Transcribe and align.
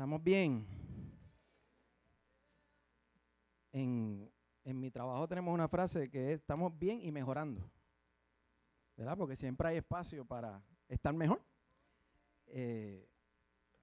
¿Estamos 0.00 0.24
bien? 0.24 0.66
En, 3.70 4.32
mi 4.64 4.90
trabajo 4.90 5.28
tenemos 5.28 5.52
una 5.52 5.68
frase 5.68 6.08
que 6.08 6.32
es, 6.32 6.40
estamos 6.40 6.72
bien 6.78 7.02
y 7.02 7.12
mejorando. 7.12 7.70
¿Verdad? 8.96 9.18
Porque 9.18 9.36
siempre 9.36 9.68
hay 9.68 9.76
espacio 9.76 10.24
para 10.24 10.64
estar 10.88 11.12
mejor. 11.12 11.42
Eh, 12.46 13.06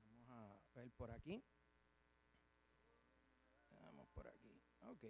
vamos 0.01 0.27
a 0.31 0.79
ver 0.79 0.89
por 0.93 1.11
aquí. 1.11 1.43
Vamos 3.69 4.07
por 4.15 4.27
aquí. 4.27 4.59
Ok. 4.89 5.05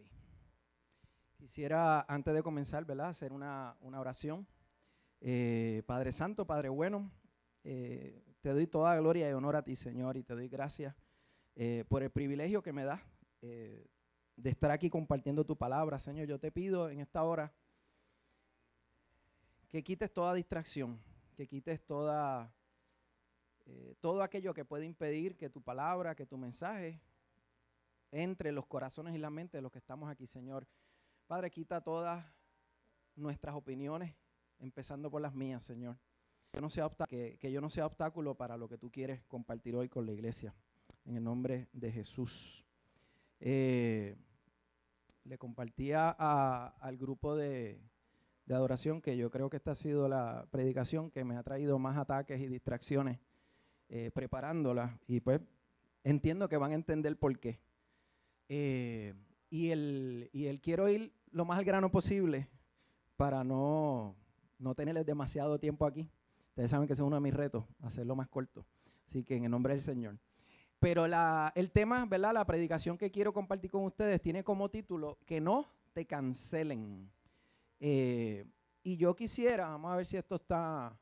Quisiera, 1.38 2.02
antes 2.02 2.34
de 2.34 2.44
comenzar, 2.44 2.84
¿verdad? 2.84 3.08
Hacer 3.08 3.32
una, 3.32 3.78
oración. 3.82 4.46
Eh, 5.22 5.84
Padre 5.86 6.12
Santo, 6.12 6.46
Padre 6.46 6.68
Bueno, 6.68 7.10
eh, 7.64 8.27
te 8.48 8.54
doy 8.54 8.66
toda 8.66 8.96
gloria 8.96 9.30
y 9.30 9.34
honor 9.34 9.58
a 9.58 9.62
ti, 9.62 9.76
Señor, 9.76 10.16
y 10.16 10.24
te 10.24 10.34
doy 10.34 10.48
gracias 10.48 10.96
eh, 11.58 11.84
por 11.90 12.02
el 12.02 12.10
privilegio 12.10 12.62
que 12.62 12.72
me 12.72 12.86
das 12.86 13.02
eh, 13.42 13.86
de 14.38 14.50
estar 14.50 14.72
aquí 14.72 14.90
compartiendo 14.90 15.44
tu 15.46 15.58
palabra, 15.58 16.00
Señor. 16.00 16.28
Yo 16.28 16.40
te 16.40 16.50
pido 16.50 16.90
en 16.90 17.02
esta 17.02 17.26
hora 17.26 17.52
que 19.68 19.84
quites 19.84 20.14
toda 20.14 20.34
distracción, 20.34 20.98
que 21.36 21.46
quites 21.46 21.86
toda, 21.86 22.50
todo 24.00 24.24
aquello 24.24 24.54
que 24.54 24.64
puede 24.64 24.86
impedir 24.86 25.36
que 25.36 25.50
tu 25.50 25.62
palabra, 25.62 26.16
que 26.16 26.26
tu 26.26 26.38
mensaje 26.38 27.02
entre 28.14 28.54
los 28.54 28.66
corazones 28.66 29.14
y 29.14 29.18
la 29.18 29.30
mente 29.30 29.58
de 29.58 29.62
los 29.62 29.74
que 29.74 29.80
estamos 29.80 30.10
aquí, 30.10 30.26
Señor. 30.26 30.66
Padre, 31.28 31.52
quita 31.52 31.82
todas 31.82 32.26
nuestras 33.14 33.56
opiniones, 33.56 34.16
empezando 34.58 35.12
por 35.12 35.22
las 35.22 35.34
mías, 35.34 35.66
Señor 35.66 35.98
que, 37.08 37.52
yo 37.52 37.62
no 37.62 37.70
sea 37.70 37.86
obstáculo 37.86 38.36
para 38.36 38.58
lo 38.58 38.68
que 38.68 38.78
tú 38.78 38.92
quieres 38.92 39.24
compartir 39.24 39.76
hoy 39.76 39.90
con 39.90 40.06
la 40.06 40.14
iglesia. 40.14 40.54
En 41.06 41.18
el 41.18 41.24
nombre 41.24 41.68
de 41.74 41.92
Jesús. 41.92 42.66
Eh, 43.40 44.16
le 45.24 45.38
compartía 45.38 46.10
al 46.10 46.98
grupo 46.98 47.36
de, 47.36 47.80
adoración 48.50 49.02
que 49.02 49.18
yo 49.18 49.30
creo 49.30 49.50
que 49.50 49.58
esta 49.58 49.72
ha 49.72 49.76
sido 49.76 50.08
la 50.08 50.48
predicación 50.52 51.12
que 51.12 51.26
me 51.26 51.36
ha 51.36 51.44
traído 51.44 51.78
más 51.80 51.98
ataques 51.98 52.40
y 52.40 52.48
distracciones 52.48 53.20
eh, 53.90 54.10
preparándola. 54.14 55.00
Y 55.08 55.20
pues 55.20 55.42
entiendo 56.04 56.48
que 56.48 56.58
van 56.58 56.72
a 56.72 56.76
entender 56.76 57.18
por 57.18 57.38
qué. 57.40 57.60
Eh, 58.48 59.14
y, 59.50 59.72
el, 59.72 60.30
y 60.32 60.58
quiero 60.60 60.90
ir 60.90 61.14
lo 61.32 61.46
más 61.46 61.60
al 61.60 61.66
grano 61.66 61.92
posible 61.92 62.48
para 63.18 63.44
no, 63.44 64.16
no 64.60 64.76
tenerles 64.76 65.06
demasiado 65.06 65.60
tiempo 65.60 65.86
aquí. 65.86 66.10
Ustedes 66.58 66.72
saben 66.72 66.88
que 66.88 66.94
ese 66.94 67.04
es 67.04 67.06
uno 67.06 67.18
de 67.18 67.22
mis 67.22 67.36
retos, 67.36 67.66
hacerlo 67.84 68.16
más 68.16 68.28
corto. 68.30 68.66
Así 69.06 69.24
que 69.24 69.36
en 69.36 69.44
el 69.44 69.52
nombre 69.52 69.76
del 69.76 69.80
Señor. 69.80 70.18
Pero 70.80 71.06
el 71.06 71.72
tema, 71.72 72.04
¿verdad? 72.08 72.34
La 72.34 72.44
predicación 72.48 72.98
que 72.98 73.12
quiero 73.12 73.32
compartir 73.32 73.70
con 73.70 73.84
ustedes 73.84 74.20
tiene 74.24 74.44
como 74.44 74.68
título 74.68 75.20
que 75.24 75.40
no 75.40 75.68
te 75.94 76.08
cancelen. 76.08 77.12
Eh, 77.80 78.44
y 78.82 78.98
yo 78.98 79.16
quisiera, 79.16 79.68
vamos 79.68 79.92
a 79.92 79.98
ver 79.98 80.08
si 80.08 80.18
esto 80.18 80.38
está 80.38 81.00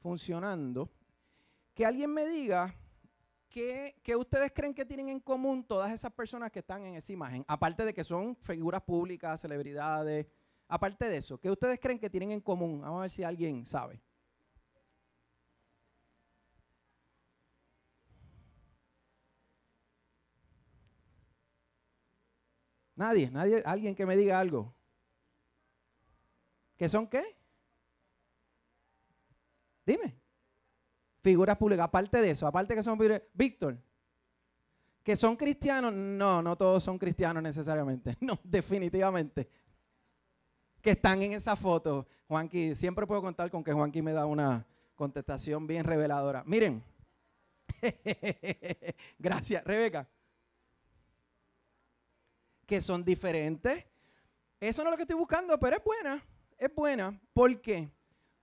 funcionando, 0.00 0.90
que 1.74 1.86
alguien 1.86 2.12
me 2.12 2.26
diga 2.26 2.74
qué 3.48 3.94
ustedes 4.18 4.50
creen 4.52 4.74
que 4.74 4.84
tienen 4.84 5.10
en 5.10 5.20
común 5.20 5.62
todas 5.62 5.92
esas 5.92 6.12
personas 6.12 6.50
que 6.50 6.58
están 6.58 6.84
en 6.84 6.96
esa 6.96 7.12
imagen, 7.12 7.44
aparte 7.46 7.84
de 7.84 7.94
que 7.94 8.02
son 8.02 8.34
figuras 8.34 8.82
públicas, 8.82 9.40
celebridades, 9.40 10.26
aparte 10.66 11.08
de 11.08 11.18
eso, 11.18 11.38
¿qué 11.38 11.48
ustedes 11.52 11.78
creen 11.78 12.00
que 12.00 12.10
tienen 12.10 12.32
en 12.32 12.40
común? 12.40 12.80
Vamos 12.80 12.98
a 12.98 13.02
ver 13.02 13.10
si 13.12 13.22
alguien 13.22 13.64
sabe. 13.64 14.02
Nadie, 22.98 23.30
nadie, 23.30 23.62
alguien 23.64 23.94
que 23.94 24.04
me 24.04 24.16
diga 24.16 24.40
algo. 24.40 24.74
¿Qué 26.76 26.88
son 26.88 27.06
qué? 27.06 27.36
Dime. 29.86 30.16
Figuras 31.22 31.56
públicas, 31.56 31.84
aparte 31.84 32.20
de 32.20 32.30
eso, 32.30 32.44
aparte 32.44 32.74
que 32.74 32.82
son 32.82 32.98
Víctor, 33.34 33.78
que 35.04 35.14
son 35.14 35.36
cristianos, 35.36 35.92
no, 35.92 36.42
no 36.42 36.56
todos 36.56 36.82
son 36.82 36.98
cristianos 36.98 37.40
necesariamente, 37.40 38.16
no, 38.20 38.36
definitivamente. 38.42 39.48
Que 40.82 40.90
están 40.90 41.22
en 41.22 41.34
esa 41.34 41.54
foto. 41.54 42.04
Juanqui, 42.26 42.74
siempre 42.74 43.06
puedo 43.06 43.22
contar 43.22 43.48
con 43.48 43.62
que 43.62 43.72
Juanqui 43.72 44.02
me 44.02 44.12
da 44.12 44.26
una 44.26 44.66
contestación 44.96 45.68
bien 45.68 45.84
reveladora. 45.84 46.42
Miren, 46.44 46.82
gracias, 49.20 49.62
Rebeca 49.62 50.08
que 52.68 52.82
son 52.82 53.02
diferentes. 53.02 53.82
Eso 54.60 54.84
no 54.84 54.90
es 54.90 54.92
lo 54.92 54.96
que 54.98 55.04
estoy 55.04 55.16
buscando, 55.16 55.58
pero 55.58 55.76
es 55.76 55.82
buena, 55.82 56.22
es 56.58 56.72
buena. 56.74 57.18
¿Por 57.32 57.62
qué? 57.62 57.90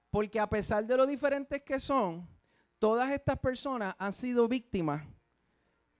Porque 0.09 0.39
a 0.39 0.49
pesar 0.49 0.83
de 0.83 0.97
lo 0.97 1.05
diferentes 1.05 1.61
que 1.61 1.79
son, 1.79 2.27
todas 2.79 3.11
estas 3.11 3.37
personas 3.37 3.93
han 3.99 4.11
sido 4.11 4.47
víctimas 4.47 5.05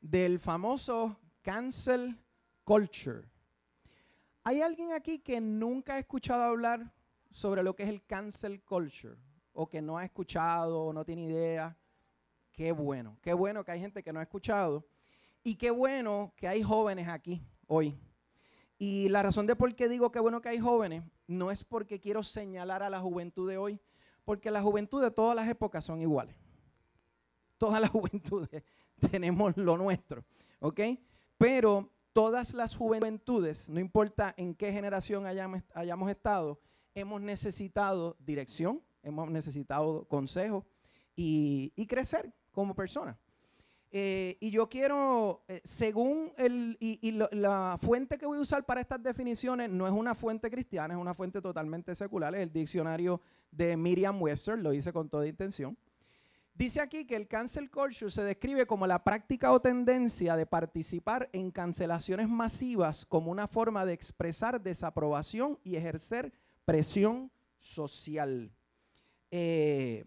del 0.01 0.39
famoso 0.39 1.19
cancel 1.43 2.17
culture. 2.63 3.29
¿Hay 4.43 4.59
alguien 4.59 4.93
aquí 4.93 5.19
que 5.19 5.39
nunca 5.39 5.93
ha 5.93 5.99
escuchado 5.99 6.41
hablar 6.41 6.91
sobre 7.29 7.61
lo 7.61 7.75
que 7.75 7.83
es 7.83 7.89
el 7.89 8.03
cancel 8.07 8.63
culture? 8.63 9.17
O 9.53 9.67
que 9.67 9.83
no 9.83 9.99
ha 9.99 10.05
escuchado 10.05 10.85
o 10.85 10.93
no 10.93 11.05
tiene 11.05 11.25
idea. 11.25 11.77
Qué 12.51 12.71
bueno, 12.71 13.19
qué 13.21 13.33
bueno 13.33 13.63
que 13.63 13.71
hay 13.71 13.79
gente 13.79 14.01
que 14.01 14.11
no 14.11 14.19
ha 14.19 14.23
escuchado. 14.23 14.83
Y 15.43 15.55
qué 15.55 15.69
bueno 15.69 16.33
que 16.35 16.47
hay 16.47 16.63
jóvenes 16.63 17.07
aquí 17.07 17.45
hoy 17.67 17.95
y 18.77 19.09
la 19.09 19.23
razón 19.23 19.47
de 19.47 19.55
por 19.55 19.73
qué 19.75 19.87
digo 19.87 20.11
que 20.11 20.19
bueno 20.19 20.41
que 20.41 20.49
hay 20.49 20.59
jóvenes 20.59 21.03
no 21.27 21.51
es 21.51 21.63
porque 21.63 21.99
quiero 21.99 22.23
señalar 22.23 22.83
a 22.83 22.89
la 22.89 22.99
juventud 22.99 23.49
de 23.49 23.57
hoy, 23.57 23.79
porque 24.25 24.51
la 24.51 24.61
juventud 24.61 25.01
de 25.01 25.11
todas 25.11 25.35
las 25.35 25.47
épocas 25.47 25.85
son 25.85 26.01
iguales. 26.01 26.35
Todas 27.57 27.79
las 27.79 27.89
juventudes 27.91 28.63
tenemos 29.11 29.55
lo 29.57 29.77
nuestro, 29.77 30.25
¿ok? 30.59 30.81
Pero 31.37 31.89
todas 32.11 32.53
las 32.53 32.75
juventudes, 32.75 33.69
no 33.69 33.79
importa 33.79 34.33
en 34.37 34.55
qué 34.55 34.71
generación 34.71 35.25
hayamos, 35.25 36.09
estado, 36.09 36.59
hemos 36.93 37.21
necesitado 37.21 38.17
dirección, 38.19 38.81
hemos 39.03 39.29
necesitado 39.29 40.05
consejo 40.05 40.65
y, 41.15 41.71
y 41.75 41.87
crecer 41.87 42.33
como 42.51 42.75
personas. 42.75 43.17
Eh, 43.97 44.35
y 44.41 44.51
yo 44.51 44.67
quiero, 44.67 45.45
eh, 45.47 45.61
según 45.63 46.33
el, 46.35 46.75
y, 46.81 47.13
la 47.13 47.77
fuente 47.81 48.17
que 48.17 48.25
voy 48.25 48.37
a 48.37 48.41
usar 48.41 48.65
para 48.65 48.81
estas 48.81 49.01
definiciones 49.01 49.69
no 49.69 49.87
es 49.87 49.93
una 49.93 50.13
fuente 50.13 50.51
cristiana, 50.51 50.95
es 50.95 50.99
una 50.99 51.13
fuente 51.13 51.41
totalmente 51.41 51.95
secular, 51.95 52.35
es 52.35 52.41
el 52.41 52.51
diccionario 52.51 53.21
de 53.51 53.77
Miriam 53.77 54.21
Webster, 54.21 54.59
lo 54.59 54.73
hice 54.73 54.91
con 54.91 55.07
toda 55.07 55.25
intención. 55.25 55.77
Dice 56.53 56.81
aquí 56.81 57.05
que 57.05 57.15
el 57.15 57.29
cancel 57.29 57.71
culture 57.71 58.11
se 58.11 58.21
describe 58.23 58.67
como 58.67 58.85
la 58.85 59.01
práctica 59.01 59.53
o 59.53 59.61
tendencia 59.61 60.35
de 60.35 60.45
participar 60.45 61.29
en 61.31 61.49
cancelaciones 61.49 62.27
masivas 62.27 63.05
como 63.05 63.31
una 63.31 63.47
forma 63.47 63.85
de 63.85 63.93
expresar 63.93 64.59
desaprobación 64.59 65.57
y 65.63 65.77
ejercer 65.77 66.33
presión 66.65 67.31
social. 67.59 68.51
Eh, 69.31 70.03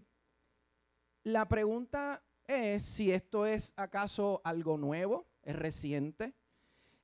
la 1.22 1.48
pregunta 1.48 2.22
es 2.48 2.82
si 2.82 3.12
esto 3.12 3.46
es 3.46 3.74
acaso 3.76 4.40
algo 4.42 4.76
nuevo, 4.76 5.26
es 5.42 5.54
reciente. 5.54 6.34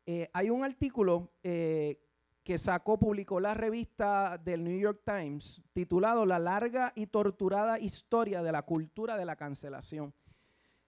Eh, 0.07 0.29
hay 0.33 0.51
un 0.51 0.65
artículo 0.65 1.31
eh, 1.43 2.01
que 2.43 2.59
sacó, 2.59 2.99
publicó 2.99 3.41
la 3.41 3.55
revista 3.55 4.39
del 4.39 4.65
New 4.65 4.79
York 4.79 5.03
Times, 5.05 5.63
titulado 5.73 6.27
La 6.27 6.39
larga 6.39 6.93
y 6.97 7.07
torturada 7.07 7.79
historia 7.79 8.43
de 8.43 8.53
la 8.53 8.63
cultura 8.63 9.17
de 9.17 9.25
la 9.25 9.37
cancelación. 9.37 10.13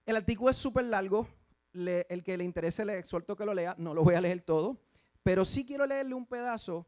El 0.05 0.15
artículo 0.15 0.49
es 0.51 0.57
súper 0.57 0.85
largo, 0.85 1.27
el 1.73 2.23
que 2.23 2.37
le 2.37 2.43
interese 2.43 2.83
le 2.83 2.97
exhorto 2.97 3.35
que 3.35 3.45
lo 3.45 3.53
lea, 3.53 3.75
no 3.77 3.93
lo 3.93 4.03
voy 4.03 4.15
a 4.15 4.21
leer 4.21 4.41
todo, 4.41 4.77
pero 5.21 5.45
sí 5.45 5.65
quiero 5.65 5.85
leerle 5.85 6.15
un 6.15 6.25
pedazo 6.25 6.87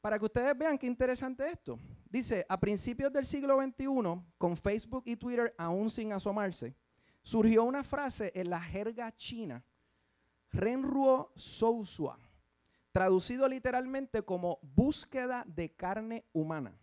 para 0.00 0.18
que 0.18 0.24
ustedes 0.24 0.56
vean 0.56 0.78
qué 0.78 0.86
interesante 0.86 1.50
esto. 1.50 1.78
Dice, 2.10 2.44
a 2.48 2.58
principios 2.58 3.12
del 3.12 3.24
siglo 3.24 3.62
XXI, 3.62 4.20
con 4.36 4.56
Facebook 4.56 5.04
y 5.06 5.16
Twitter 5.16 5.54
aún 5.56 5.88
sin 5.88 6.12
asomarse, 6.12 6.74
surgió 7.22 7.62
una 7.62 7.84
frase 7.84 8.32
en 8.34 8.50
la 8.50 8.60
jerga 8.60 9.14
china, 9.16 9.64
Renruo 10.50 11.32
Sousua, 11.36 12.18
traducido 12.90 13.46
literalmente 13.46 14.22
como 14.22 14.58
búsqueda 14.60 15.44
de 15.46 15.70
carne 15.70 16.24
humana. 16.32 16.76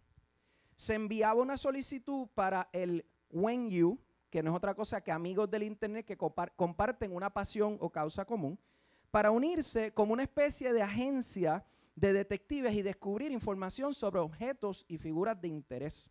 Se 0.78 0.94
enviaba 0.94 1.42
una 1.42 1.58
solicitud 1.58 2.30
para 2.34 2.70
el 2.72 3.06
Wen 3.30 4.00
que 4.30 4.42
no 4.42 4.52
es 4.52 4.56
otra 4.56 4.76
cosa 4.76 5.02
que 5.02 5.12
amigos 5.12 5.52
del 5.52 5.64
Internet 5.64 6.06
que 6.06 6.18
comparten 6.18 7.14
una 7.14 7.34
pasión 7.34 7.78
o 7.82 7.90
causa 7.90 8.24
común, 8.24 8.58
para 9.12 9.32
unirse 9.32 9.92
como 9.94 10.14
una 10.14 10.24
especie 10.24 10.72
de 10.72 10.82
agencia 10.82 11.66
de 11.98 12.14
detectives 12.14 12.76
y 12.76 12.84
descubrir 12.84 13.32
información 13.32 13.92
sobre 13.92 14.20
objetos 14.20 14.86
y 14.88 15.00
figuras 15.00 15.42
de 15.42 15.48
interés. 15.48 16.10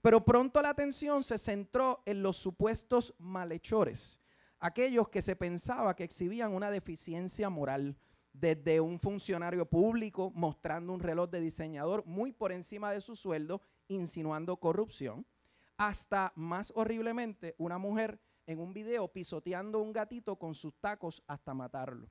Pero 0.00 0.24
pronto 0.24 0.62
la 0.62 0.68
atención 0.70 1.24
se 1.24 1.38
centró 1.38 2.02
en 2.06 2.22
los 2.22 2.36
supuestos 2.36 3.14
malhechores, 3.18 4.20
aquellos 4.60 5.08
que 5.08 5.22
se 5.22 5.34
pensaba 5.34 5.96
que 5.96 6.04
exhibían 6.04 6.52
una 6.52 6.70
deficiencia 6.70 7.50
moral, 7.50 7.96
desde 8.32 8.80
un 8.80 8.98
funcionario 9.00 9.66
público 9.66 10.30
mostrando 10.34 10.92
un 10.92 11.00
reloj 11.00 11.30
de 11.30 11.40
diseñador 11.40 12.04
muy 12.06 12.32
por 12.32 12.52
encima 12.52 12.92
de 12.92 13.00
su 13.00 13.16
sueldo, 13.16 13.60
insinuando 13.88 14.56
corrupción, 14.56 15.26
hasta 15.76 16.32
más 16.36 16.72
horriblemente 16.76 17.56
una 17.58 17.78
mujer 17.78 18.20
en 18.46 18.60
un 18.60 18.72
video 18.72 19.08
pisoteando 19.08 19.80
un 19.80 19.92
gatito 19.92 20.36
con 20.36 20.54
sus 20.54 20.74
tacos 20.76 21.24
hasta 21.26 21.54
matarlo. 21.54 22.08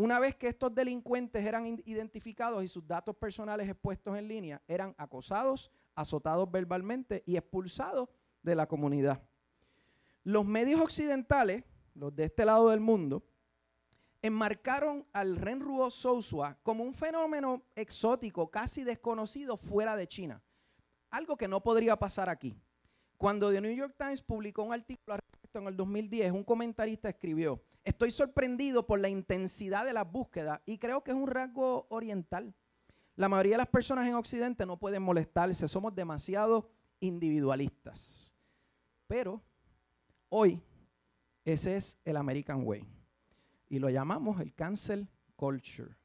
Una 0.00 0.18
vez 0.18 0.34
que 0.34 0.48
estos 0.48 0.74
delincuentes 0.74 1.44
eran 1.44 1.66
identificados 1.84 2.64
y 2.64 2.68
sus 2.68 2.88
datos 2.88 3.14
personales 3.14 3.68
expuestos 3.68 4.16
en 4.16 4.28
línea, 4.28 4.62
eran 4.66 4.94
acosados, 4.96 5.70
azotados 5.94 6.50
verbalmente 6.50 7.22
y 7.26 7.36
expulsados 7.36 8.08
de 8.42 8.54
la 8.54 8.66
comunidad. 8.66 9.22
Los 10.24 10.46
medios 10.46 10.80
occidentales, 10.80 11.64
los 11.92 12.16
de 12.16 12.24
este 12.24 12.46
lado 12.46 12.70
del 12.70 12.80
mundo, 12.80 13.22
enmarcaron 14.22 15.06
al 15.12 15.36
Renruo 15.36 15.90
Sousua 15.90 16.56
como 16.62 16.82
un 16.82 16.94
fenómeno 16.94 17.62
exótico, 17.74 18.50
casi 18.50 18.84
desconocido 18.84 19.58
fuera 19.58 19.96
de 19.96 20.06
China. 20.06 20.42
Algo 21.10 21.36
que 21.36 21.46
no 21.46 21.62
podría 21.62 21.98
pasar 21.98 22.30
aquí. 22.30 22.58
Cuando 23.18 23.52
The 23.52 23.60
New 23.60 23.74
York 23.74 23.96
Times 23.98 24.22
publicó 24.22 24.62
un 24.62 24.72
artículo 24.72 25.18
en 25.58 25.66
el 25.66 25.76
2010, 25.76 26.32
un 26.32 26.44
comentarista 26.44 27.08
escribió, 27.08 27.62
estoy 27.84 28.10
sorprendido 28.10 28.86
por 28.86 29.00
la 29.00 29.08
intensidad 29.08 29.84
de 29.84 29.92
las 29.92 30.10
búsquedas 30.10 30.60
y 30.64 30.78
creo 30.78 31.02
que 31.02 31.10
es 31.10 31.16
un 31.16 31.26
rasgo 31.26 31.86
oriental. 31.90 32.54
La 33.16 33.28
mayoría 33.28 33.54
de 33.54 33.58
las 33.58 33.66
personas 33.66 34.06
en 34.06 34.14
Occidente 34.14 34.64
no 34.64 34.78
pueden 34.78 35.02
molestarse, 35.02 35.66
somos 35.66 35.94
demasiado 35.94 36.70
individualistas. 37.00 38.32
Pero 39.06 39.42
hoy 40.28 40.62
ese 41.44 41.76
es 41.76 41.98
el 42.04 42.16
American 42.16 42.64
Way 42.64 42.86
y 43.68 43.78
lo 43.78 43.90
llamamos 43.90 44.40
el 44.40 44.54
cancel 44.54 45.08
culture. 45.36 45.96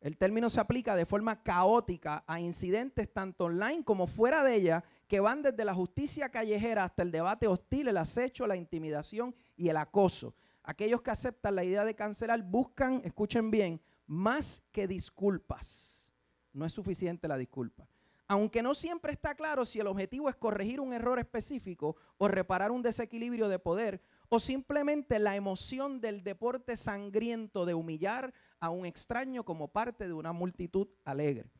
El 0.00 0.18
término 0.18 0.50
se 0.50 0.60
aplica 0.60 0.96
de 0.96 1.06
forma 1.06 1.42
caótica 1.42 2.24
a 2.26 2.40
incidentes 2.40 3.12
tanto 3.12 3.44
online 3.44 3.84
como 3.84 4.08
fuera 4.08 4.42
de 4.42 4.56
ella 4.56 4.84
que 5.12 5.20
van 5.20 5.42
desde 5.42 5.66
la 5.66 5.74
justicia 5.74 6.30
callejera 6.30 6.84
hasta 6.84 7.02
el 7.02 7.12
debate 7.12 7.46
hostil, 7.46 7.88
el 7.88 7.98
acecho, 7.98 8.46
la 8.46 8.56
intimidación 8.56 9.34
y 9.58 9.68
el 9.68 9.76
acoso. 9.76 10.34
Aquellos 10.62 11.02
que 11.02 11.10
aceptan 11.10 11.54
la 11.54 11.64
idea 11.64 11.84
de 11.84 11.94
cancelar 11.94 12.42
buscan, 12.42 13.02
escuchen 13.04 13.50
bien, 13.50 13.78
más 14.06 14.62
que 14.72 14.88
disculpas. 14.88 16.10
No 16.54 16.64
es 16.64 16.72
suficiente 16.72 17.28
la 17.28 17.36
disculpa. 17.36 17.86
Aunque 18.26 18.62
no 18.62 18.74
siempre 18.74 19.12
está 19.12 19.34
claro 19.34 19.66
si 19.66 19.80
el 19.80 19.86
objetivo 19.86 20.30
es 20.30 20.36
corregir 20.36 20.80
un 20.80 20.94
error 20.94 21.18
específico 21.18 21.94
o 22.16 22.26
reparar 22.26 22.70
un 22.70 22.80
desequilibrio 22.80 23.50
de 23.50 23.58
poder 23.58 24.00
o 24.30 24.40
simplemente 24.40 25.18
la 25.18 25.36
emoción 25.36 26.00
del 26.00 26.24
deporte 26.24 26.74
sangriento 26.74 27.66
de 27.66 27.74
humillar 27.74 28.32
a 28.60 28.70
un 28.70 28.86
extraño 28.86 29.44
como 29.44 29.68
parte 29.68 30.06
de 30.06 30.14
una 30.14 30.32
multitud 30.32 30.88
alegre. 31.04 31.50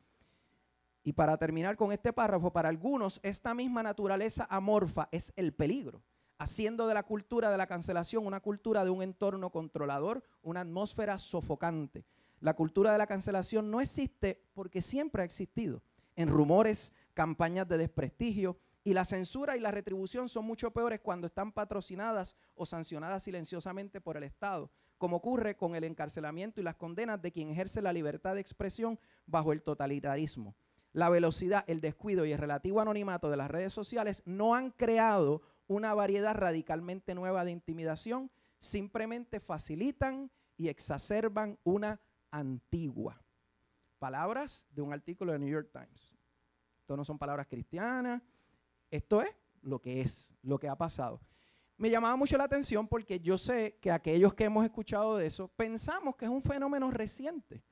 Y 1.03 1.13
para 1.13 1.37
terminar 1.37 1.75
con 1.75 1.91
este 1.91 2.13
párrafo, 2.13 2.51
para 2.51 2.69
algunos 2.69 3.19
esta 3.23 3.53
misma 3.53 3.83
naturaleza 3.83 4.47
amorfa 4.49 5.09
es 5.11 5.33
el 5.35 5.53
peligro, 5.53 6.01
haciendo 6.37 6.87
de 6.87 6.93
la 6.93 7.03
cultura 7.03 7.51
de 7.51 7.57
la 7.57 7.67
cancelación 7.67 8.25
una 8.25 8.39
cultura 8.39 8.85
de 8.85 8.89
un 8.89 9.03
entorno 9.03 9.51
controlador, 9.51 10.23
una 10.41 10.61
atmósfera 10.61 11.17
sofocante. 11.17 12.05
La 12.39 12.55
cultura 12.55 12.93
de 12.93 12.97
la 12.97 13.07
cancelación 13.07 13.69
no 13.69 13.81
existe 13.81 14.41
porque 14.53 14.81
siempre 14.81 15.21
ha 15.21 15.25
existido, 15.25 15.83
en 16.15 16.29
rumores, 16.29 16.93
campañas 17.13 17.67
de 17.67 17.77
desprestigio, 17.77 18.57
y 18.85 18.93
la 18.93 19.05
censura 19.05 19.55
y 19.55 19.61
la 19.61 19.71
retribución 19.71 20.27
son 20.27 20.45
mucho 20.45 20.71
peores 20.71 20.99
cuando 20.99 21.27
están 21.27 21.53
patrocinadas 21.53 22.35
o 22.53 22.65
sancionadas 22.65 23.23
silenciosamente 23.23 24.01
por 24.01 24.17
el 24.17 24.23
Estado, 24.23 24.69
como 24.97 25.17
ocurre 25.17 25.55
con 25.55 25.75
el 25.75 25.85
encarcelamiento 25.85 26.59
y 26.59 26.65
las 26.65 26.75
condenas 26.75 27.21
de 27.21 27.31
quien 27.31 27.49
ejerce 27.49 27.81
la 27.81 27.93
libertad 27.93 28.35
de 28.35 28.41
expresión 28.41 28.99
bajo 29.25 29.53
el 29.53 29.61
totalitarismo. 29.61 30.55
La 30.93 31.09
velocidad, 31.09 31.65
el 31.67 31.81
descuido 31.81 32.25
y 32.25 32.31
el 32.31 32.37
relativo 32.37 32.79
anonimato 32.79 33.29
de 33.29 33.37
las 33.37 33.49
redes 33.49 33.73
sociales 33.73 34.21
no 34.25 34.55
han 34.55 34.69
creado 34.69 35.41
una 35.67 35.93
variedad 35.93 36.35
radicalmente 36.35 37.15
nueva 37.15 37.43
de 37.43 37.51
intimidación, 37.51 38.31
simplemente 38.59 39.39
facilitan 39.39 40.31
y 40.55 40.67
exacerban 40.67 41.57
una 41.63 41.99
antigua. 42.29 43.19
Palabras 43.97 44.67
de 44.69 44.83
un 44.83 44.93
artículo 44.93 45.31
de 45.31 45.39
New 45.39 45.49
York 45.49 45.69
Times. 45.71 46.13
Esto 46.81 46.95
no 46.95 47.03
son 47.03 47.17
palabras 47.17 47.47
cristianas, 47.47 48.21
esto 48.91 49.21
es 49.21 49.35
lo 49.61 49.79
que 49.79 50.01
es, 50.01 50.31
lo 50.43 50.59
que 50.59 50.69
ha 50.69 50.75
pasado. 50.75 51.21
Me 51.77 51.89
llamaba 51.89 52.15
mucho 52.15 52.37
la 52.37 52.43
atención 52.43 52.87
porque 52.87 53.19
yo 53.19 53.37
sé 53.37 53.77
que 53.81 53.91
aquellos 53.91 54.33
que 54.35 54.43
hemos 54.43 54.63
escuchado 54.63 55.17
de 55.17 55.25
eso 55.25 55.47
pensamos 55.47 56.15
que 56.15 56.25
es 56.25 56.31
un 56.31 56.43
fenómeno 56.43 56.91
reciente. 56.91 57.63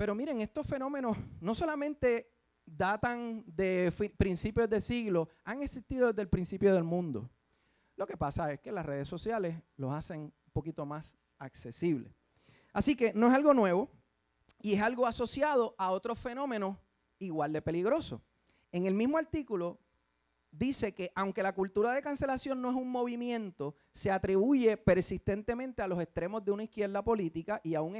Pero 0.00 0.14
miren, 0.14 0.40
estos 0.40 0.66
fenómenos 0.66 1.14
no 1.42 1.54
solamente 1.54 2.32
datan 2.64 3.44
de 3.46 3.92
principios 4.16 4.70
de 4.70 4.80
siglo, 4.80 5.28
han 5.44 5.62
existido 5.62 6.06
desde 6.06 6.22
el 6.22 6.28
principio 6.30 6.72
del 6.72 6.84
mundo. 6.84 7.28
Lo 7.96 8.06
que 8.06 8.16
pasa 8.16 8.50
es 8.50 8.60
que 8.60 8.72
las 8.72 8.86
redes 8.86 9.06
sociales 9.06 9.62
los 9.76 9.92
hacen 9.92 10.20
un 10.20 10.52
poquito 10.54 10.86
más 10.86 11.18
accesibles. 11.38 12.14
Así 12.72 12.96
que 12.96 13.12
no 13.12 13.28
es 13.28 13.34
algo 13.34 13.52
nuevo 13.52 13.90
y 14.62 14.72
es 14.72 14.80
algo 14.80 15.06
asociado 15.06 15.74
a 15.76 15.90
otros 15.90 16.18
fenómenos 16.18 16.78
igual 17.18 17.52
de 17.52 17.60
peligrosos. 17.60 18.22
En 18.72 18.86
el 18.86 18.94
mismo 18.94 19.18
artículo 19.18 19.80
dice 20.50 20.92
que 20.94 21.10
aunque 21.14 21.42
la 21.42 21.54
cultura 21.54 21.92
de 21.92 22.02
cancelación 22.02 22.60
no 22.60 22.70
es 22.70 22.76
un 22.76 22.90
movimiento, 22.90 23.74
se 23.92 24.10
atribuye 24.10 24.76
persistentemente 24.76 25.82
a 25.82 25.88
los 25.88 26.00
extremos 26.00 26.44
de 26.44 26.52
una 26.52 26.64
izquierda 26.64 27.02
política 27.02 27.60
y 27.62 27.74
a 27.74 27.82
un 27.82 27.96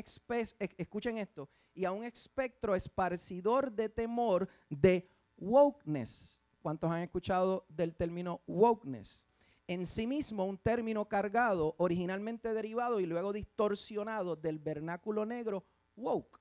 espectro 2.05 2.75
esparcidor 2.75 3.73
de 3.73 3.88
temor 3.88 4.49
de 4.69 5.08
wokeness. 5.38 6.41
¿Cuántos 6.62 6.91
han 6.91 7.02
escuchado 7.02 7.64
del 7.69 7.94
término 7.94 8.41
wokeness? 8.47 9.23
En 9.67 9.87
sí 9.87 10.06
mismo 10.06 10.44
un 10.44 10.58
término 10.58 11.08
cargado, 11.08 11.75
originalmente 11.79 12.53
derivado 12.53 12.99
y 12.99 13.06
luego 13.06 13.32
distorsionado 13.32 14.35
del 14.35 14.58
vernáculo 14.58 15.25
negro 15.25 15.64
woke. 15.96 16.41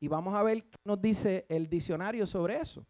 Y 0.00 0.08
vamos 0.08 0.34
a 0.34 0.42
ver 0.42 0.64
qué 0.64 0.78
nos 0.84 1.00
dice 1.00 1.46
el 1.48 1.68
diccionario 1.68 2.26
sobre 2.26 2.56
eso. 2.56 2.86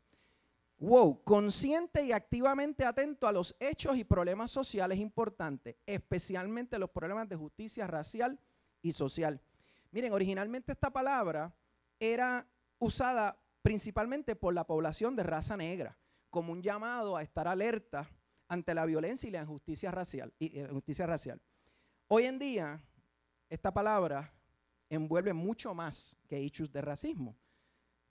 Wow, 0.79 1.23
consciente 1.25 2.05
y 2.05 2.13
activamente 2.13 2.85
atento 2.85 3.27
a 3.27 3.33
los 3.33 3.57
hechos 3.61 3.97
y 3.97 4.05
problemas 4.05 4.51
sociales 4.51 4.99
importantes, 4.99 5.77
especialmente 5.87 6.79
los 6.79 6.91
problemas 6.91 7.29
de 7.29 7.37
justicia 7.37 7.87
racial 7.87 8.39
y 8.83 8.93
social. 8.93 9.41
Miren, 9.91 10.13
originalmente 10.13 10.73
esta 10.73 10.91
palabra 10.91 11.55
era 11.99 12.47
usada 12.79 13.41
principalmente 13.63 14.37
por 14.37 14.53
la 14.53 14.67
población 14.67 15.17
de 15.17 15.23
raza 15.23 15.57
negra, 15.57 15.97
como 16.29 16.53
un 16.53 16.63
llamado 16.63 17.17
a 17.17 17.23
estar 17.23 17.49
alerta 17.49 18.07
ante 18.47 18.75
la 18.75 18.85
violencia 18.85 19.29
y 19.29 19.33
la 19.33 19.41
injusticia 19.41 19.91
racial. 19.91 20.35
Injusticia 20.39 21.07
racial. 21.07 21.41
Hoy 22.09 22.25
en 22.25 22.39
día, 22.39 22.85
esta 23.49 23.73
palabra 23.73 24.31
envuelve 24.91 25.33
mucho 25.33 25.75
más 25.75 26.17
que 26.29 26.39
hechos 26.39 26.71
de 26.71 26.83
racismo. 26.83 27.35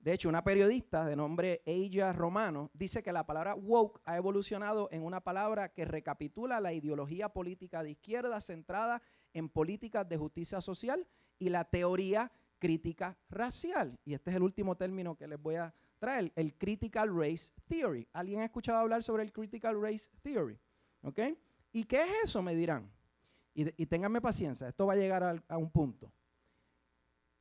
De 0.06 0.14
hecho, 0.14 0.30
una 0.30 0.44
periodista 0.44 1.04
de 1.04 1.16
nombre 1.16 1.64
Eija 1.66 2.14
Romano 2.14 2.70
dice 2.76 3.02
que 3.02 3.12
la 3.12 3.26
palabra 3.26 3.56
woke 3.56 4.00
ha 4.06 4.18
evolucionado 4.18 4.88
en 4.92 5.02
una 5.02 5.20
palabra 5.20 5.74
que 5.74 5.84
recapitula 5.84 6.60
la 6.60 6.74
ideología 6.74 7.30
política 7.30 7.82
de 7.82 7.90
izquierda 7.90 8.40
centrada 8.40 9.02
en 9.34 9.50
políticas 9.50 10.08
de 10.08 10.18
justicia 10.18 10.62
social 10.62 11.08
y 11.40 11.50
la 11.50 11.64
teoría 11.66 12.32
crítica 12.60 13.18
racial. 13.32 13.98
Y 14.06 14.14
este 14.14 14.30
es 14.30 14.36
el 14.36 14.44
último 14.44 14.78
término 14.78 15.16
que 15.16 15.28
les 15.28 15.42
voy 15.42 15.56
a 15.56 15.74
traer, 15.98 16.32
el 16.36 16.54
Critical 16.54 17.10
Race 17.12 17.52
Theory. 17.68 18.08
¿Alguien 18.14 18.42
ha 18.42 18.46
escuchado 18.46 18.78
hablar 18.78 19.02
sobre 19.02 19.24
el 19.24 19.34
Critical 19.34 19.82
Race 19.82 20.08
Theory? 20.22 20.60
¿Ok? 21.02 21.20
¿Y 21.72 21.84
qué 21.86 22.04
es 22.04 22.10
eso? 22.26 22.44
Me 22.44 22.54
dirán. 22.54 22.92
Y, 23.56 23.82
y 23.82 23.88
paciencia, 24.22 24.68
esto 24.68 24.86
va 24.86 24.94
a 24.94 24.98
llegar 24.98 25.44
a 25.48 25.58
un 25.58 25.72
punto. 25.72 26.12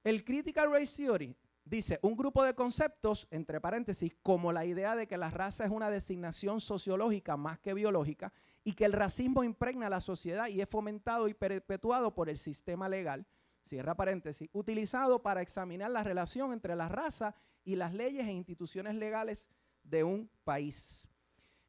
El 0.02 0.24
Critical 0.24 0.72
Race 0.72 0.96
Theory 0.96 1.36
dice, 1.64 1.98
un 2.02 2.16
grupo 2.16 2.42
de 2.44 2.54
conceptos, 2.54 3.26
entre 3.30 3.60
paréntesis, 3.60 4.14
como 4.22 4.52
la 4.52 4.64
idea 4.64 4.96
de 4.96 5.06
que 5.06 5.16
la 5.16 5.30
raza 5.30 5.64
es 5.64 5.70
una 5.70 5.90
designación 5.90 6.60
sociológica 6.60 7.36
más 7.36 7.58
que 7.58 7.74
biológica 7.74 8.32
y 8.62 8.72
que 8.72 8.84
el 8.84 8.92
racismo 8.92 9.44
impregna 9.44 9.88
la 9.88 10.00
sociedad 10.00 10.48
y 10.48 10.60
es 10.60 10.68
fomentado 10.68 11.28
y 11.28 11.34
perpetuado 11.34 12.14
por 12.14 12.28
el 12.28 12.38
sistema 12.38 12.88
legal, 12.88 13.26
cierra 13.64 13.94
paréntesis, 13.94 14.48
utilizado 14.52 15.22
para 15.22 15.42
examinar 15.42 15.90
la 15.90 16.02
relación 16.02 16.52
entre 16.52 16.76
la 16.76 16.88
raza 16.88 17.34
y 17.64 17.76
las 17.76 17.94
leyes 17.94 18.26
e 18.26 18.32
instituciones 18.32 18.94
legales 18.94 19.50
de 19.82 20.04
un 20.04 20.30
país. 20.44 21.08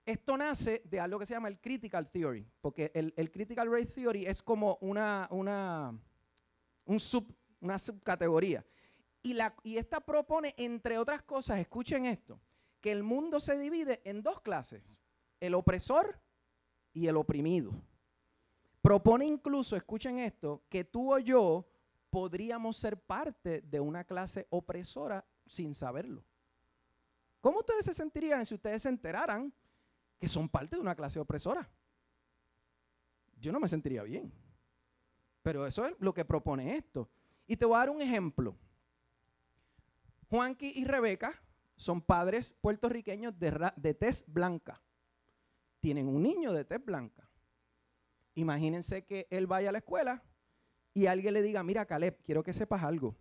Esto 0.05 0.37
nace 0.37 0.83
de 0.85 0.99
algo 0.99 1.17
que 1.17 1.25
se 1.25 1.33
llama 1.33 1.47
el 1.47 1.59
Critical 1.59 2.09
Theory, 2.09 2.45
porque 2.61 2.91
el, 2.93 3.31
Critical 3.31 3.71
Race 3.71 3.95
Theory 3.95 4.25
es 4.25 4.43
como 4.43 4.77
una, 4.81 5.27
una, 5.31 5.97
un 6.85 6.99
sub, 6.99 7.33
una 7.59 7.79
subcategoría. 7.79 8.63
Y, 9.63 9.75
esta 9.75 10.01
propone, 10.01 10.53
entre 10.55 10.99
otras 10.99 11.23
cosas, 11.23 11.57
escuchen 11.59 12.05
esto, 12.05 12.39
que 12.79 12.91
el 12.91 13.01
mundo 13.01 13.39
se 13.39 13.57
divide 13.57 13.99
en 14.05 14.21
dos 14.21 14.39
clases, 14.39 15.01
el 15.39 15.55
opresor 15.55 16.21
y 16.93 17.07
el 17.07 17.17
oprimido. 17.17 17.71
propone 18.83 19.25
incluso, 19.25 19.75
escuchen 19.75 20.19
esto, 20.19 20.61
que 20.69 20.83
tú 20.83 21.11
o 21.11 21.17
yo 21.17 21.67
podríamos 22.11 22.77
ser 22.77 23.01
parte 23.01 23.61
de 23.61 23.79
una 23.79 24.03
clase 24.03 24.45
opresora 24.51 25.25
sin 25.47 25.73
saberlo. 25.73 26.23
¿Cómo 27.41 27.61
ustedes 27.61 27.85
se 27.85 27.95
sentirían 27.95 28.45
si 28.45 28.53
ustedes 28.53 28.83
se 28.83 28.89
enteraran 28.89 29.51
que 30.19 30.27
son 30.27 30.47
parte 30.47 30.75
de 30.75 30.83
una 30.83 30.93
clase 30.93 31.19
opresora? 31.19 31.67
Yo 33.39 33.51
no 33.51 33.59
me 33.59 33.67
sentiría 33.67 34.03
bien. 34.03 34.31
Pero 35.41 35.65
eso 35.65 35.87
es 35.87 35.95
lo 35.97 36.13
que 36.13 36.23
propone 36.23 36.77
esto. 36.77 37.09
Y 37.47 37.57
te 37.57 37.65
voy 37.65 37.75
a 37.75 37.79
dar 37.79 37.89
un 37.89 38.03
ejemplo. 38.03 38.55
Juanqui 40.29 40.71
y 40.75 40.85
Rebeca 40.85 41.33
son 41.75 42.01
padres 42.01 42.53
puertorriqueños 42.61 43.37
de, 43.37 43.93
tez 43.93 44.25
blanca. 44.27 44.81
Tienen 45.79 46.07
un 46.07 46.23
niño 46.23 46.53
de 46.53 46.65
tez 46.65 46.83
blanca. 46.83 47.29
Imagínense 48.35 49.05
que 49.05 49.27
él 49.29 49.47
vaya 49.47 49.69
a 49.69 49.71
la 49.71 49.77
escuela 49.79 50.23
y 50.93 51.07
alguien 51.07 51.33
le 51.33 51.41
diga, 51.41 51.63
mira 51.63 51.85
Caleb, 51.85 52.21
quiero 52.23 52.43
que 52.43 52.53
sepas 52.53 52.83
algo. 52.83 53.15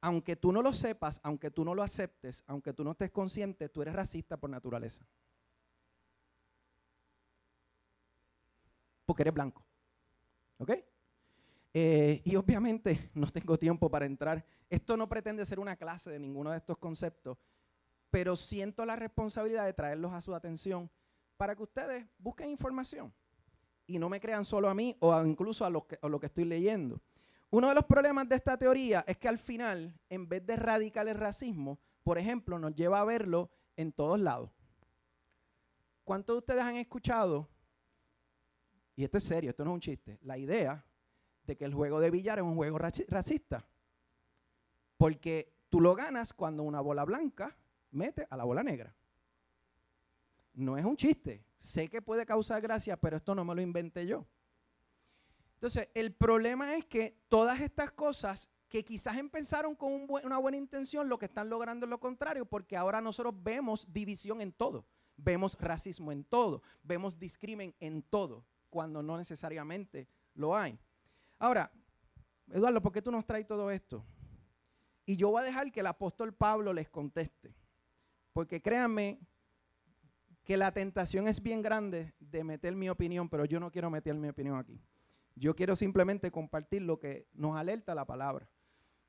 Aunque 0.00 0.36
tú 0.36 0.52
no 0.52 0.62
lo 0.62 0.72
sepas, 0.72 1.20
aunque 1.22 1.50
tú 1.50 1.64
no 1.64 1.74
lo 1.74 1.82
aceptes, 1.82 2.42
aunque 2.46 2.72
tú 2.72 2.82
no 2.84 2.92
estés 2.92 3.10
consciente, 3.10 3.68
tú 3.68 3.82
eres 3.82 3.94
racista 3.94 4.36
por 4.36 4.50
naturaleza. 4.50 5.06
Porque 9.06 9.22
eres 9.22 9.34
blanco. 9.34 9.64
¿Ok? 10.58 10.72
Eh, 11.74 12.20
y 12.24 12.36
obviamente 12.36 13.10
no 13.14 13.30
tengo 13.30 13.58
tiempo 13.58 13.90
para 13.90 14.06
entrar. 14.06 14.44
Esto 14.68 14.96
no 14.96 15.08
pretende 15.08 15.44
ser 15.44 15.58
una 15.58 15.76
clase 15.76 16.10
de 16.10 16.18
ninguno 16.18 16.50
de 16.50 16.58
estos 16.58 16.78
conceptos, 16.78 17.38
pero 18.10 18.36
siento 18.36 18.84
la 18.84 18.96
responsabilidad 18.96 19.64
de 19.64 19.72
traerlos 19.72 20.12
a 20.12 20.20
su 20.20 20.34
atención 20.34 20.90
para 21.36 21.56
que 21.56 21.62
ustedes 21.62 22.06
busquen 22.18 22.50
información 22.50 23.12
y 23.86 23.98
no 23.98 24.08
me 24.08 24.20
crean 24.20 24.44
solo 24.44 24.68
a 24.68 24.74
mí 24.74 24.96
o 25.00 25.24
incluso 25.24 25.64
a 25.64 25.70
lo, 25.70 25.86
que, 25.86 25.98
a 26.00 26.08
lo 26.08 26.20
que 26.20 26.26
estoy 26.26 26.44
leyendo. 26.44 27.00
Uno 27.50 27.68
de 27.68 27.74
los 27.74 27.84
problemas 27.84 28.28
de 28.28 28.36
esta 28.36 28.56
teoría 28.56 29.04
es 29.06 29.18
que 29.18 29.28
al 29.28 29.38
final, 29.38 29.98
en 30.08 30.28
vez 30.28 30.46
de 30.46 30.54
erradicar 30.54 31.06
el 31.08 31.16
racismo, 31.16 31.78
por 32.02 32.18
ejemplo, 32.18 32.58
nos 32.58 32.74
lleva 32.74 33.00
a 33.00 33.04
verlo 33.04 33.50
en 33.76 33.92
todos 33.92 34.18
lados. 34.18 34.50
¿Cuántos 36.04 36.34
de 36.34 36.38
ustedes 36.38 36.62
han 36.62 36.76
escuchado, 36.76 37.48
y 38.96 39.04
esto 39.04 39.18
es 39.18 39.24
serio, 39.24 39.50
esto 39.50 39.64
no 39.64 39.72
es 39.72 39.74
un 39.74 39.80
chiste, 39.80 40.18
la 40.22 40.38
idea 40.38 40.84
que 41.56 41.64
el 41.64 41.74
juego 41.74 42.00
de 42.00 42.10
billar 42.10 42.38
es 42.38 42.44
un 42.44 42.54
juego 42.54 42.78
racista? 42.78 43.66
Porque 44.96 45.52
tú 45.68 45.80
lo 45.80 45.94
ganas 45.94 46.32
cuando 46.32 46.62
una 46.62 46.80
bola 46.80 47.04
blanca 47.04 47.56
mete 47.90 48.26
a 48.30 48.36
la 48.36 48.44
bola 48.44 48.62
negra. 48.62 48.94
No 50.54 50.76
es 50.76 50.84
un 50.84 50.96
chiste. 50.96 51.44
Sé 51.56 51.88
que 51.88 52.02
puede 52.02 52.26
causar 52.26 52.60
gracia, 52.60 52.96
pero 52.96 53.16
esto 53.16 53.34
no 53.34 53.44
me 53.44 53.54
lo 53.54 53.62
inventé 53.62 54.06
yo. 54.06 54.26
Entonces, 55.54 55.88
el 55.94 56.12
problema 56.12 56.76
es 56.76 56.84
que 56.86 57.16
todas 57.28 57.60
estas 57.60 57.92
cosas 57.92 58.50
que 58.68 58.84
quizás 58.84 59.18
empezaron 59.18 59.76
con 59.76 60.06
una 60.08 60.38
buena 60.38 60.56
intención, 60.56 61.08
lo 61.08 61.18
que 61.18 61.26
están 61.26 61.50
logrando 61.50 61.86
es 61.86 61.90
lo 61.90 62.00
contrario, 62.00 62.46
porque 62.46 62.76
ahora 62.76 63.00
nosotros 63.00 63.34
vemos 63.36 63.92
división 63.92 64.40
en 64.40 64.50
todo, 64.50 64.86
vemos 65.16 65.56
racismo 65.60 66.10
en 66.10 66.24
todo, 66.24 66.62
vemos 66.82 67.18
discrimen 67.18 67.74
en 67.80 68.02
todo, 68.02 68.44
cuando 68.70 69.02
no 69.02 69.18
necesariamente 69.18 70.08
lo 70.34 70.56
hay. 70.56 70.78
Ahora, 71.42 71.72
Eduardo, 72.52 72.80
¿por 72.80 72.92
qué 72.92 73.02
tú 73.02 73.10
nos 73.10 73.26
traes 73.26 73.44
todo 73.48 73.68
esto? 73.68 74.06
Y 75.04 75.16
yo 75.16 75.30
voy 75.30 75.42
a 75.42 75.44
dejar 75.44 75.72
que 75.72 75.80
el 75.80 75.88
apóstol 75.88 76.32
Pablo 76.32 76.72
les 76.72 76.88
conteste, 76.88 77.52
porque 78.32 78.62
créanme 78.62 79.18
que 80.44 80.56
la 80.56 80.70
tentación 80.70 81.26
es 81.26 81.42
bien 81.42 81.60
grande 81.60 82.14
de 82.20 82.44
meter 82.44 82.76
mi 82.76 82.88
opinión, 82.88 83.28
pero 83.28 83.44
yo 83.44 83.58
no 83.58 83.72
quiero 83.72 83.90
meter 83.90 84.14
mi 84.14 84.28
opinión 84.28 84.56
aquí. 84.56 84.80
Yo 85.34 85.56
quiero 85.56 85.74
simplemente 85.74 86.30
compartir 86.30 86.82
lo 86.82 87.00
que 87.00 87.26
nos 87.32 87.56
alerta 87.56 87.92
la 87.92 88.06
palabra. 88.06 88.48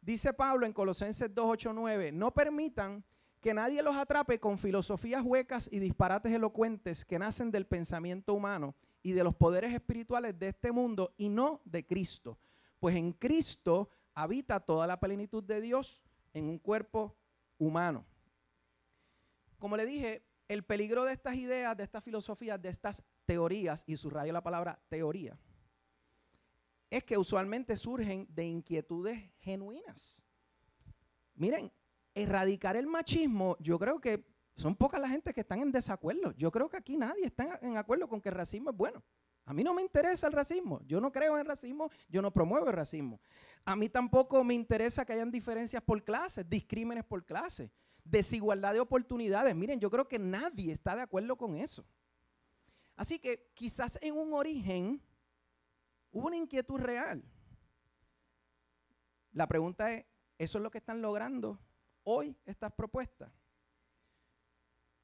Dice 0.02 0.34
Pablo 0.34 0.66
en 0.66 0.74
Colosenses 0.74 1.32
2, 1.32 1.46
8, 1.48 1.72
9, 1.72 2.12
no 2.14 2.34
permitan 2.34 3.06
que 3.44 3.54
nadie 3.54 3.84
los 3.84 3.98
atrape 3.98 4.40
con 4.40 4.58
filosofías 4.58 5.22
huecas 5.22 5.70
y 5.70 5.80
disparates 5.80 6.32
elocuentes 6.32 7.04
que 7.04 7.20
nacen 7.20 7.52
del 7.52 7.68
pensamiento 7.68 8.34
humano 8.34 8.74
y 9.04 9.12
de 9.12 9.24
los 9.26 9.36
poderes 9.36 9.74
espirituales 9.74 10.40
de 10.40 10.48
este 10.48 10.72
mundo 10.72 11.14
y 11.18 11.28
no 11.28 11.62
de 11.66 11.86
Cristo. 11.86 12.40
Pues 12.80 12.96
en 12.96 13.12
Cristo 13.12 13.90
habita 14.16 14.62
toda 14.62 14.88
la 14.88 14.98
plenitud 14.98 15.44
de 15.44 15.60
Dios 15.60 16.02
en 16.34 16.46
un 16.46 16.58
cuerpo 16.58 17.18
humano. 17.58 18.06
Como 19.60 19.76
le 19.76 19.86
dije, 19.86 20.26
el 20.48 20.64
peligro 20.64 21.04
de 21.04 21.12
estas 21.12 21.36
ideas, 21.36 21.76
de 21.76 21.84
estas 21.84 22.02
filosofías, 22.02 22.62
de 22.62 22.70
estas 22.70 23.04
teorías, 23.26 23.84
y 23.86 23.98
subrayo 23.98 24.32
la 24.32 24.42
palabra 24.42 24.80
teoría, 24.88 25.38
es 26.90 27.04
que 27.04 27.18
usualmente 27.18 27.76
surgen 27.76 28.26
de 28.30 28.46
inquietudes 28.46 29.32
genuinas. 29.40 30.24
Miren, 31.36 31.74
erradicar 32.16 32.76
el 32.76 32.88
machismo, 32.88 33.58
yo 33.60 33.80
creo 33.80 34.00
que 34.00 34.26
son 34.56 34.76
pocas 34.76 35.02
las 35.02 35.10
gente 35.10 35.34
que 35.34 35.42
están 35.42 35.60
en 35.62 35.72
desacuerdo. 35.72 36.32
Yo 36.34 36.52
creo 36.52 36.70
que 36.70 36.78
aquí 36.78 36.96
nadie 36.96 37.26
está 37.26 37.60
en 37.62 37.78
acuerdo 37.78 38.08
con 38.08 38.22
que 38.22 38.30
el 38.30 38.36
racismo 38.36 38.70
es 38.70 38.78
bueno. 38.78 39.04
A 39.46 39.54
mí 39.54 39.64
no 39.64 39.74
me 39.74 39.82
interesa 39.82 40.28
el 40.28 40.34
racismo. 40.34 40.82
Yo 40.86 41.02
no 41.02 41.12
creo 41.12 41.38
en 41.38 41.46
racismo, 41.46 41.90
yo 42.08 42.22
no 42.22 42.32
promuevo 42.32 42.68
el 42.68 42.74
racismo. 42.74 43.20
A 43.66 43.76
mí 43.76 43.90
tampoco 43.90 44.44
me 44.44 44.54
interesa 44.54 45.06
que 45.06 45.14
hayan 45.14 45.32
diferencias 45.32 45.82
por 45.82 46.04
clases, 46.04 46.50
discrímenes 46.50 47.04
por 47.04 47.26
clases 47.26 47.70
desigualdad 48.04 48.74
de 48.74 48.80
oportunidades. 48.80 49.56
Miren, 49.56 49.80
yo 49.80 49.90
creo 49.90 50.08
que 50.08 50.20
nadie 50.20 50.72
está 50.72 50.96
de 50.96 51.02
acuerdo 51.02 51.38
con 51.38 51.56
eso. 51.58 51.86
Así 52.96 53.20
que 53.20 53.50
quizás 53.54 53.98
en 54.02 54.16
un 54.16 54.34
origen 54.34 55.02
hubo 56.12 56.28
una 56.28 56.38
inquietud 56.38 56.80
real. 56.80 57.24
La 59.32 59.48
pregunta 59.48 59.92
es, 59.94 60.06
¿eso 60.38 60.58
es 60.58 60.64
lo 60.64 60.70
que 60.70 60.78
están 60.78 61.02
logrando 61.02 61.60
hoy 62.04 62.38
estas 62.46 62.72
propuestas? 62.72 63.32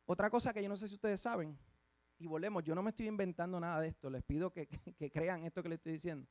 Otra 0.06 0.30
cosa 0.30 0.54
que 0.54 0.64
yo 0.64 0.70
no 0.70 0.78
sé 0.78 0.88
si 0.88 0.96
ustedes 0.96 1.22
saben, 1.22 1.58
y 2.20 2.28
volvemos, 2.28 2.64
yo 2.64 2.76
no 2.76 2.84
me 2.84 2.90
estoy 2.90 3.08
inventando 3.08 3.60
nada 3.60 3.80
de 3.80 3.88
esto, 3.88 4.10
les 4.10 4.24
pido 4.24 4.52
que, 4.54 4.68
crean 5.12 5.44
esto 5.46 5.64
que 5.64 5.70
les 5.70 5.78
estoy 5.78 5.94
diciendo. 5.94 6.28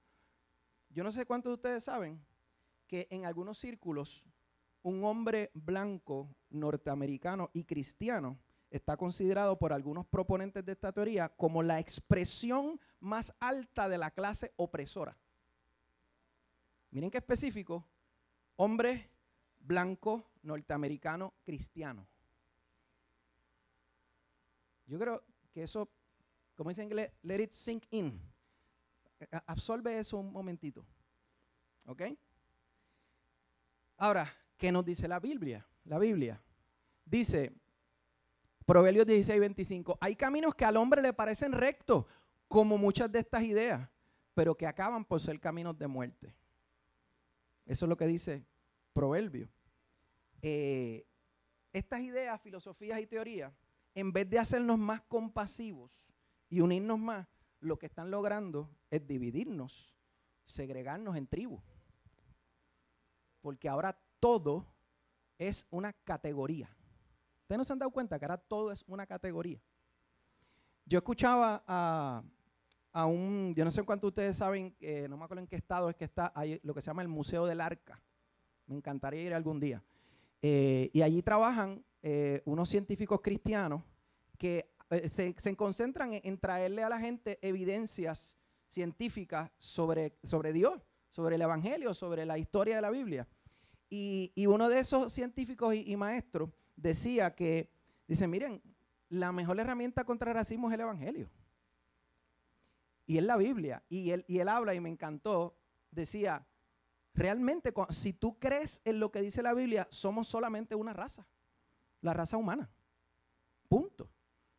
Yo 0.91 1.03
no 1.03 1.13
sé 1.13 1.25
cuántos 1.25 1.51
de 1.51 1.55
ustedes 1.55 1.85
saben 1.85 2.21
que 2.87 3.07
en 3.11 3.25
algunos 3.25 3.59
círculos 3.59 4.25
un 4.83 5.05
hombre 5.05 5.51
blanco, 5.55 6.35
norteamericano 6.51 7.51
y 7.53 7.65
cristiano 7.65 8.39
está 8.71 8.97
considerado 8.97 9.59
por 9.59 9.73
algunos 9.73 10.07
proponentes 10.07 10.65
de 10.65 10.73
esta 10.73 10.93
teoría 10.93 11.29
como 11.29 11.63
la 11.63 11.79
expresión 11.81 12.81
más 13.01 13.35
alta 13.41 13.89
de 13.89 13.99
la 13.99 14.11
clase 14.11 14.53
opresora. 14.57 15.17
Miren 16.91 17.11
qué 17.11 17.19
específico, 17.19 17.87
hombre 18.57 19.11
blanco, 19.69 20.25
norteamericano, 20.43 21.35
cristiano. 21.45 22.09
Yo 24.87 24.99
creo 24.99 25.23
que 25.53 25.63
eso, 25.63 25.89
como 26.57 26.71
dice 26.71 26.83
en 26.83 26.89
inglés, 26.89 27.13
let 27.23 27.43
it 27.43 27.53
sink 27.53 27.85
in. 27.91 28.21
Absorbe 29.47 29.99
eso 29.99 30.17
un 30.17 30.33
momentito. 30.33 30.85
¿Ok? 31.85 32.03
Ahora, 33.99 34.35
¿Qué 34.59 34.73
nos 34.73 34.85
dice 34.85 35.07
la 35.07 35.21
Biblia? 35.21 35.65
La 35.85 35.99
Biblia 35.99 36.43
dice, 37.05 37.53
Proverbios 38.67 39.07
16, 39.07 39.41
25, 39.41 39.97
hay 40.01 40.17
caminos 40.17 40.55
que 40.55 40.65
al 40.65 40.77
hombre 40.77 41.01
le 41.01 41.13
parecen 41.13 41.53
rectos, 41.53 42.05
como 42.49 42.77
muchas 42.77 43.11
de 43.11 43.21
estas 43.21 43.45
ideas, 43.45 43.89
pero 44.35 44.57
que 44.57 44.67
acaban 44.67 45.05
por 45.05 45.21
ser 45.21 45.39
caminos 45.39 45.79
de 45.79 45.87
muerte. 45.87 46.35
Eso 47.67 47.85
es 47.85 47.89
lo 47.89 47.97
que 47.97 48.07
dice 48.07 48.45
Proverbio. 48.93 49.49
Eh, 50.43 51.07
estas 51.73 52.01
ideas, 52.01 52.41
filosofías 52.41 53.01
y 53.01 53.07
teorías, 53.07 53.53
en 53.95 54.13
vez 54.13 54.29
de 54.29 54.39
hacernos 54.39 54.79
más 54.79 55.03
compasivos 55.03 56.13
y 56.49 56.61
unirnos 56.61 56.99
más, 56.99 57.27
lo 57.61 57.79
que 57.79 57.87
están 57.87 58.11
logrando 58.11 58.71
es 58.91 59.07
dividirnos, 59.07 59.95
segregarnos 60.47 61.17
en 61.17 61.27
tribus. 61.27 61.63
Porque 63.41 63.69
ahora 63.69 63.99
todo 64.21 64.67
es 65.39 65.67
una 65.71 65.93
categoría. 65.93 66.75
Ustedes 67.43 67.59
no 67.59 67.65
se 67.65 67.73
han 67.73 67.79
dado 67.79 67.91
cuenta 67.91 68.19
que 68.19 68.25
ahora 68.25 68.39
todo 68.39 68.73
es 68.73 68.85
una 68.87 69.07
categoría. 69.07 69.61
Yo 70.85 70.99
escuchaba 70.99 71.63
a, 71.67 73.07
un, 73.07 73.53
yo 73.55 73.65
no 73.65 73.71
sé 73.71 73.83
cuánto 73.83 74.09
ustedes 74.09 74.37
saben, 74.37 74.75
eh, 74.81 75.07
no 75.09 75.17
me 75.17 75.25
acuerdo 75.25 75.43
en 75.43 75.47
qué 75.47 75.57
estado 75.57 75.91
es 75.91 75.97
que 75.97 76.05
está, 76.05 76.33
ahí 76.35 76.59
lo 76.63 76.75
que 76.75 76.81
se 76.81 76.87
llama 76.87 77.03
el 77.03 77.09
Museo 77.09 77.47
del 77.47 77.61
Arca. 77.61 78.03
Me 78.67 78.75
encantaría 78.75 79.23
ir 79.23 79.35
algún 79.35 79.61
día. 79.61 79.83
Eh, 80.43 80.91
y 80.93 81.03
allí 81.03 81.23
trabajan 81.23 81.85
eh, 82.03 82.43
unos 82.45 82.69
científicos 82.69 83.21
cristianos 83.21 83.83
que 84.37 84.71
se, 85.09 85.35
concentran 85.57 86.13
en, 86.15 86.39
traerle 86.39 86.83
a 86.83 86.89
la 86.89 86.99
gente 86.99 87.39
evidencias 87.43 88.39
científicas 88.69 89.51
sobre, 89.59 90.17
sobre 90.23 90.53
Dios, 90.53 90.81
sobre 91.11 91.37
el 91.37 91.43
Evangelio, 91.43 91.93
sobre 91.93 92.25
la 92.25 92.39
historia 92.39 92.77
de 92.77 92.83
la 92.83 92.91
Biblia. 92.91 93.27
Y, 93.91 94.33
uno 94.47 94.69
de 94.69 94.81
esos 94.81 95.13
científicos 95.13 95.75
y, 95.75 95.97
maestros 95.97 96.51
decía 96.77 97.35
que, 97.35 97.71
dice, 98.07 98.29
miren, 98.29 98.63
la 99.09 99.33
mejor 99.33 99.59
herramienta 99.59 100.05
contra 100.05 100.31
el 100.31 100.37
racismo 100.37 100.69
es 100.69 100.75
el 100.75 100.81
Evangelio. 100.81 101.31
Y 103.07 103.17
es 103.17 103.25
la 103.25 103.37
Biblia. 103.37 103.83
Y 103.89 104.11
él, 104.11 104.25
y 104.29 104.39
él 104.39 104.49
habla, 104.49 104.75
y 104.75 104.81
me 104.81 104.91
encantó, 104.91 105.57
decía, 105.91 106.47
realmente 107.19 107.75
si 107.91 108.13
tú 108.13 108.39
crees 108.39 108.81
en 108.85 109.01
lo 109.01 109.11
que 109.11 109.21
dice 109.21 109.43
la 109.43 109.55
Biblia, 109.55 109.89
somos 109.91 110.29
solamente 110.29 110.75
una 110.75 110.93
raza, 110.93 111.27
la 112.01 112.15
raza 112.15 112.37
humana. 112.37 112.71
Punto. 113.69 114.09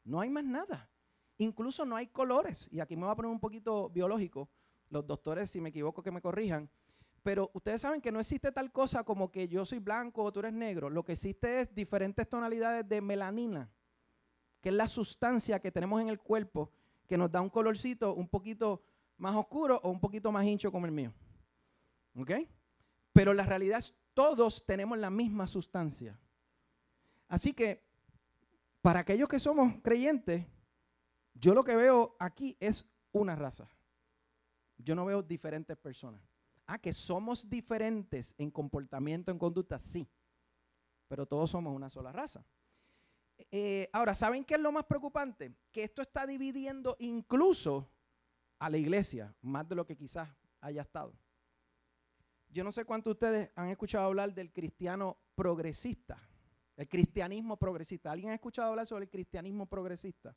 No 0.03 0.19
hay 0.19 0.29
más 0.29 0.43
nada. 0.43 0.89
Incluso 1.37 1.85
no 1.85 1.95
hay 1.95 2.07
colores. 2.07 2.67
Y 2.71 2.79
aquí 2.79 2.95
me 2.95 3.03
voy 3.03 3.11
a 3.11 3.15
poner 3.15 3.31
un 3.31 3.39
poquito 3.39 3.89
biológico. 3.89 4.49
Los 4.89 5.07
doctores, 5.07 5.49
si 5.49 5.61
me 5.61 5.69
equivoco, 5.69 6.03
que 6.03 6.11
me 6.11 6.21
corrijan. 6.21 6.69
Pero 7.23 7.49
ustedes 7.53 7.81
saben 7.81 8.01
que 8.01 8.11
no 8.11 8.19
existe 8.19 8.51
tal 8.51 8.71
cosa 8.71 9.03
como 9.03 9.31
que 9.31 9.47
yo 9.47 9.65
soy 9.65 9.79
blanco 9.79 10.23
o 10.23 10.31
tú 10.31 10.39
eres 10.39 10.53
negro. 10.53 10.89
Lo 10.89 11.03
que 11.03 11.13
existe 11.13 11.61
es 11.61 11.73
diferentes 11.73 12.27
tonalidades 12.27 12.87
de 12.87 13.01
melanina, 13.01 13.69
que 14.61 14.69
es 14.69 14.75
la 14.75 14.87
sustancia 14.87 15.59
que 15.59 15.71
tenemos 15.71 16.01
en 16.01 16.09
el 16.09 16.19
cuerpo 16.19 16.71
que 17.07 17.17
nos 17.17 17.31
da 17.31 17.41
un 17.41 17.49
colorcito 17.49 18.13
un 18.13 18.27
poquito 18.27 18.81
más 19.17 19.35
oscuro 19.35 19.79
o 19.83 19.89
un 19.89 19.99
poquito 19.99 20.31
más 20.31 20.45
hincho 20.45 20.71
como 20.71 20.85
el 20.85 20.91
mío. 20.91 21.13
¿Ok? 22.19 22.31
Pero 23.13 23.33
la 23.33 23.43
realidad 23.43 23.79
es 23.79 23.95
todos 24.13 24.65
tenemos 24.65 24.97
la 24.97 25.09
misma 25.09 25.47
sustancia. 25.47 26.19
Así 27.29 27.53
que 27.53 27.81
para 28.81 28.99
aquellos 28.99 29.29
que 29.29 29.39
somos 29.39 29.75
creyentes, 29.81 30.45
yo 31.33 31.53
lo 31.53 31.63
que 31.63 31.75
veo 31.75 32.17
aquí 32.19 32.57
es 32.59 32.85
una 33.13 33.35
raza. 33.35 33.69
Yo 34.77 34.95
no 34.95 35.05
veo 35.05 35.21
diferentes 35.21 35.77
personas. 35.77 36.21
Ah, 36.67 36.77
que 36.77 36.93
somos 36.93 37.49
diferentes 37.49 38.35
en 38.37 38.51
comportamiento, 38.51 39.31
en 39.31 39.39
conducta, 39.39 39.79
sí. 39.79 40.07
Pero 41.07 41.25
todos 41.25 41.49
somos 41.49 41.73
una 41.73 41.89
sola 41.89 42.11
raza. 42.11 42.45
Eh, 43.51 43.89
ahora, 43.93 44.13
¿saben 44.13 44.43
qué 44.43 44.55
es 44.55 44.59
lo 44.59 44.71
más 44.71 44.83
preocupante? 44.83 45.55
Que 45.71 45.83
esto 45.83 46.01
está 46.01 46.27
dividiendo 46.27 46.95
incluso 46.99 47.89
a 48.59 48.69
la 48.69 48.77
iglesia, 48.77 49.33
más 49.41 49.67
de 49.67 49.75
lo 49.75 49.85
que 49.85 49.95
quizás 49.95 50.29
haya 50.59 50.81
estado. 50.81 51.13
Yo 52.49 52.63
no 52.63 52.71
sé 52.71 52.83
cuántos 52.83 53.11
de 53.11 53.13
ustedes 53.13 53.51
han 53.55 53.69
escuchado 53.69 54.05
hablar 54.05 54.33
del 54.33 54.51
cristiano 54.51 55.17
progresista, 55.35 56.19
el 56.75 56.87
cristianismo 56.89 57.57
progresista. 57.57 58.11
¿Alguien 58.11 58.31
ha 58.31 58.35
escuchado 58.35 58.69
hablar 58.69 58.87
sobre 58.87 59.03
el 59.03 59.09
cristianismo 59.09 59.67
progresista? 59.67 60.35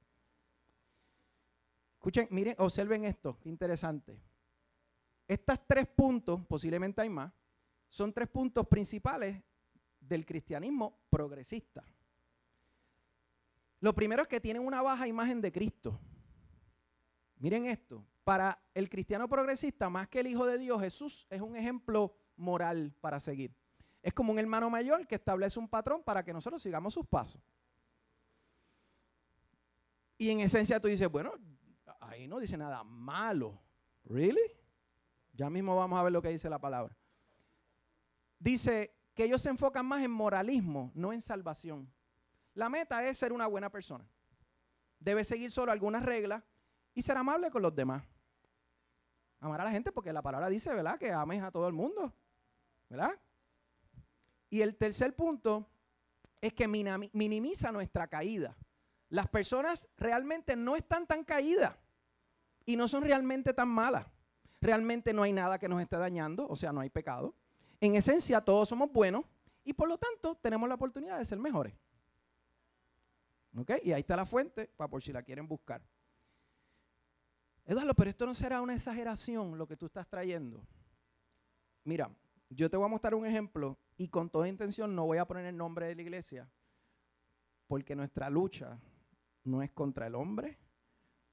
Escuchen, 1.94 2.28
miren, 2.30 2.54
observen 2.58 3.04
esto, 3.04 3.38
qué 3.40 3.48
interesante. 3.48 4.20
Estos 5.26 5.66
tres 5.66 5.86
puntos, 5.86 6.44
posiblemente 6.46 7.00
hay 7.00 7.08
más, 7.08 7.32
son 7.88 8.12
tres 8.12 8.28
puntos 8.28 8.66
principales 8.66 9.42
del 10.00 10.26
cristianismo 10.26 10.98
progresista. 11.08 11.84
Lo 13.80 13.94
primero 13.94 14.22
es 14.22 14.28
que 14.28 14.40
tienen 14.40 14.66
una 14.66 14.82
baja 14.82 15.08
imagen 15.08 15.40
de 15.40 15.50
Cristo. 15.50 15.98
Miren 17.36 17.66
esto, 17.66 18.04
para 18.24 18.62
el 18.74 18.88
cristiano 18.88 19.28
progresista, 19.28 19.88
más 19.88 20.08
que 20.08 20.20
el 20.20 20.28
Hijo 20.28 20.46
de 20.46 20.58
Dios, 20.58 20.80
Jesús 20.80 21.26
es 21.30 21.40
un 21.40 21.56
ejemplo 21.56 22.14
moral 22.36 22.94
para 23.00 23.20
seguir. 23.20 23.54
Es 24.02 24.12
como 24.14 24.32
un 24.32 24.38
hermano 24.38 24.68
mayor 24.70 25.06
que 25.06 25.14
establece 25.14 25.58
un 25.58 25.68
patrón 25.68 26.02
para 26.02 26.24
que 26.24 26.32
nosotros 26.32 26.62
sigamos 26.62 26.94
sus 26.94 27.06
pasos. 27.06 27.40
Y 30.18 30.30
en 30.30 30.40
esencia 30.40 30.80
tú 30.80 30.88
dices, 30.88 31.08
bueno, 31.08 31.32
ahí 32.00 32.28
no 32.28 32.38
dice 32.38 32.56
nada 32.56 32.84
malo. 32.84 33.60
¿Really? 34.04 34.40
Ya 35.32 35.48
mismo 35.50 35.76
vamos 35.76 35.98
a 35.98 36.02
ver 36.02 36.12
lo 36.12 36.22
que 36.22 36.28
dice 36.28 36.48
la 36.48 36.58
palabra. 36.58 36.96
Dice 38.38 38.94
que 39.14 39.24
ellos 39.24 39.42
se 39.42 39.48
enfocan 39.48 39.86
más 39.86 40.02
en 40.02 40.10
moralismo, 40.10 40.90
no 40.94 41.12
en 41.12 41.20
salvación. 41.20 41.92
La 42.54 42.68
meta 42.68 43.06
es 43.06 43.18
ser 43.18 43.32
una 43.32 43.46
buena 43.46 43.70
persona. 43.70 44.04
Debe 44.98 45.24
seguir 45.24 45.50
solo 45.50 45.72
algunas 45.72 46.04
reglas 46.04 46.42
y 46.94 47.02
ser 47.02 47.16
amable 47.16 47.50
con 47.50 47.62
los 47.62 47.74
demás. 47.74 48.04
Amar 49.42 49.60
a 49.60 49.64
la 49.64 49.70
gente 49.70 49.92
porque 49.92 50.12
la 50.12 50.22
palabra 50.22 50.48
dice, 50.48 50.72
¿verdad? 50.72 50.98
Que 50.98 51.12
ames 51.12 51.42
a 51.42 51.50
todo 51.50 51.68
el 51.68 51.74
mundo. 51.74 52.14
¿Verdad? 52.88 53.20
Y 54.48 54.62
el 54.62 54.76
tercer 54.76 55.14
punto 55.14 55.68
es 56.40 56.54
que 56.54 56.66
minimiza 56.66 57.72
nuestra 57.72 58.06
caída. 58.06 58.56
Las 59.10 59.28
personas 59.28 59.88
realmente 59.98 60.56
no 60.56 60.76
están 60.76 61.06
tan 61.06 61.24
caídas 61.24 61.74
y 62.64 62.76
no 62.76 62.88
son 62.88 63.02
realmente 63.02 63.52
tan 63.52 63.68
malas 63.68 64.06
realmente 64.62 65.12
no 65.12 65.24
hay 65.24 65.32
nada 65.32 65.58
que 65.58 65.68
nos 65.68 65.82
esté 65.82 65.98
dañando, 65.98 66.46
o 66.48 66.56
sea, 66.56 66.72
no 66.72 66.80
hay 66.80 66.88
pecado. 66.88 67.34
En 67.80 67.96
esencia, 67.96 68.40
todos 68.40 68.68
somos 68.68 68.90
buenos 68.90 69.24
y 69.64 69.72
por 69.72 69.88
lo 69.88 69.98
tanto 69.98 70.36
tenemos 70.36 70.68
la 70.68 70.76
oportunidad 70.76 71.18
de 71.18 71.24
ser 71.24 71.38
mejores. 71.38 71.74
¿Ok? 73.58 73.72
Y 73.82 73.92
ahí 73.92 74.00
está 74.00 74.16
la 74.16 74.24
fuente 74.24 74.70
para 74.76 74.88
por 74.88 75.02
si 75.02 75.12
la 75.12 75.22
quieren 75.22 75.46
buscar. 75.46 75.82
Eduardo, 77.64 77.94
pero 77.94 78.10
esto 78.10 78.26
no 78.26 78.34
será 78.34 78.60
una 78.60 78.74
exageración 78.74 79.56
lo 79.56 79.66
que 79.66 79.76
tú 79.76 79.86
estás 79.86 80.08
trayendo. 80.08 80.66
Mira, 81.84 82.10
yo 82.50 82.68
te 82.68 82.76
voy 82.76 82.86
a 82.86 82.90
mostrar 82.90 83.14
un 83.14 83.26
ejemplo 83.26 83.78
y 83.96 84.08
con 84.08 84.30
toda 84.30 84.48
intención 84.48 84.94
no 84.94 85.06
voy 85.06 85.18
a 85.18 85.26
poner 85.26 85.46
el 85.46 85.56
nombre 85.56 85.86
de 85.86 85.94
la 85.94 86.02
iglesia 86.02 86.50
porque 87.66 87.96
nuestra 87.96 88.28
lucha 88.28 88.78
no 89.44 89.62
es 89.62 89.70
contra 89.70 90.06
el 90.06 90.14
hombre, 90.14 90.58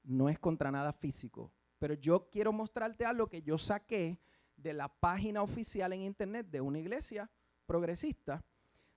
no 0.04 0.28
es 0.28 0.38
contra 0.38 0.70
nada 0.70 0.92
físico, 0.92 1.52
pero 1.78 1.94
yo 1.94 2.30
quiero 2.30 2.52
mostrarte 2.52 3.04
algo 3.04 3.26
que 3.26 3.42
yo 3.42 3.58
saqué 3.58 4.18
de 4.56 4.72
la 4.72 4.88
página 4.88 5.42
oficial 5.42 5.92
en 5.92 6.02
internet 6.02 6.46
de 6.46 6.60
una 6.60 6.78
iglesia 6.78 7.30
progresista, 7.66 8.42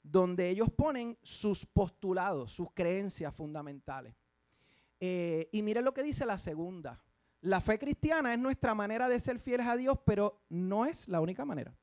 donde 0.02 0.50
ellos 0.50 0.70
ponen 0.72 1.18
sus 1.22 1.66
postulados, 1.66 2.52
sus 2.52 2.72
creencias 2.74 3.36
fundamentales. 3.36 4.16
Eh, 5.00 5.50
y 5.52 5.62
mire 5.64 5.82
lo 5.82 5.94
que 5.94 6.04
dice 6.04 6.26
la 6.26 6.38
segunda. 6.38 7.04
La 7.44 7.60
fe 7.60 7.78
cristiana 7.78 8.34
es 8.34 8.40
nuestra 8.40 8.74
manera 8.74 9.10
de 9.10 9.20
ser 9.20 9.38
fieles 9.38 9.68
a 9.68 9.76
Dios, 9.76 10.00
pero 10.06 10.42
no 10.48 10.86
es 10.86 11.10
la 11.10 11.20
única 11.20 11.44
manera. 11.44 11.76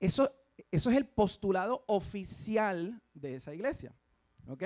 Eso, 0.00 0.34
eso 0.72 0.90
es 0.90 0.96
el 0.96 1.06
postulado 1.06 1.84
oficial 1.86 3.00
de 3.14 3.36
esa 3.36 3.54
iglesia. 3.54 3.94
¿Ok? 4.48 4.64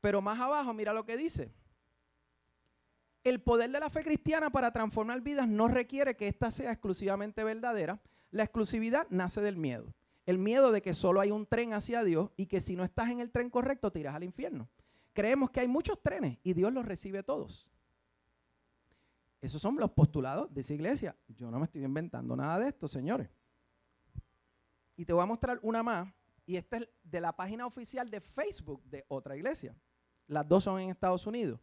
Pero 0.00 0.20
más 0.20 0.40
abajo, 0.40 0.74
mira 0.74 0.92
lo 0.92 1.06
que 1.06 1.16
dice. 1.16 1.52
El 3.22 3.40
poder 3.40 3.70
de 3.70 3.78
la 3.78 3.90
fe 3.90 4.02
cristiana 4.02 4.50
para 4.50 4.72
transformar 4.72 5.20
vidas 5.20 5.46
no 5.46 5.68
requiere 5.68 6.16
que 6.16 6.26
ésta 6.26 6.50
sea 6.50 6.72
exclusivamente 6.72 7.44
verdadera. 7.44 8.02
La 8.32 8.42
exclusividad 8.42 9.06
nace 9.08 9.40
del 9.40 9.56
miedo. 9.56 9.94
El 10.26 10.38
miedo 10.38 10.72
de 10.72 10.82
que 10.82 10.94
solo 10.94 11.20
hay 11.20 11.30
un 11.30 11.46
tren 11.46 11.74
hacia 11.74 12.02
Dios 12.02 12.32
y 12.36 12.46
que 12.46 12.60
si 12.60 12.74
no 12.74 12.82
estás 12.82 13.10
en 13.10 13.20
el 13.20 13.30
tren 13.30 13.50
correcto 13.50 13.92
te 13.92 14.00
irás 14.00 14.16
al 14.16 14.24
infierno. 14.24 14.68
Creemos 15.12 15.50
que 15.50 15.60
hay 15.60 15.68
muchos 15.68 16.00
trenes 16.02 16.38
y 16.42 16.54
Dios 16.54 16.72
los 16.72 16.84
recibe 16.84 17.22
todos. 17.22 17.70
Esos 19.40 19.60
son 19.60 19.76
los 19.76 19.90
postulados 19.90 20.52
de 20.52 20.60
esa 20.60 20.74
iglesia. 20.74 21.16
Yo 21.28 21.50
no 21.50 21.58
me 21.58 21.64
estoy 21.64 21.84
inventando 21.84 22.36
nada 22.36 22.58
de 22.60 22.68
esto, 22.68 22.86
señores. 22.86 23.28
Y 24.96 25.04
te 25.04 25.12
voy 25.12 25.22
a 25.22 25.26
mostrar 25.26 25.58
una 25.62 25.82
más. 25.82 26.12
Y 26.46 26.56
esta 26.56 26.78
es 26.78 26.88
de 27.02 27.20
la 27.20 27.34
página 27.34 27.66
oficial 27.66 28.08
de 28.10 28.20
Facebook 28.20 28.82
de 28.84 29.04
otra 29.08 29.36
iglesia. 29.36 29.76
Las 30.28 30.46
dos 30.46 30.64
son 30.64 30.80
en 30.80 30.90
Estados 30.90 31.26
Unidos. 31.26 31.60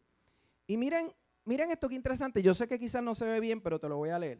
Y 0.66 0.76
miren 0.76 1.12
Miren 1.44 1.70
esto 1.70 1.88
que 1.88 1.94
interesante. 1.94 2.42
Yo 2.42 2.54
sé 2.54 2.68
que 2.68 2.78
quizás 2.78 3.02
no 3.02 3.14
se 3.14 3.24
ve 3.24 3.40
bien, 3.40 3.60
pero 3.60 3.78
te 3.78 3.88
lo 3.88 3.96
voy 3.96 4.10
a 4.10 4.18
leer. 4.18 4.38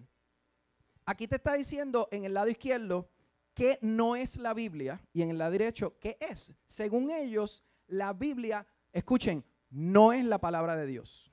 Aquí 1.04 1.26
te 1.26 1.36
está 1.36 1.54
diciendo 1.54 2.08
en 2.10 2.24
el 2.24 2.34
lado 2.34 2.48
izquierdo 2.48 3.10
que 3.54 3.78
no 3.82 4.16
es 4.16 4.36
la 4.36 4.54
Biblia 4.54 5.02
y 5.12 5.22
en 5.22 5.30
el 5.30 5.38
lado 5.38 5.50
derecho 5.50 5.98
qué 5.98 6.16
es. 6.20 6.54
Según 6.66 7.10
ellos, 7.10 7.64
la 7.88 8.12
Biblia, 8.12 8.66
escuchen, 8.92 9.44
no 9.70 10.12
es 10.12 10.24
la 10.24 10.38
palabra 10.38 10.76
de 10.76 10.86
Dios. 10.86 11.32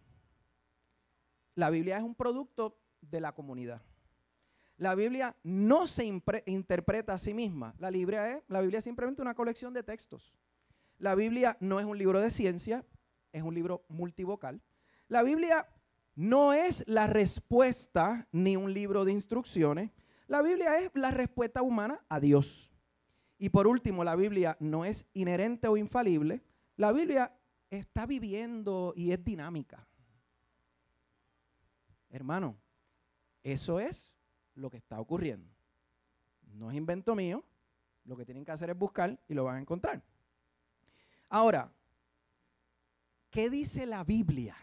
La 1.55 1.69
Biblia 1.69 1.97
es 1.97 2.03
un 2.03 2.15
producto 2.15 2.79
de 3.01 3.19
la 3.19 3.33
comunidad. 3.33 3.81
La 4.77 4.93
Biblia 4.93 5.35
no 5.43 5.87
se 5.87 6.05
interpreta 6.05 7.13
a 7.13 7.17
sí 7.17 7.33
misma. 7.33 7.73
La 7.79 7.89
Biblia, 7.89 8.37
es, 8.37 8.43
la 8.47 8.61
Biblia 8.61 8.79
simplemente 8.79 9.23
una 9.23 9.33
colección 9.33 9.73
de 9.73 9.81
textos. 9.81 10.35
La 10.99 11.15
Biblia 11.15 11.57
no 11.59 11.79
es 11.79 11.85
un 11.85 11.97
libro 11.97 12.21
de 12.21 12.29
ciencia, 12.29 12.85
es 13.31 13.41
un 13.41 13.55
libro 13.55 13.85
multivocal. 13.89 14.61
La 15.07 15.23
Biblia 15.23 15.67
no 16.15 16.53
es 16.53 16.83
la 16.87 17.07
respuesta 17.07 18.27
ni 18.31 18.55
un 18.55 18.73
libro 18.73 19.03
de 19.03 19.13
instrucciones. 19.13 19.91
La 20.27 20.41
Biblia 20.41 20.79
es 20.79 20.91
la 20.93 21.11
respuesta 21.11 21.61
humana 21.61 22.03
a 22.09 22.19
Dios. 22.19 22.71
Y 23.39 23.49
por 23.49 23.67
último, 23.67 24.03
la 24.03 24.15
Biblia 24.15 24.57
no 24.59 24.85
es 24.85 25.07
inherente 25.13 25.67
o 25.67 25.77
infalible. 25.77 26.43
La 26.75 26.91
Biblia 26.91 27.36
está 27.69 28.05
viviendo 28.05 28.93
y 28.95 29.11
es 29.11 29.23
dinámica. 29.23 29.87
Hermano, 32.09 32.57
eso 33.43 33.79
es 33.79 34.15
lo 34.55 34.69
que 34.69 34.77
está 34.77 34.99
ocurriendo. 34.99 35.49
No 36.53 36.71
es 36.71 36.77
invento 36.77 37.15
mío. 37.15 37.43
Lo 38.05 38.15
que 38.15 38.25
tienen 38.25 38.45
que 38.45 38.51
hacer 38.51 38.69
es 38.69 38.77
buscar 38.77 39.19
y 39.27 39.33
lo 39.33 39.43
van 39.43 39.57
a 39.57 39.59
encontrar. 39.59 40.01
Ahora, 41.29 41.71
¿qué 43.29 43.49
dice 43.49 43.85
la 43.85 44.03
Biblia? 44.05 44.55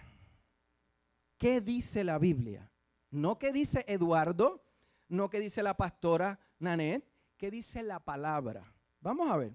¿Qué 1.36 1.60
dice 1.60 2.04
la 2.04 2.18
Biblia? 2.18 2.70
No 3.10 3.38
qué 3.38 3.52
dice 3.52 3.84
Eduardo, 3.86 4.64
no 5.08 5.28
qué 5.28 5.40
dice 5.40 5.62
la 5.62 5.76
pastora 5.76 6.40
Nanet, 6.58 7.06
qué 7.36 7.50
dice 7.50 7.82
la 7.82 8.00
palabra. 8.00 8.74
Vamos 9.00 9.30
a 9.30 9.36
ver. 9.36 9.52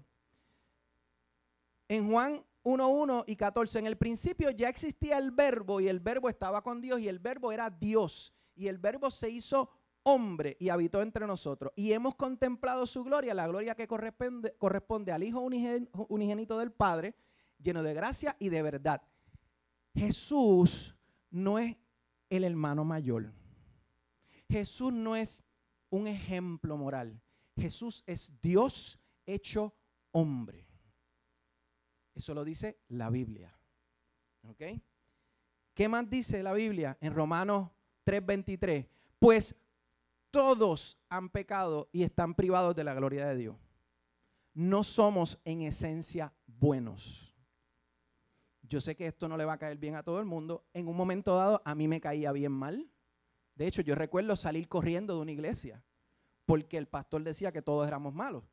En 1.88 2.08
Juan 2.08 2.44
1.1 2.64 3.24
y 3.26 3.36
14. 3.36 3.78
En 3.78 3.86
el 3.86 3.96
principio 3.96 4.50
ya 4.50 4.68
existía 4.68 5.18
el 5.18 5.30
verbo 5.30 5.80
y 5.80 5.88
el 5.88 6.00
verbo 6.00 6.28
estaba 6.28 6.62
con 6.62 6.80
Dios 6.80 7.00
y 7.00 7.08
el 7.08 7.18
verbo 7.18 7.52
era 7.52 7.70
Dios. 7.70 8.32
Y 8.54 8.68
el 8.68 8.78
verbo 8.78 9.10
se 9.10 9.30
hizo 9.30 9.70
hombre 10.02 10.56
y 10.60 10.68
habitó 10.68 11.02
entre 11.02 11.26
nosotros. 11.26 11.72
Y 11.76 11.92
hemos 11.92 12.14
contemplado 12.14 12.86
su 12.86 13.04
gloria, 13.04 13.34
la 13.34 13.46
gloria 13.46 13.74
que 13.74 13.86
corresponde, 13.86 14.54
corresponde 14.58 15.12
al 15.12 15.22
Hijo 15.22 15.40
unigénito 15.40 16.58
del 16.58 16.72
Padre, 16.72 17.14
lleno 17.58 17.82
de 17.82 17.94
gracia 17.94 18.36
y 18.38 18.48
de 18.48 18.62
verdad. 18.62 19.02
Jesús 19.94 20.96
no 21.30 21.58
es 21.58 21.76
el 22.28 22.44
hermano 22.44 22.84
mayor. 22.84 23.32
Jesús 24.48 24.92
no 24.92 25.16
es 25.16 25.42
un 25.90 26.06
ejemplo 26.06 26.76
moral. 26.76 27.20
Jesús 27.56 28.02
es 28.06 28.32
Dios 28.40 28.98
hecho 29.26 29.74
hombre. 30.12 30.69
Eso 32.20 32.34
lo 32.34 32.44
dice 32.44 32.76
la 32.88 33.08
Biblia. 33.08 33.50
¿Ok? 34.46 34.62
¿Qué 35.72 35.88
más 35.88 36.10
dice 36.10 36.42
la 36.42 36.52
Biblia 36.52 36.98
en 37.00 37.14
Romanos 37.14 37.70
3:23? 38.04 38.86
Pues 39.18 39.56
todos 40.30 40.98
han 41.08 41.30
pecado 41.30 41.88
y 41.92 42.02
están 42.02 42.34
privados 42.34 42.76
de 42.76 42.84
la 42.84 42.92
gloria 42.92 43.26
de 43.26 43.36
Dios. 43.36 43.56
No 44.52 44.82
somos 44.82 45.38
en 45.46 45.62
esencia 45.62 46.30
buenos. 46.46 47.34
Yo 48.64 48.82
sé 48.82 48.94
que 48.96 49.06
esto 49.06 49.26
no 49.26 49.38
le 49.38 49.46
va 49.46 49.54
a 49.54 49.58
caer 49.58 49.78
bien 49.78 49.94
a 49.94 50.02
todo 50.02 50.20
el 50.20 50.26
mundo. 50.26 50.66
En 50.74 50.88
un 50.88 50.96
momento 50.98 51.34
dado 51.36 51.62
a 51.64 51.74
mí 51.74 51.88
me 51.88 52.02
caía 52.02 52.32
bien 52.32 52.52
mal. 52.52 52.86
De 53.54 53.66
hecho, 53.66 53.80
yo 53.80 53.94
recuerdo 53.94 54.36
salir 54.36 54.68
corriendo 54.68 55.14
de 55.14 55.22
una 55.22 55.32
iglesia 55.32 55.82
porque 56.44 56.76
el 56.76 56.86
pastor 56.86 57.24
decía 57.24 57.50
que 57.50 57.62
todos 57.62 57.88
éramos 57.88 58.12
malos. 58.12 58.44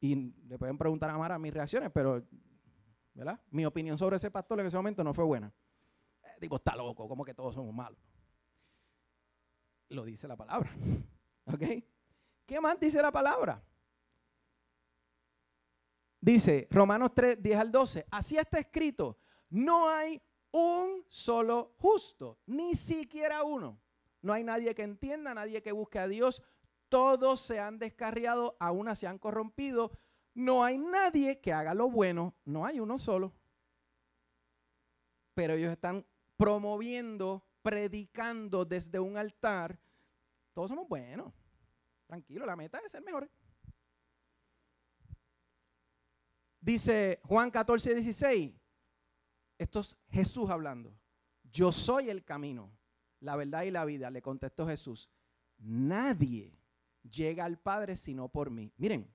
Y 0.00 0.32
le 0.48 0.56
pueden 0.56 0.78
preguntar 0.78 1.10
a 1.10 1.18
Mara 1.18 1.38
mis 1.38 1.52
reacciones, 1.52 1.90
pero 1.92 2.24
¿verdad? 3.14 3.40
Mi 3.50 3.64
opinión 3.64 3.96
sobre 3.96 4.16
ese 4.16 4.30
pastor 4.30 4.60
en 4.60 4.66
ese 4.66 4.76
momento 4.76 5.02
no 5.02 5.14
fue 5.14 5.24
buena. 5.24 5.52
Eh, 6.22 6.36
digo, 6.40 6.56
está 6.56 6.76
loco, 6.76 7.08
como 7.08 7.24
que 7.24 7.32
todos 7.32 7.54
somos 7.54 7.72
malos. 7.72 7.98
Lo 9.88 10.04
dice 10.04 10.28
la 10.28 10.36
palabra. 10.36 10.70
¿Ok? 11.46 11.62
¿Qué 12.46 12.60
más 12.60 12.78
dice 12.78 13.00
la 13.00 13.12
palabra? 13.12 13.62
Dice 16.20 16.66
Romanos 16.70 17.12
3, 17.14 17.42
10 17.42 17.58
al 17.58 17.70
12. 17.70 18.06
Así 18.10 18.36
está 18.36 18.58
escrito. 18.58 19.18
No 19.50 19.88
hay 19.88 20.20
un 20.50 21.04
solo 21.08 21.74
justo, 21.78 22.38
ni 22.46 22.74
siquiera 22.74 23.42
uno. 23.44 23.80
No 24.22 24.32
hay 24.32 24.42
nadie 24.42 24.74
que 24.74 24.82
entienda, 24.82 25.34
nadie 25.34 25.62
que 25.62 25.72
busque 25.72 25.98
a 25.98 26.08
Dios. 26.08 26.42
Todos 26.88 27.40
se 27.40 27.60
han 27.60 27.78
descarriado, 27.78 28.56
aún 28.58 28.94
se 28.96 29.06
han 29.06 29.18
corrompido. 29.18 29.92
No 30.34 30.64
hay 30.64 30.78
nadie 30.78 31.40
que 31.40 31.52
haga 31.52 31.72
lo 31.74 31.88
bueno, 31.88 32.34
no 32.44 32.66
hay 32.66 32.80
uno 32.80 32.98
solo. 32.98 33.32
Pero 35.34 35.54
ellos 35.54 35.72
están 35.72 36.04
promoviendo, 36.36 37.46
predicando 37.62 38.64
desde 38.64 38.98
un 38.98 39.16
altar. 39.16 39.78
Todos 40.52 40.68
somos 40.68 40.88
buenos. 40.88 41.32
Tranquilo, 42.06 42.44
la 42.44 42.56
meta 42.56 42.78
es 42.84 42.90
ser 42.90 43.02
mejores. 43.02 43.30
Dice 46.60 47.20
Juan 47.24 47.50
14, 47.50 47.94
16. 47.94 48.52
Esto 49.58 49.80
es 49.80 49.96
Jesús 50.10 50.50
hablando. 50.50 50.96
Yo 51.44 51.70
soy 51.70 52.10
el 52.10 52.24
camino, 52.24 52.76
la 53.20 53.36
verdad 53.36 53.62
y 53.62 53.70
la 53.70 53.84
vida, 53.84 54.10
le 54.10 54.20
contestó 54.20 54.66
Jesús. 54.66 55.08
Nadie 55.58 56.58
llega 57.02 57.44
al 57.44 57.58
Padre 57.58 57.94
sino 57.94 58.28
por 58.28 58.50
mí. 58.50 58.72
Miren, 58.76 59.13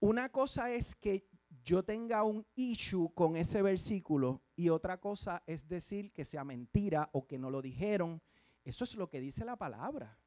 una 0.00 0.30
cosa 0.30 0.72
es 0.72 0.94
que 0.94 1.28
yo 1.62 1.84
tenga 1.84 2.24
un 2.24 2.46
issue 2.54 3.12
con 3.14 3.36
ese 3.36 3.62
versículo 3.62 4.42
y 4.56 4.70
otra 4.70 4.98
cosa 4.98 5.42
es 5.46 5.68
decir 5.68 6.12
que 6.12 6.24
sea 6.24 6.42
mentira 6.42 7.08
o 7.12 7.26
que 7.26 7.38
no 7.38 7.50
lo 7.50 7.60
dijeron. 7.60 8.20
Eso 8.64 8.84
es 8.84 8.94
lo 8.94 9.08
que 9.08 9.20
dice 9.20 9.44
la 9.44 9.56
palabra. 9.56 10.18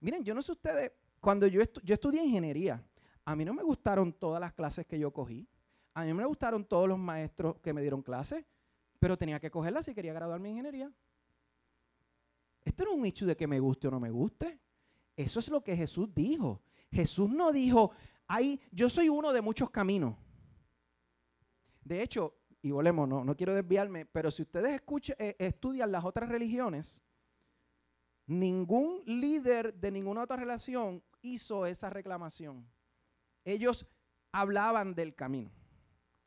Miren, 0.00 0.24
yo 0.24 0.34
no 0.34 0.42
sé 0.42 0.52
ustedes, 0.52 0.92
cuando 1.20 1.46
yo, 1.46 1.60
estudié 1.60 2.24
ingeniería, 2.24 2.82
a 3.24 3.36
mí 3.36 3.44
no 3.44 3.54
me 3.54 3.62
gustaron 3.62 4.12
todas 4.12 4.40
las 4.40 4.52
clases 4.52 4.86
que 4.86 4.98
yo 4.98 5.12
cogí. 5.12 5.48
A 5.94 6.04
mí 6.04 6.12
me 6.12 6.24
gustaron 6.26 6.64
todos 6.64 6.88
los 6.88 6.98
maestros 6.98 7.58
que 7.60 7.72
me 7.72 7.80
dieron 7.80 8.02
clases, 8.02 8.44
pero 8.98 9.16
tenía 9.16 9.40
que 9.40 9.50
cogerlas 9.50 9.86
si 9.86 9.94
quería 9.94 10.12
graduarme 10.12 10.48
en 10.48 10.56
ingeniería. 10.56 10.92
Esto 12.64 12.84
no 12.84 12.90
es 12.90 12.96
un 12.96 13.06
issue 13.06 13.26
de 13.26 13.36
que 13.36 13.46
me 13.46 13.60
guste 13.60 13.88
o 13.88 13.90
no 13.90 14.00
me 14.00 14.10
guste. 14.10 14.60
Eso 15.16 15.40
es 15.40 15.48
lo 15.48 15.62
que 15.62 15.76
Jesús 15.76 16.14
dijo. 16.14 16.62
Jesús 16.90 17.28
no 17.30 17.52
dijo, 17.52 17.92
yo 18.70 18.88
soy 18.88 19.08
uno 19.08 19.32
de 19.32 19.40
muchos 19.40 19.70
caminos. 19.70 20.16
De 21.82 22.02
hecho, 22.02 22.34
y 22.62 22.72
volvemos, 22.72 23.08
no, 23.08 23.24
no 23.24 23.36
quiero 23.36 23.54
desviarme, 23.54 24.06
pero 24.06 24.30
si 24.30 24.42
ustedes 24.42 24.82
eh, 25.18 25.36
estudian 25.38 25.92
las 25.92 26.04
otras 26.04 26.28
religiones, 26.28 27.00
ningún 28.26 29.02
líder 29.06 29.72
de 29.74 29.92
ninguna 29.92 30.22
otra 30.22 30.36
relación 30.36 31.02
hizo 31.22 31.64
esa 31.64 31.90
reclamación. 31.90 32.68
Ellos 33.44 33.86
hablaban 34.32 34.94
del 34.94 35.14
camino, 35.14 35.52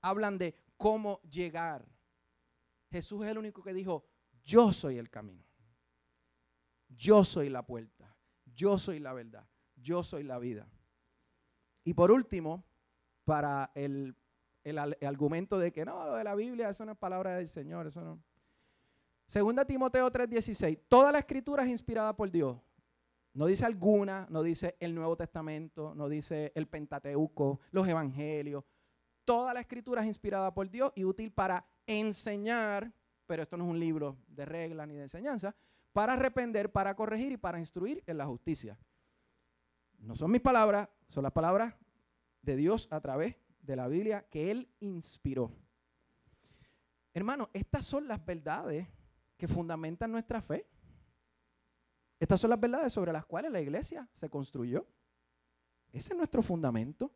hablan 0.01 0.37
de 0.37 0.55
cómo 0.77 1.19
llegar. 1.23 1.85
Jesús 2.89 3.25
es 3.25 3.31
el 3.31 3.37
único 3.37 3.61
que 3.61 3.73
dijo, 3.73 4.05
yo 4.41 4.71
soy 4.71 4.97
el 4.97 5.09
camino, 5.09 5.43
yo 6.87 7.25
soy 7.25 7.49
la 7.49 7.65
puerta, 7.65 8.15
yo 8.45 8.77
soy 8.77 8.99
la 8.99 9.11
verdad, 9.11 9.45
yo 9.75 10.03
soy 10.03 10.23
la 10.23 10.39
vida. 10.39 10.69
Y 11.89 11.95
por 11.95 12.11
último, 12.11 12.63
para 13.25 13.71
el, 13.73 14.15
argumento 15.01 15.57
de 15.57 15.71
que 15.71 15.85
no, 15.85 16.05
lo 16.05 16.13
de 16.13 16.23
la 16.23 16.35
Biblia, 16.35 16.69
eso 16.69 16.85
no 16.85 16.91
es 16.91 16.97
palabra 16.99 17.37
del 17.37 17.47
Señor, 17.47 17.87
eso 17.87 18.01
no. 18.01 18.21
Segunda 19.25 19.65
Timoteo 19.65 20.11
3:16, 20.11 20.81
toda 20.87 21.11
la 21.11 21.17
escritura 21.17 21.63
es 21.63 21.69
inspirada 21.71 22.15
por 22.15 22.29
Dios. 22.29 22.59
No 23.33 23.47
dice 23.47 23.65
alguna, 23.65 24.27
no 24.29 24.43
dice 24.43 24.77
el 24.79 24.93
Nuevo 24.93 25.17
Testamento, 25.17 25.95
no 25.95 26.07
dice 26.09 26.51
el 26.53 26.67
Pentateuco, 26.67 27.59
los 27.71 27.87
Evangelios. 27.87 28.63
Toda 29.25 29.51
la 29.55 29.61
escritura 29.61 30.03
es 30.03 30.07
inspirada 30.09 30.53
por 30.53 30.69
Dios 30.69 30.91
y 30.93 31.05
útil 31.05 31.31
para 31.31 31.65
enseñar, 31.87 32.93
pero 33.25 33.41
esto 33.41 33.57
no 33.57 33.63
es 33.63 33.69
un 33.71 33.79
libro 33.79 34.15
de 34.27 34.45
reglas 34.45 34.87
ni 34.87 34.93
de 34.93 35.01
enseñanza, 35.01 35.55
para 35.91 36.13
arrepender, 36.13 36.71
para 36.71 36.95
corregir 36.95 37.31
y 37.31 37.37
para 37.37 37.57
instruir 37.57 38.03
en 38.05 38.19
la 38.19 38.27
justicia. 38.27 38.77
No 39.97 40.15
son 40.15 40.29
mis 40.29 40.41
palabras, 40.41 40.87
son 41.09 41.23
las 41.23 41.33
palabras 41.33 41.75
de 42.41 42.55
Dios 42.55 42.87
a 42.91 43.01
través 43.01 43.35
de 43.61 43.75
la 43.75 43.87
Biblia 43.87 44.25
que 44.29 44.51
Él 44.51 44.69
inspiró. 44.79 45.51
Hermano, 47.13 47.49
estas 47.53 47.85
son 47.85 48.07
las 48.07 48.23
verdades 48.23 48.87
que 49.35 49.47
fundamentan 49.47 50.11
nuestra 50.11 50.41
fe. 50.41 50.65
Estas 52.19 52.39
son 52.39 52.51
las 52.51 52.59
verdades 52.59 52.93
sobre 52.93 53.11
las 53.11 53.25
cuales 53.25 53.51
la 53.51 53.61
iglesia 53.61 54.07
se 54.13 54.29
construyó. 54.29 54.85
Ese 55.91 56.13
es 56.13 56.17
nuestro 56.17 56.43
fundamento. 56.43 57.11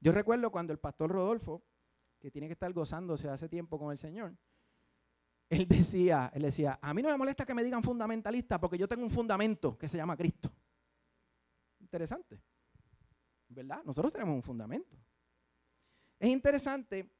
Yo 0.00 0.12
recuerdo 0.12 0.50
cuando 0.50 0.72
el 0.72 0.78
pastor 0.78 1.10
Rodolfo, 1.10 1.62
que 2.18 2.30
tiene 2.30 2.46
que 2.46 2.52
estar 2.52 2.72
gozándose 2.72 3.28
hace 3.28 3.48
tiempo 3.48 3.78
con 3.78 3.90
el 3.90 3.98
Señor, 3.98 4.34
él 5.48 5.66
decía, 5.68 6.30
él 6.34 6.42
decía, 6.42 6.78
a 6.80 6.94
mí 6.94 7.02
no 7.02 7.08
me 7.08 7.16
molesta 7.16 7.44
que 7.44 7.54
me 7.54 7.64
digan 7.64 7.82
fundamentalista 7.82 8.60
porque 8.60 8.78
yo 8.78 8.88
tengo 8.88 9.02
un 9.02 9.10
fundamento 9.10 9.76
que 9.76 9.88
se 9.88 9.96
llama 9.96 10.16
Cristo. 10.16 10.50
Interesante. 11.80 12.40
¿Verdad? 13.52 13.82
Nosotros 13.84 14.12
tenemos 14.12 14.34
un 14.34 14.42
fundamento. 14.42 14.96
Es 16.18 16.28
interesante 16.28 17.10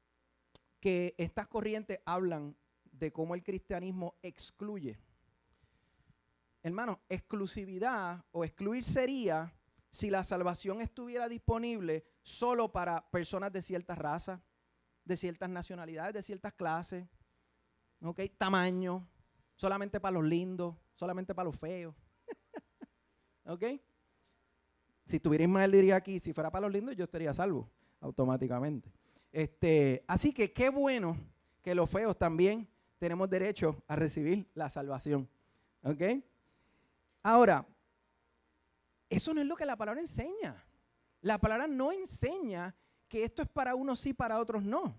que 0.79 1.13
estas 1.17 1.47
corrientes 1.47 1.99
hablan 2.05 2.55
de 2.91 3.11
cómo 3.11 3.35
el 3.35 3.43
cristianismo 3.43 4.15
excluye. 4.21 4.97
Hermano, 6.61 7.01
exclusividad 7.09 8.23
o 8.31 8.45
excluir 8.45 8.83
sería 8.83 9.53
si 9.91 10.09
la 10.09 10.23
salvación 10.23 10.81
estuviera 10.81 11.27
disponible 11.29 12.03
solo 12.21 12.71
para 12.71 13.09
personas 13.11 13.51
de 13.51 13.61
ciertas 13.61 13.97
razas, 13.97 14.41
de 15.05 15.17
ciertas 15.17 15.49
nacionalidades, 15.49 16.13
de 16.13 16.23
ciertas 16.23 16.53
clases, 16.53 17.05
¿ok? 18.01 18.21
Tamaño, 18.37 19.07
solamente 19.55 19.99
para 19.99 20.13
los 20.13 20.23
lindos, 20.23 20.75
solamente 20.95 21.35
para 21.35 21.45
los 21.45 21.59
feos, 21.59 21.95
¿ok? 23.45 23.63
Si 25.05 25.17
estuviera 25.17 25.43
Ismael 25.43 25.71
diría 25.71 25.95
aquí, 25.95 26.19
si 26.19 26.33
fuera 26.33 26.49
para 26.49 26.63
los 26.67 26.73
lindos, 26.73 26.95
yo 26.95 27.03
estaría 27.03 27.33
salvo 27.33 27.69
automáticamente. 27.99 28.91
Este, 29.31 30.03
así 30.07 30.33
que 30.33 30.53
qué 30.53 30.69
bueno 30.69 31.17
que 31.61 31.75
los 31.75 31.89
feos 31.89 32.17
también 32.17 32.67
tenemos 32.99 33.29
derecho 33.29 33.83
a 33.87 33.95
recibir 33.95 34.47
la 34.53 34.69
salvación. 34.69 35.27
¿Ok? 35.83 36.01
Ahora, 37.23 37.65
eso 39.09 39.33
no 39.33 39.41
es 39.41 39.47
lo 39.47 39.55
que 39.55 39.65
la 39.65 39.75
palabra 39.75 40.01
enseña. 40.01 40.63
La 41.21 41.37
palabra 41.37 41.67
no 41.67 41.91
enseña 41.91 42.75
que 43.07 43.23
esto 43.23 43.41
es 43.41 43.47
para 43.47 43.75
unos 43.75 43.99
sí, 43.99 44.13
para 44.13 44.39
otros 44.39 44.63
no. 44.63 44.95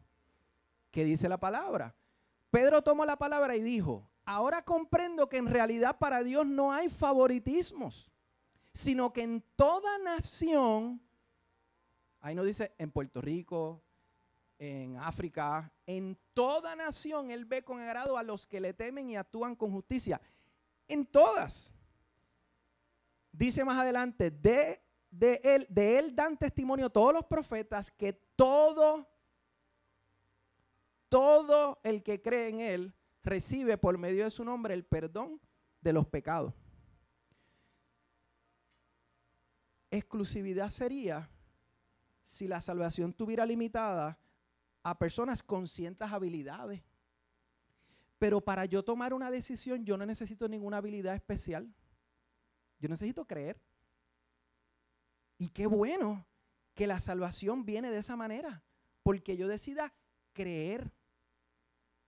¿Qué 0.91 1.05
dice 1.05 1.29
la 1.29 1.39
palabra? 1.39 1.95
Pedro 2.51 2.83
tomó 2.83 3.05
la 3.05 3.17
palabra 3.17 3.57
y 3.57 3.63
dijo, 3.63 4.09
ahora 4.25 4.63
comprendo 4.63 5.29
que 5.29 5.39
en 5.39 5.47
realidad 5.47 5.99
para 5.99 6.23
Dios 6.23 6.47
no 6.47 6.73
hay 6.73 6.89
favoritismos 6.89 8.14
sino 8.75 9.13
que 9.13 9.23
en 9.23 9.41
toda 9.55 9.99
nación, 9.99 11.01
ahí 12.21 12.35
no 12.35 12.43
dice 12.43 12.75
en 12.77 12.91
Puerto 12.91 13.21
Rico, 13.21 13.83
en 14.59 14.97
África, 14.99 15.73
en 15.87 16.19
toda 16.33 16.75
nación 16.75 17.31
Él 17.31 17.45
ve 17.45 17.63
con 17.63 17.81
agrado 17.81 18.19
a 18.19 18.23
los 18.25 18.47
que 18.47 18.61
le 18.61 18.75
temen 18.75 19.09
y 19.09 19.17
actúan 19.17 19.55
con 19.55 19.71
justicia. 19.71 20.21
En 20.89 21.07
todas. 21.07 21.73
Dice 23.31 23.65
más 23.65 23.79
adelante, 23.79 24.31
de, 24.31 24.83
de, 25.11 25.41
él, 25.45 25.67
de 25.71 25.99
Él 25.99 26.15
dan 26.15 26.37
testimonio 26.37 26.91
todos 26.91 27.13
los 27.13 27.25
profetas 27.25 27.91
que 27.91 28.13
todo, 28.13 29.09
todo 31.09 31.79
el 31.85 32.03
que 32.03 32.21
cree 32.21 32.49
en 32.49 32.61
Él 32.61 32.95
recibe 33.23 33.79
por 33.79 33.99
medio 33.99 34.25
de 34.25 34.31
su 34.31 34.45
nombre 34.45 34.75
el 34.75 34.85
perdón 34.85 35.41
de 35.81 35.93
los 35.93 36.07
pecados. 36.07 36.64
Exclusividad 39.97 40.71
sería 40.71 41.31
si 42.25 42.49
la 42.49 42.61
salvación 42.61 43.13
tuviera 43.13 43.47
limitada 43.47 44.19
a 44.83 44.99
personas 44.99 45.41
con 45.41 45.69
ciertas 45.69 46.13
habilidades. 46.13 46.83
Pero 48.19 48.41
para 48.41 48.65
yo 48.65 48.83
tomar 48.83 49.15
una 49.15 49.31
decisión, 49.31 49.85
yo 49.85 49.97
no 49.97 50.05
necesito 50.05 50.49
ninguna 50.49 50.79
habilidad 50.79 51.15
especial. 51.15 51.73
Yo 52.81 52.89
necesito 52.89 53.25
creer. 53.25 53.61
Y 55.39 55.51
qué 55.51 55.69
bueno 55.69 56.27
que 56.75 56.89
la 56.89 56.99
salvación 56.99 57.65
viene 57.65 57.93
de 57.93 57.99
esa 57.99 58.17
manera, 58.17 58.65
porque 59.05 59.37
yo 59.37 59.47
decida 59.47 59.95
creer. 60.33 60.91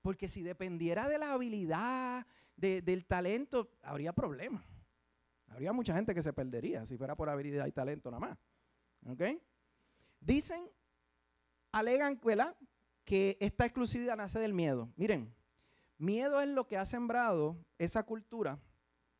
Porque 0.02 0.28
si 0.28 0.42
dependiera 0.42 1.08
de 1.08 1.18
la 1.18 1.34
habilidad, 1.34 2.26
del 2.56 3.06
talento, 3.06 3.70
habría 3.80 4.12
problemas. 4.12 4.64
Habría 5.56 5.72
mucha 5.72 5.94
gente 5.94 6.14
que 6.14 6.22
se 6.22 6.34
perdería 6.34 6.84
si 6.84 6.98
fuera 6.98 7.16
por 7.16 7.30
habilidad 7.30 7.66
y 7.66 7.72
talento 7.72 8.10
nada 8.10 8.20
más. 8.20 8.38
¿Ok? 9.10 9.40
Dicen, 10.20 10.70
alegan, 11.72 12.20
¿verdad? 12.22 12.54
Que 13.06 13.38
esta 13.40 13.64
exclusividad 13.64 14.18
nace 14.18 14.38
del 14.38 14.52
miedo. 14.52 14.92
Miren, 14.96 15.34
miedo 15.96 16.42
es 16.42 16.48
lo 16.48 16.66
que 16.66 16.76
ha 16.76 16.84
sembrado 16.84 17.56
esa 17.78 18.02
cultura 18.02 18.60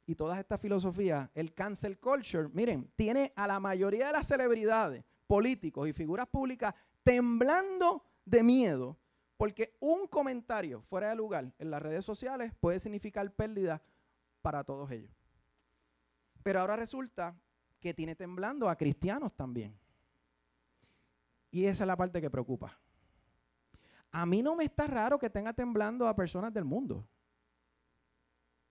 y 0.05 0.15
todas 0.15 0.39
estas 0.39 0.61
filosofías. 0.61 1.31
El 1.33 1.55
cancel 1.55 1.99
culture, 1.99 2.51
miren, 2.53 2.93
tiene 2.97 3.33
a 3.35 3.47
la 3.47 3.59
mayoría 3.59 4.09
de 4.09 4.13
las 4.13 4.27
celebridades, 4.27 5.07
políticos 5.27 5.89
y 5.89 5.95
figuras 5.95 6.27
públicas 6.29 6.75
temblando 7.03 8.05
de 8.27 8.43
miedo 8.43 8.99
porque 9.39 9.75
un 9.81 10.07
comentario 10.07 10.83
fuera 10.83 11.09
de 11.09 11.17
lugar 11.17 11.55
en 11.59 11.71
las 11.71 11.81
redes 11.81 12.05
sociales 12.05 12.53
puede 12.61 12.79
significar 12.79 13.35
pérdida 13.35 13.83
para 14.43 14.65
todos 14.65 14.91
ellos. 14.91 15.17
Pero 16.47 16.61
ahora 16.61 16.77
resulta 16.77 17.37
que 17.81 17.93
tiene 17.93 18.15
temblando 18.15 18.69
a 18.69 18.77
cristianos 18.77 19.35
también. 19.35 19.77
Y 21.51 21.65
esa 21.65 21.83
es 21.83 21.89
la 21.89 21.97
parte 21.97 22.21
que 22.21 22.31
preocupa. 22.31 22.79
A 24.13 24.25
mí 24.25 24.45
no 24.45 24.55
me 24.55 24.63
está 24.63 24.87
raro 24.87 25.19
que 25.19 25.29
tenga 25.29 25.53
temblando 25.53 26.07
a 26.07 26.15
personas 26.15 26.55
del 26.55 26.65
mundo. 26.65 27.05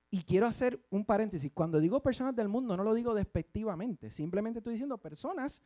Y 0.09 0.23
quiero 0.23 0.47
hacer 0.47 0.81
un 0.89 1.03
paréntesis. 1.03 1.51
Cuando 1.53 1.81
digo 1.81 2.01
personas 2.01 2.33
del 2.33 2.47
mundo, 2.47 2.77
no 2.77 2.83
lo 2.85 2.93
digo 2.93 3.13
despectivamente. 3.13 4.09
Simplemente 4.09 4.59
estoy 4.59 4.75
diciendo 4.75 4.97
personas 4.97 5.61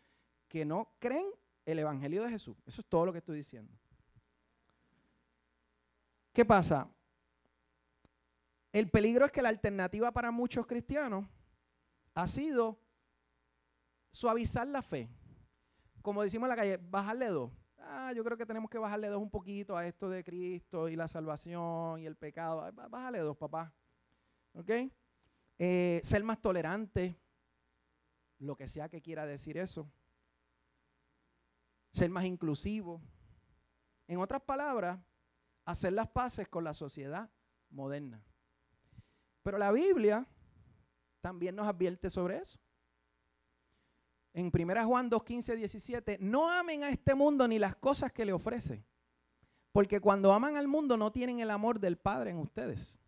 que 0.48 0.66
no 0.66 0.96
creen 0.98 1.28
el 1.64 1.78
Evangelio 1.78 2.24
de 2.24 2.32
Jesús. 2.32 2.58
Eso 2.66 2.82
es 2.82 2.88
todo 2.88 3.06
lo 3.06 3.12
que 3.12 3.20
estoy 3.20 3.38
diciendo. 3.38 3.72
¿Qué 6.34 6.44
pasa? 6.44 6.90
El 8.74 8.90
peligro 8.90 9.28
es 9.28 9.32
que 9.32 9.44
la 9.44 9.50
alternativa 9.50 10.12
para 10.12 10.32
muchos 10.32 10.66
cristianos 10.66 11.28
ha 12.22 12.28
sido 12.28 12.82
suavizar 14.12 14.68
la 14.68 14.82
fe. 14.82 15.10
Como 16.02 16.22
decimos 16.22 16.48
en 16.48 16.50
la 16.50 16.56
calle, 16.56 16.78
bajarle 16.78 17.28
dos. 17.28 17.52
Ah, 17.78 18.12
yo 18.14 18.24
creo 18.24 18.38
que 18.38 18.46
tenemos 18.46 18.70
que 18.70 18.78
bajarle 18.78 19.08
dos 19.08 19.22
un 19.22 19.30
poquito 19.30 19.78
a 19.78 19.88
esto 19.88 20.10
de 20.10 20.24
Cristo 20.24 20.90
y 20.90 20.96
la 20.96 21.08
salvación 21.08 22.00
y 22.02 22.06
el 22.06 22.18
pecado. 22.18 22.70
Bájale 22.90 23.20
dos, 23.20 23.38
papá. 23.38 23.74
¿Ok? 24.54 24.70
Eh, 25.58 26.02
ser 26.04 26.24
más 26.24 26.42
tolerante, 26.42 27.18
lo 28.40 28.56
que 28.56 28.68
sea 28.68 28.90
que 28.90 29.02
quiera 29.02 29.26
decir 29.26 29.58
eso. 29.58 29.90
Ser 31.94 32.10
más 32.10 32.26
inclusivo. 32.26 33.02
En 34.08 34.20
otras 34.20 34.42
palabras, 34.42 35.00
hacer 35.66 35.94
las 35.94 36.08
paces 36.10 36.50
con 36.50 36.64
la 36.64 36.74
sociedad 36.74 37.30
moderna. 37.70 38.24
Pero 39.42 39.58
la 39.58 39.72
Biblia 39.72 40.28
también 41.22 41.56
nos 41.56 41.68
advierte 41.68 42.10
sobre 42.10 42.38
eso. 42.38 42.60
En 44.34 44.52
1 44.54 44.86
Juan 44.86 45.10
2, 45.10 45.24
15, 45.24 45.56
17, 45.56 46.18
no 46.22 46.52
amen 46.52 46.84
a 46.84 46.90
este 46.90 47.16
mundo 47.16 47.48
ni 47.48 47.60
las 47.60 47.76
cosas 47.76 48.12
que 48.12 48.26
le 48.26 48.34
ofrece, 48.34 48.86
porque 49.72 50.00
cuando 50.00 50.32
aman 50.32 50.56
al 50.56 50.68
mundo 50.68 50.98
no 50.98 51.12
tienen 51.12 51.40
el 51.40 51.50
amor 51.50 51.80
del 51.80 51.98
Padre 51.98 52.32
en 52.32 52.38
ustedes. 52.38 53.00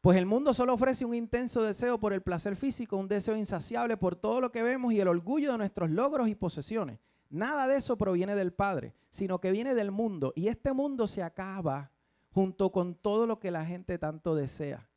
Pues 0.00 0.18
el 0.18 0.26
mundo 0.26 0.54
solo 0.54 0.74
ofrece 0.74 1.04
un 1.04 1.14
intenso 1.14 1.62
deseo 1.62 1.98
por 1.98 2.12
el 2.12 2.22
placer 2.22 2.54
físico, 2.54 2.96
un 2.96 3.08
deseo 3.08 3.36
insaciable 3.36 3.96
por 3.96 4.14
todo 4.14 4.40
lo 4.40 4.52
que 4.52 4.62
vemos 4.62 4.92
y 4.92 5.00
el 5.00 5.08
orgullo 5.08 5.52
de 5.52 5.58
nuestros 5.58 5.90
logros 5.90 6.28
y 6.28 6.34
posesiones. 6.34 7.00
Nada 7.28 7.66
de 7.66 7.76
eso 7.78 7.98
proviene 7.98 8.36
del 8.36 8.52
Padre, 8.52 8.94
sino 9.10 9.40
que 9.40 9.50
viene 9.50 9.74
del 9.74 9.90
mundo. 9.90 10.32
Y 10.36 10.46
este 10.46 10.72
mundo 10.72 11.08
se 11.08 11.22
acaba 11.24 11.90
junto 12.30 12.70
con 12.70 12.94
todo 12.94 13.26
lo 13.26 13.40
que 13.40 13.50
la 13.50 13.64
gente 13.64 13.98
tanto 13.98 14.36
desea. 14.36 14.88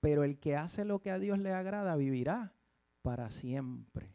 Pero 0.00 0.24
el 0.24 0.38
que 0.38 0.56
hace 0.56 0.84
lo 0.84 1.00
que 1.00 1.10
a 1.10 1.18
Dios 1.18 1.38
le 1.38 1.52
agrada 1.52 1.96
vivirá 1.96 2.54
para 3.02 3.30
siempre. 3.30 4.14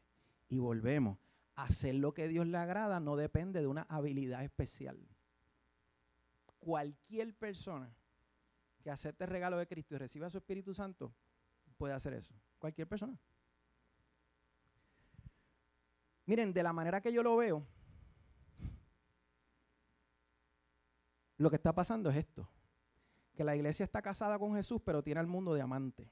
Y 0.50 0.60
volvemos. 0.60 1.17
Hacer 1.56 1.96
lo 1.96 2.13
que 2.13 2.24
a 2.24 2.28
Dios 2.28 2.48
le 2.48 2.58
agrada 2.58 3.00
no 3.00 3.15
depende 3.15 3.62
de 3.62 3.67
una 3.67 3.84
habilidad 3.84 4.43
especial. 4.43 4.98
Cualquier 6.60 7.36
persona 7.36 7.93
que 8.82 8.89
acepte 8.89 9.24
el 9.24 9.30
regalo 9.30 9.58
de 9.58 9.67
Cristo 9.67 9.96
y 9.96 9.98
reciba 9.98 10.30
su 10.30 10.38
Espíritu 10.38 10.74
Santo 10.74 11.13
puede 11.78 11.93
hacer 11.93 12.13
eso. 12.13 12.34
Cualquier 12.60 12.88
persona. 12.88 13.19
Miren, 16.26 16.54
de 16.54 16.63
la 16.63 16.74
manera 16.74 17.02
que 17.02 17.12
yo 17.12 17.22
lo 17.22 17.36
veo, 17.36 17.65
lo 21.38 21.50
que 21.50 21.58
está 21.58 21.74
pasando 21.74 22.10
es 22.10 22.15
esto, 22.15 22.50
que 23.34 23.43
la 23.43 23.56
iglesia 23.56 23.84
está 23.84 24.02
casada 24.02 24.38
con 24.38 24.56
Jesús, 24.56 24.82
pero 24.86 25.04
tiene 25.04 25.19
al 25.19 25.28
mundo 25.28 25.54
de 25.54 25.62
amante. 25.62 26.10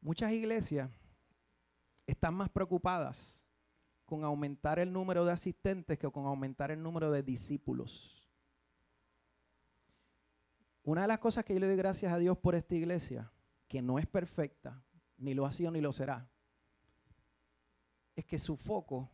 Muchas 0.00 0.32
iglesias 0.32 0.90
están 2.06 2.34
más 2.34 2.50
preocupadas 2.50 3.40
con 4.04 4.22
aumentar 4.22 4.78
el 4.78 4.92
número 4.92 5.24
de 5.24 5.32
asistentes 5.32 5.98
que 5.98 6.10
con 6.10 6.26
aumentar 6.26 6.70
el 6.70 6.82
número 6.82 7.10
de 7.10 7.22
discípulos. 7.22 8.28
Una 10.82 11.00
de 11.02 11.08
las 11.08 11.18
cosas 11.18 11.46
que 11.46 11.54
yo 11.54 11.60
le 11.60 11.68
doy 11.68 11.76
gracias 11.76 12.12
a 12.12 12.18
Dios 12.18 12.36
por 12.36 12.54
esta 12.54 12.74
iglesia, 12.74 13.32
que 13.66 13.80
no 13.80 13.98
es 13.98 14.06
perfecta, 14.06 14.84
ni 15.24 15.32
lo 15.32 15.46
ha 15.46 15.52
sido 15.52 15.70
ni 15.70 15.80
lo 15.80 15.92
será, 15.92 16.28
es 18.14 18.26
que 18.26 18.38
su 18.38 18.56
foco 18.56 19.10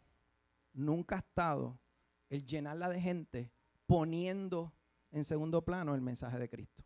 nunca 0.73 1.17
ha 1.17 1.19
estado 1.21 1.79
el 2.29 2.45
llenarla 2.45 2.89
de 2.89 3.01
gente 3.01 3.53
poniendo 3.87 4.75
en 5.13 5.25
segundo 5.25 5.65
plano 5.65 5.95
el 5.95 6.01
mensaje 6.01 6.39
de 6.39 6.49
Cristo. 6.49 6.85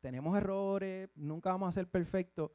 Tenemos 0.00 0.36
errores, 0.36 1.10
nunca 1.14 1.50
vamos 1.50 1.68
a 1.68 1.72
ser 1.72 1.88
perfectos, 1.88 2.50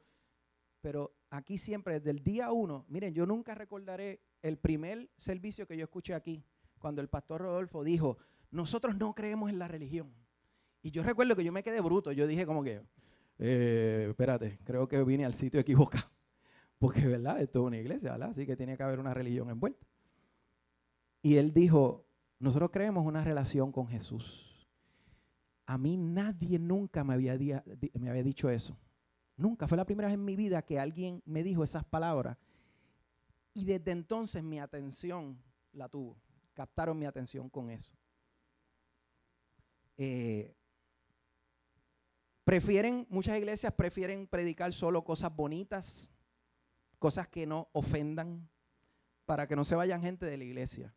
pero 0.80 1.16
aquí 1.30 1.56
siempre, 1.56 1.94
desde 1.94 2.10
el 2.10 2.24
día 2.24 2.50
uno, 2.50 2.84
miren, 2.88 3.14
yo 3.14 3.26
nunca 3.26 3.54
recordaré 3.54 4.20
el 4.42 4.58
primer 4.58 5.08
servicio 5.16 5.68
que 5.68 5.76
yo 5.76 5.84
escuché 5.84 6.14
aquí, 6.14 6.44
cuando 6.80 7.00
el 7.00 7.08
pastor 7.08 7.42
Rodolfo 7.42 7.84
dijo, 7.84 8.18
nosotros 8.50 8.96
no 8.96 9.14
creemos 9.14 9.50
en 9.50 9.60
la 9.60 9.68
religión. 9.68 10.12
Y 10.82 10.90
yo 10.90 11.02
recuerdo 11.04 11.36
que 11.36 11.44
yo 11.44 11.52
me 11.52 11.62
quedé 11.62 11.80
bruto. 11.80 12.12
Yo 12.12 12.26
dije 12.26 12.46
como 12.46 12.62
que, 12.62 12.82
eh, 13.38 14.06
espérate, 14.10 14.58
creo 14.64 14.88
que 14.88 15.02
vine 15.04 15.24
al 15.24 15.34
sitio 15.34 15.60
equivocado. 15.60 16.08
Porque, 16.78 17.06
¿verdad? 17.06 17.40
Esto 17.40 17.60
es 17.60 17.66
una 17.66 17.78
iglesia, 17.78 18.12
¿verdad? 18.12 18.30
Así 18.30 18.46
que 18.46 18.56
tiene 18.56 18.76
que 18.76 18.82
haber 18.82 18.98
una 18.98 19.14
religión 19.14 19.50
envuelta. 19.50 19.86
Y 21.22 21.36
él 21.36 21.52
dijo, 21.52 22.06
nosotros 22.38 22.70
creemos 22.70 23.06
una 23.06 23.24
relación 23.24 23.72
con 23.72 23.88
Jesús. 23.88 24.66
A 25.66 25.78
mí 25.78 25.96
nadie 25.96 26.58
nunca 26.58 27.02
me 27.02 27.14
había, 27.14 27.64
me 27.94 28.10
había 28.10 28.22
dicho 28.22 28.48
eso. 28.50 28.78
Nunca. 29.36 29.66
Fue 29.66 29.76
la 29.76 29.84
primera 29.84 30.08
vez 30.08 30.14
en 30.14 30.24
mi 30.24 30.36
vida 30.36 30.62
que 30.62 30.78
alguien 30.78 31.22
me 31.26 31.42
dijo 31.42 31.64
esas 31.64 31.84
palabras. 31.84 32.38
Y 33.52 33.64
desde 33.64 33.90
entonces 33.90 34.42
mi 34.42 34.60
atención 34.60 35.38
la 35.72 35.88
tuvo. 35.88 36.16
Captaron 36.54 36.98
mi 36.98 37.06
atención 37.06 37.48
con 37.48 37.70
eso. 37.70 37.94
Eh, 39.98 40.54
Prefieren, 42.46 43.08
muchas 43.10 43.36
iglesias 43.36 43.72
prefieren 43.72 44.28
predicar 44.28 44.72
solo 44.72 45.02
cosas 45.02 45.34
bonitas, 45.34 46.12
cosas 47.00 47.26
que 47.26 47.44
no 47.44 47.68
ofendan, 47.72 48.48
para 49.24 49.48
que 49.48 49.56
no 49.56 49.64
se 49.64 49.74
vayan 49.74 50.00
gente 50.00 50.26
de 50.26 50.36
la 50.36 50.44
iglesia. 50.44 50.94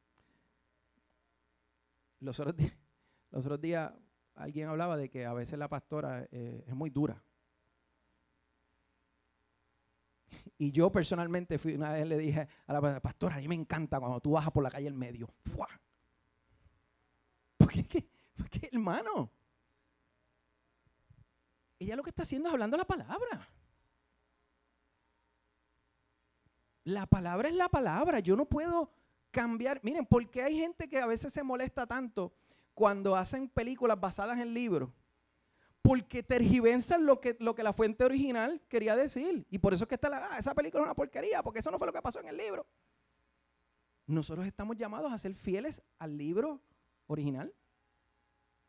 Los 2.19 2.39
otros 2.39 2.55
días, 2.55 2.77
los 3.31 3.43
otros 3.47 3.59
días 3.59 3.91
alguien 4.35 4.69
hablaba 4.69 4.95
de 4.95 5.09
que 5.09 5.25
a 5.25 5.33
veces 5.33 5.57
la 5.57 5.67
pastora 5.67 6.27
eh, 6.29 6.65
es 6.67 6.75
muy 6.75 6.91
dura. 6.91 7.23
Y 10.59 10.71
yo 10.71 10.91
personalmente 10.91 11.57
fui, 11.57 11.73
una 11.73 11.93
vez 11.93 12.07
le 12.07 12.19
dije 12.19 12.47
a 12.67 12.73
la 12.73 13.01
pastora, 13.01 13.37
a 13.37 13.39
mí 13.39 13.47
me 13.47 13.55
encanta 13.55 13.99
cuando 13.99 14.21
tú 14.21 14.33
bajas 14.33 14.51
por 14.51 14.61
la 14.61 14.69
calle 14.69 14.87
en 14.87 14.95
medio. 14.95 15.27
¡Fua! 15.45 15.67
¿Por 17.57 17.71
qué? 17.71 18.07
Porque, 18.37 18.69
hermano, 18.71 19.31
ella 21.79 21.95
lo 21.95 22.03
que 22.03 22.09
está 22.09 22.23
haciendo 22.23 22.49
es 22.49 22.53
hablando 22.53 22.77
la 22.77 22.85
palabra. 22.85 23.49
La 26.83 27.05
palabra 27.05 27.49
es 27.49 27.55
la 27.55 27.69
palabra. 27.69 28.19
Yo 28.19 28.35
no 28.35 28.45
puedo 28.45 28.91
cambiar. 29.31 29.79
Miren, 29.83 30.05
porque 30.05 30.43
hay 30.43 30.57
gente 30.57 30.89
que 30.89 30.99
a 30.99 31.05
veces 31.05 31.31
se 31.33 31.43
molesta 31.43 31.85
tanto 31.87 32.33
cuando 32.79 33.17
hacen 33.17 33.49
películas 33.49 33.99
basadas 33.99 34.39
en 34.39 34.53
libros? 34.53 34.89
Porque 35.81 36.23
tergiversan 36.23 37.05
lo 37.05 37.19
que, 37.19 37.35
lo 37.39 37.53
que 37.53 37.61
la 37.61 37.73
fuente 37.73 38.05
original 38.05 38.61
quería 38.69 38.95
decir. 38.95 39.45
Y 39.49 39.57
por 39.59 39.73
eso 39.73 39.83
es 39.83 39.87
que 39.89 39.95
está 39.95 40.09
la, 40.09 40.29
ah, 40.31 40.37
esa 40.39 40.55
película 40.55 40.83
es 40.83 40.87
una 40.87 40.95
porquería, 40.95 41.43
porque 41.43 41.59
eso 41.59 41.71
no 41.71 41.77
fue 41.77 41.87
lo 41.87 41.93
que 41.93 42.01
pasó 42.01 42.21
en 42.21 42.27
el 42.27 42.37
libro. 42.37 42.65
Nosotros 44.05 44.45
estamos 44.45 44.77
llamados 44.77 45.11
a 45.11 45.17
ser 45.17 45.35
fieles 45.35 45.81
al 45.97 46.17
libro 46.17 46.61
original. 47.07 47.53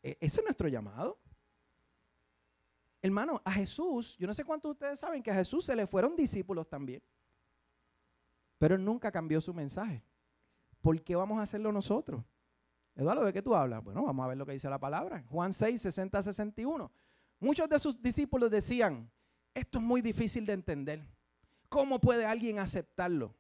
E, 0.03 0.18
ese 0.20 0.40
es 0.40 0.44
nuestro 0.44 0.66
llamado. 0.66 1.18
Hermano, 3.03 3.41
a 3.45 3.53
Jesús, 3.53 4.17
yo 4.19 4.27
no 4.27 4.35
sé 4.35 4.45
cuántos 4.45 4.71
de 4.71 4.73
ustedes 4.73 4.99
saben 4.99 5.23
que 5.23 5.31
a 5.31 5.35
Jesús 5.35 5.65
se 5.65 5.75
le 5.75 5.87
fueron 5.87 6.17
discípulos 6.17 6.69
también. 6.69 7.03
Pero 8.59 8.75
él 8.75 8.85
nunca 8.85 9.11
cambió 9.11 9.41
su 9.41 9.55
mensaje. 9.55 10.03
¿Por 10.83 11.03
qué 11.03 11.17
vamos 11.17 11.39
a 11.39 11.43
hacerlo 11.43 11.73
nosotros? 11.73 12.23
Eduardo, 12.95 13.25
¿de 13.25 13.33
qué 13.33 13.41
tú 13.41 13.55
hablas? 13.55 13.83
Bueno, 13.83 14.05
vamos 14.05 14.25
a 14.25 14.29
ver 14.29 14.37
lo 14.37 14.45
que 14.45 14.53
dice 14.53 14.69
la 14.69 14.79
palabra. 14.79 15.25
Juan 15.31 15.53
6, 15.53 15.81
60, 15.81 16.23
61. 16.23 16.93
Muchos 17.39 17.69
de 17.69 17.79
sus 17.79 18.03
discípulos 18.03 18.51
decían, 18.51 19.11
esto 19.55 19.79
es 19.79 19.85
muy 19.85 20.03
difícil 20.03 20.45
de 20.45 20.53
entender. 20.53 21.07
¿Cómo 21.71 21.99
puede 22.01 22.27
alguien 22.27 22.59
aceptarlo? 22.59 23.35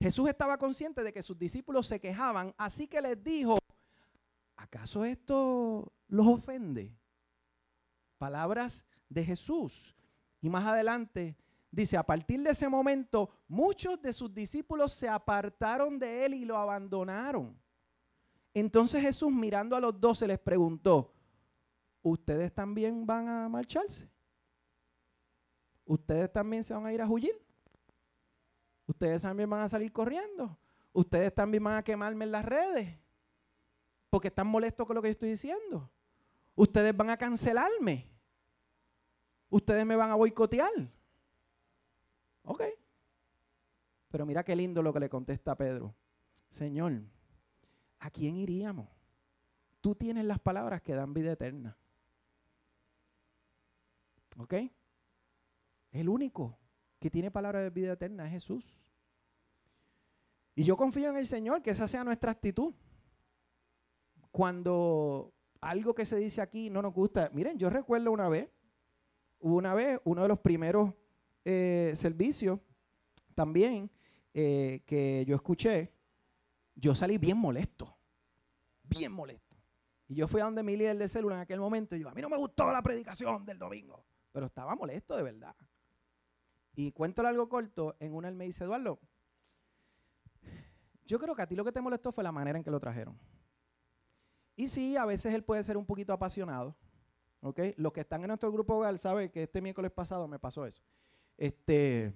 Jesús 0.00 0.28
estaba 0.28 0.56
consciente 0.56 1.02
de 1.02 1.12
que 1.12 1.22
sus 1.22 1.38
discípulos 1.38 1.86
se 1.86 2.00
quejaban, 2.00 2.54
así 2.56 2.86
que 2.86 3.02
les 3.02 3.22
dijo, 3.22 3.58
¿acaso 4.56 5.04
esto 5.04 5.92
los 6.06 6.26
ofende? 6.26 6.96
Palabras 8.18 8.84
de 9.08 9.24
Jesús. 9.24 9.96
Y 10.40 10.48
más 10.48 10.66
adelante 10.66 11.36
dice, 11.70 11.96
a 11.96 12.02
partir 12.02 12.42
de 12.42 12.50
ese 12.50 12.68
momento, 12.68 13.30
muchos 13.46 14.00
de 14.00 14.12
sus 14.12 14.32
discípulos 14.32 14.92
se 14.92 15.08
apartaron 15.08 15.98
de 15.98 16.26
él 16.26 16.34
y 16.34 16.44
lo 16.44 16.56
abandonaron. 16.56 17.58
Entonces 18.54 19.00
Jesús 19.00 19.32
mirando 19.32 19.76
a 19.76 19.80
los 19.80 20.00
doce 20.00 20.26
les 20.26 20.38
preguntó, 20.38 21.14
¿ustedes 22.02 22.52
también 22.52 23.06
van 23.06 23.28
a 23.28 23.48
marcharse? 23.48 24.10
¿Ustedes 25.84 26.32
también 26.32 26.64
se 26.64 26.74
van 26.74 26.86
a 26.86 26.92
ir 26.92 27.00
a 27.00 27.08
huir? 27.08 27.40
¿Ustedes 28.86 29.22
también 29.22 29.48
van 29.48 29.62
a 29.62 29.68
salir 29.68 29.92
corriendo? 29.92 30.58
¿Ustedes 30.92 31.34
también 31.34 31.62
van 31.62 31.76
a 31.76 31.84
quemarme 31.84 32.24
en 32.24 32.32
las 32.32 32.44
redes? 32.44 32.98
Porque 34.10 34.28
están 34.28 34.46
molestos 34.46 34.86
con 34.86 34.96
lo 34.96 35.02
que 35.02 35.08
yo 35.08 35.12
estoy 35.12 35.30
diciendo. 35.30 35.90
¿Ustedes 36.58 36.96
van 36.96 37.08
a 37.08 37.16
cancelarme? 37.16 38.10
¿Ustedes 39.48 39.86
me 39.86 39.94
van 39.94 40.10
a 40.10 40.16
boicotear? 40.16 40.72
Ok. 42.42 42.64
Pero 44.08 44.26
mira 44.26 44.42
qué 44.42 44.56
lindo 44.56 44.82
lo 44.82 44.92
que 44.92 44.98
le 44.98 45.08
contesta 45.08 45.54
Pedro. 45.56 45.94
Señor, 46.50 47.00
¿a 48.00 48.10
quién 48.10 48.36
iríamos? 48.36 48.88
Tú 49.80 49.94
tienes 49.94 50.24
las 50.24 50.40
palabras 50.40 50.82
que 50.82 50.96
dan 50.96 51.14
vida 51.14 51.30
eterna. 51.30 51.78
¿Ok? 54.36 54.54
El 55.92 56.08
único 56.08 56.58
que 56.98 57.08
tiene 57.08 57.30
palabras 57.30 57.62
de 57.62 57.70
vida 57.70 57.92
eterna 57.92 58.26
es 58.26 58.32
Jesús. 58.32 58.76
Y 60.56 60.64
yo 60.64 60.76
confío 60.76 61.08
en 61.10 61.18
el 61.18 61.28
Señor, 61.28 61.62
que 61.62 61.70
esa 61.70 61.86
sea 61.86 62.02
nuestra 62.02 62.32
actitud. 62.32 62.74
Cuando 64.32 65.37
algo 65.60 65.94
que 65.94 66.06
se 66.06 66.16
dice 66.16 66.40
aquí 66.40 66.70
no 66.70 66.82
nos 66.82 66.94
gusta, 66.94 67.30
miren, 67.32 67.58
yo 67.58 67.70
recuerdo 67.70 68.12
una 68.12 68.28
vez, 68.28 68.48
una 69.40 69.74
vez, 69.74 70.00
uno 70.04 70.22
de 70.22 70.28
los 70.28 70.38
primeros 70.38 70.94
eh, 71.44 71.92
servicios 71.94 72.60
también 73.34 73.90
eh, 74.34 74.82
que 74.86 75.24
yo 75.26 75.34
escuché, 75.34 75.92
yo 76.74 76.94
salí 76.94 77.18
bien 77.18 77.38
molesto, 77.38 77.96
bien 78.82 79.12
molesto. 79.12 79.56
Y 80.08 80.14
yo 80.14 80.26
fui 80.26 80.40
a 80.40 80.44
donde 80.44 80.62
mi 80.62 80.76
líder 80.76 80.96
de 80.96 81.08
célula 81.08 81.36
en 81.36 81.40
aquel 81.42 81.60
momento 81.60 81.94
y 81.94 82.00
yo, 82.00 82.08
a 82.08 82.14
mí 82.14 82.22
no 82.22 82.30
me 82.30 82.36
gustó 82.36 82.70
la 82.72 82.82
predicación 82.82 83.44
del 83.44 83.58
domingo, 83.58 84.04
pero 84.32 84.46
estaba 84.46 84.74
molesto 84.74 85.16
de 85.16 85.22
verdad. 85.22 85.54
Y 86.74 86.92
cuento 86.92 87.26
algo 87.26 87.48
corto, 87.48 87.96
en 87.98 88.14
una 88.14 88.28
él 88.28 88.36
me 88.36 88.44
dice, 88.44 88.64
Eduardo, 88.64 89.00
yo 91.04 91.18
creo 91.18 91.34
que 91.34 91.42
a 91.42 91.46
ti 91.46 91.56
lo 91.56 91.64
que 91.64 91.72
te 91.72 91.80
molestó 91.80 92.12
fue 92.12 92.22
la 92.22 92.32
manera 92.32 92.58
en 92.58 92.64
que 92.64 92.70
lo 92.70 92.78
trajeron. 92.78 93.18
Y 94.58 94.66
sí, 94.66 94.96
a 94.96 95.06
veces 95.06 95.32
él 95.32 95.44
puede 95.44 95.62
ser 95.62 95.76
un 95.76 95.86
poquito 95.86 96.12
apasionado. 96.12 96.74
¿ok? 97.42 97.60
Los 97.76 97.92
que 97.92 98.00
están 98.00 98.22
en 98.22 98.26
nuestro 98.26 98.50
grupo 98.50 98.74
hogar 98.74 98.98
saben 98.98 99.30
que 99.30 99.44
este 99.44 99.62
miércoles 99.62 99.92
pasado 99.92 100.26
me 100.26 100.40
pasó 100.40 100.66
eso. 100.66 100.82
Este, 101.36 102.12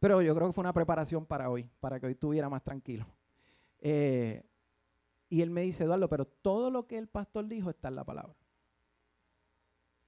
pero 0.00 0.22
yo 0.22 0.34
creo 0.34 0.46
que 0.46 0.54
fue 0.54 0.62
una 0.62 0.72
preparación 0.72 1.26
para 1.26 1.50
hoy, 1.50 1.68
para 1.80 2.00
que 2.00 2.06
hoy 2.06 2.12
estuviera 2.12 2.48
más 2.48 2.64
tranquilo. 2.64 3.06
Eh, 3.78 4.42
y 5.28 5.42
él 5.42 5.50
me 5.50 5.60
dice, 5.60 5.84
Eduardo, 5.84 6.08
pero 6.08 6.24
todo 6.24 6.70
lo 6.70 6.86
que 6.86 6.96
el 6.96 7.08
pastor 7.08 7.46
dijo 7.46 7.68
está 7.68 7.88
en 7.88 7.96
la 7.96 8.04
palabra. 8.04 8.34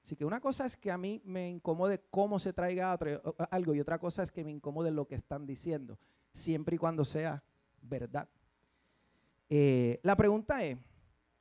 Así 0.02 0.16
que 0.16 0.24
una 0.24 0.40
cosa 0.40 0.64
es 0.64 0.78
que 0.78 0.90
a 0.90 0.96
mí 0.96 1.20
me 1.22 1.50
incomode 1.50 2.02
cómo 2.10 2.38
se 2.38 2.54
traiga 2.54 2.98
algo 3.50 3.74
y 3.74 3.80
otra 3.80 3.98
cosa 3.98 4.22
es 4.22 4.32
que 4.32 4.42
me 4.42 4.52
incomode 4.52 4.90
lo 4.90 5.06
que 5.06 5.16
están 5.16 5.46
diciendo, 5.46 5.98
siempre 6.32 6.76
y 6.76 6.78
cuando 6.78 7.04
sea 7.04 7.44
verdad. 7.82 8.26
Eh, 9.50 10.00
la 10.02 10.16
pregunta 10.16 10.64
es, 10.64 10.78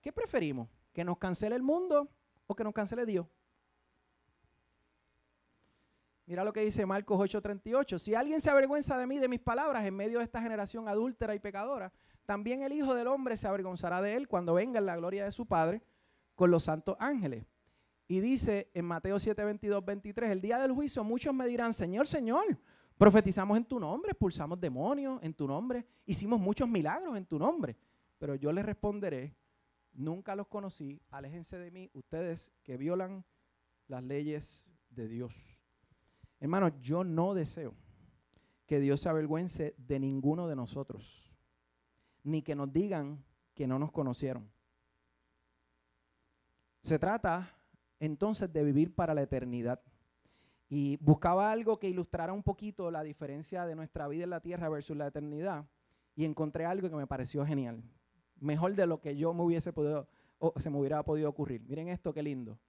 ¿qué 0.04 0.12
preferimos? 0.12 0.70
¿Que 0.92 1.04
nos 1.04 1.18
cancele 1.18 1.56
el 1.56 1.64
mundo 1.64 2.08
o 2.46 2.56
que 2.56 2.64
nos 2.64 2.74
cancele 2.74 3.08
Dios? 3.08 3.26
Mira 6.26 6.44
lo 6.44 6.54
que 6.54 6.62
dice 6.62 6.86
Marcos 6.86 7.20
8:38. 7.20 7.98
Si 7.98 8.14
alguien 8.14 8.40
se 8.40 8.50
avergüenza 8.50 8.98
de 8.98 9.08
mí, 9.08 9.18
de 9.18 9.28
mis 9.28 9.40
palabras, 9.40 9.84
en 9.86 9.96
medio 9.96 10.20
de 10.20 10.26
esta 10.26 10.42
generación 10.42 10.88
adúltera 10.88 11.34
y 11.36 11.40
pecadora, 11.40 11.92
también 12.26 12.62
el 12.62 12.72
Hijo 12.72 12.94
del 12.94 13.08
Hombre 13.08 13.36
se 13.36 13.48
avergonzará 13.48 14.02
de 14.02 14.16
él 14.16 14.28
cuando 14.28 14.54
venga 14.54 14.80
en 14.80 14.86
la 14.86 14.96
gloria 14.96 15.26
de 15.26 15.32
su 15.32 15.46
Padre 15.46 15.82
con 16.36 16.52
los 16.52 16.64
santos 16.64 16.96
ángeles. 17.00 17.46
Y 18.08 18.20
dice 18.20 18.70
en 18.74 18.86
Mateo 18.86 19.20
7, 19.20 19.44
22, 19.44 19.84
23, 19.84 20.32
el 20.32 20.42
día 20.42 20.60
del 20.60 20.72
juicio 20.72 21.04
muchos 21.04 21.34
me 21.34 21.48
dirán, 21.48 21.74
Señor, 21.74 22.08
Señor, 22.08 22.58
profetizamos 22.98 23.58
en 23.58 23.66
tu 23.66 23.80
nombre, 23.80 24.12
expulsamos 24.12 24.60
demonios 24.60 25.20
en 25.24 25.34
tu 25.34 25.48
nombre, 25.48 25.86
hicimos 26.06 26.40
muchos 26.40 26.68
milagros 26.68 27.18
en 27.18 27.26
tu 27.26 27.40
nombre. 27.40 27.76
Pero 28.18 28.36
yo 28.36 28.52
les 28.52 28.66
responderé, 28.66 29.36
nunca 29.94 30.36
los 30.36 30.48
conocí, 30.48 31.02
aléjense 31.10 31.58
de 31.58 31.72
mí, 31.72 31.90
ustedes 31.94 32.52
que 32.64 32.78
violan 32.78 33.26
las 33.88 34.04
leyes 34.04 34.70
de 34.90 35.08
Dios. 35.08 35.60
Hermano, 36.40 36.70
yo 36.80 37.04
no 37.04 37.34
deseo 37.34 37.76
que 38.66 38.80
Dios 38.80 39.02
se 39.02 39.10
avergüence 39.10 39.76
de 39.78 40.00
ninguno 40.00 40.48
de 40.48 40.56
nosotros 40.56 41.34
ni 42.24 42.42
que 42.42 42.56
nos 42.56 42.72
digan 42.72 43.24
que 43.54 43.68
no 43.68 43.78
nos 43.78 43.92
conocieron. 43.92 44.50
Se 46.82 46.98
trata 46.98 47.54
entonces 48.00 48.52
de 48.52 48.64
vivir 48.64 48.94
para 48.94 49.14
la 49.14 49.22
eternidad. 49.22 49.82
Y 50.70 50.98
buscaba 50.98 51.52
algo 51.52 51.78
que 51.80 51.88
ilustrara 51.88 52.34
un 52.34 52.42
poquito 52.42 52.90
la 52.90 53.04
diferencia 53.04 53.66
de 53.66 53.76
nuestra 53.76 54.08
vida 54.08 54.24
en 54.24 54.32
la 54.32 54.42
tierra 54.42 54.70
versus 54.70 54.98
la 54.98 55.08
eternidad. 55.08 55.66
Y 56.16 56.26
encontré 56.26 56.66
algo 56.66 56.90
que 56.90 56.96
me 56.96 57.08
pareció 57.08 57.46
genial. 57.46 57.84
Mejor 58.44 58.76
de 58.76 58.86
lo 58.86 59.00
que 59.00 59.16
yo 59.16 59.34
me 59.34 59.42
hubiese 59.42 59.72
podido, 59.72 60.10
o 60.38 60.54
se 60.60 60.70
me 60.70 60.78
hubiera 60.78 61.02
podido 61.04 61.30
ocurrir. 61.30 61.62
Miren 61.62 61.88
esto, 61.88 62.14
qué 62.14 62.22
lindo. 62.22 62.60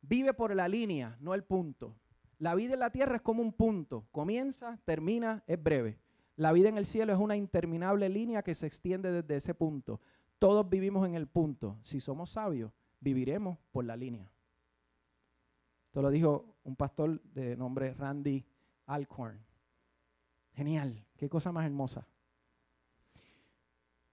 Vive 0.00 0.32
por 0.34 0.54
la 0.54 0.68
línea, 0.68 1.16
no 1.20 1.34
el 1.34 1.42
punto. 1.42 1.96
La 2.38 2.54
vida 2.54 2.74
en 2.74 2.80
la 2.80 2.90
tierra 2.90 3.16
es 3.16 3.22
como 3.22 3.42
un 3.42 3.52
punto. 3.52 4.06
Comienza, 4.12 4.78
termina, 4.84 5.42
es 5.48 5.60
breve. 5.60 5.98
La 6.36 6.52
vida 6.52 6.68
en 6.68 6.78
el 6.78 6.86
cielo 6.86 7.12
es 7.12 7.18
una 7.18 7.36
interminable 7.36 8.08
línea 8.08 8.42
que 8.44 8.54
se 8.54 8.68
extiende 8.68 9.10
desde 9.10 9.34
ese 9.34 9.52
punto. 9.52 10.00
Todos 10.38 10.68
vivimos 10.68 11.04
en 11.08 11.16
el 11.16 11.26
punto. 11.26 11.76
Si 11.82 11.98
somos 11.98 12.30
sabios, 12.30 12.70
viviremos 13.00 13.58
por 13.72 13.84
la 13.84 13.96
línea. 13.96 14.30
Esto 15.86 16.02
lo 16.02 16.10
dijo 16.10 16.54
un 16.62 16.76
pastor 16.76 17.20
de 17.32 17.56
nombre 17.56 17.94
Randy 17.94 18.44
Alcorn. 18.86 19.44
Genial, 20.52 21.04
qué 21.16 21.28
cosa 21.28 21.50
más 21.50 21.66
hermosa. 21.66 22.06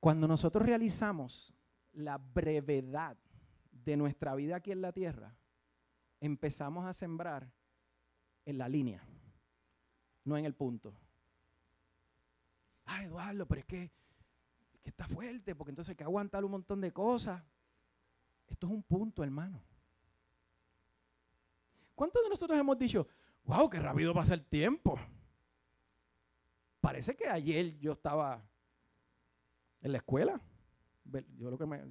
Cuando 0.01 0.27
nosotros 0.27 0.65
realizamos 0.65 1.53
la 1.93 2.17
brevedad 2.17 3.15
de 3.71 3.95
nuestra 3.95 4.35
vida 4.35 4.57
aquí 4.57 4.73
en 4.73 4.81
la 4.81 4.91
tierra, 4.91 5.33
empezamos 6.19 6.85
a 6.85 6.91
sembrar 6.91 7.49
en 8.43 8.57
la 8.57 8.67
línea, 8.67 9.01
no 10.25 10.37
en 10.37 10.43
el 10.43 10.53
punto 10.53 10.93
ah, 12.91 13.03
Eduardo, 13.03 13.47
pero 13.47 13.61
es 13.61 13.65
que, 13.65 13.91
está 14.83 15.07
fuerte, 15.07 15.55
porque 15.55 15.71
entonces 15.71 15.91
hay 15.91 15.95
que 15.95 16.03
aguantar 16.03 16.43
un 16.43 16.51
montón 16.51 16.81
de 16.81 16.91
cosas. 16.91 17.41
Esto 18.47 18.67
es 18.67 18.73
un 18.73 18.83
punto, 18.83 19.23
hermano. 19.23 19.61
¿Cuántos 21.95 22.23
de 22.23 22.29
nosotros 22.29 22.57
hemos 22.57 22.77
dicho, 22.77 23.07
wow, 23.43 23.69
qué 23.69 23.79
rápido 23.79 24.13
pasa 24.13 24.33
el 24.33 24.43
tiempo? 24.43 24.99
Parece 26.81 27.15
que 27.15 27.27
ayer 27.27 27.77
yo 27.77 27.93
estaba 27.93 28.43
en 29.81 29.91
la 29.91 29.97
escuela. 29.97 30.39
Yo 31.37 31.49
lo 31.49 31.57
que 31.57 31.65
me 31.65 31.81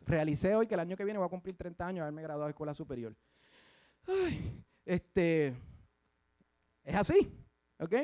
realicé 0.00 0.54
hoy 0.54 0.66
que 0.66 0.74
el 0.74 0.80
año 0.80 0.96
que 0.96 1.04
viene 1.04 1.18
voy 1.18 1.26
a 1.26 1.30
cumplir 1.30 1.56
30 1.56 1.86
años 1.86 1.96
de 1.96 2.02
haberme 2.02 2.22
graduado 2.22 2.46
de 2.46 2.50
escuela 2.50 2.74
superior. 2.74 3.14
este, 4.84 5.54
es 6.84 6.94
así, 6.94 7.32
¿ok? 7.78 7.94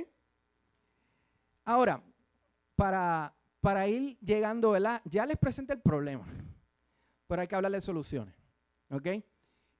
Ahora, 1.65 2.03
para, 2.77 3.35
para 3.61 3.89
ir 3.89 4.19
llegando, 4.21 4.73
¿verdad? 4.73 5.01
Ya 5.05 5.25
les 5.27 5.39
presenté 5.39 5.73
el 5.73 5.81
problema, 5.81 6.27
pero 7.27 7.43
hay 7.43 7.49
que 7.49 7.55
hablar 7.55 7.73
de 7.73 7.81
soluciones, 7.81 8.35
¿ok? 8.91 9.09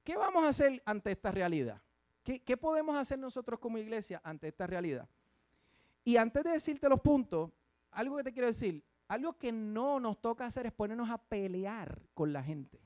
¿Qué 0.03 0.15
vamos 0.15 0.43
a 0.43 0.49
hacer 0.49 0.81
ante 0.85 1.11
esta 1.11 1.31
realidad? 1.31 1.81
¿Qué, 2.23 2.41
¿Qué 2.43 2.57
podemos 2.57 2.97
hacer 2.97 3.19
nosotros 3.19 3.59
como 3.59 3.77
iglesia 3.77 4.19
ante 4.23 4.47
esta 4.47 4.65
realidad? 4.65 5.07
Y 6.03 6.17
antes 6.17 6.43
de 6.43 6.51
decirte 6.51 6.89
los 6.89 7.01
puntos, 7.01 7.51
algo 7.91 8.17
que 8.17 8.23
te 8.23 8.31
quiero 8.31 8.47
decir, 8.47 8.83
algo 9.07 9.37
que 9.37 9.51
no 9.51 9.99
nos 9.99 10.19
toca 10.19 10.45
hacer 10.45 10.65
es 10.65 10.71
ponernos 10.71 11.09
a 11.09 11.17
pelear 11.17 12.01
con 12.13 12.33
la 12.33 12.43
gente. 12.43 12.81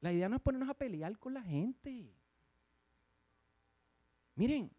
La 0.00 0.12
idea 0.12 0.28
no 0.28 0.36
es 0.36 0.42
ponernos 0.42 0.70
a 0.70 0.74
pelear 0.74 1.18
con 1.18 1.34
la 1.34 1.42
gente. 1.42 2.14
Miren, 4.36 4.70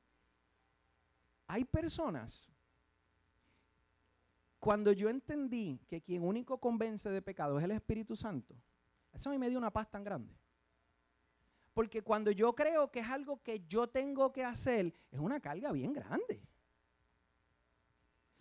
hay 1.48 1.66
personas, 1.66 2.50
cuando 4.60 4.92
yo 4.92 5.10
entendí 5.10 5.80
que 5.88 6.02
quien 6.02 6.24
único 6.24 6.60
convence 6.60 7.10
de 7.10 7.22
pecado 7.22 7.60
es 7.60 7.66
el 7.66 7.72
Espíritu 7.72 8.16
Santo, 8.16 8.56
eso 9.14 9.30
a 9.30 9.34
mí 9.34 9.38
me 9.38 9.50
dio 9.50 9.58
una 9.58 9.72
paz 9.72 9.90
tan 9.90 10.04
grande. 10.04 10.34
Porque 11.74 12.02
cuando 12.02 12.32
yo 12.32 12.54
creo 12.56 12.92
que 12.92 13.00
es 13.00 13.08
algo 13.10 13.42
que 13.44 13.66
yo 13.68 13.88
tengo 13.88 14.32
que 14.32 14.44
hacer, 14.44 14.94
es 15.12 15.20
una 15.20 15.40
carga 15.40 15.72
bien 15.72 15.94
grande. 15.94 16.42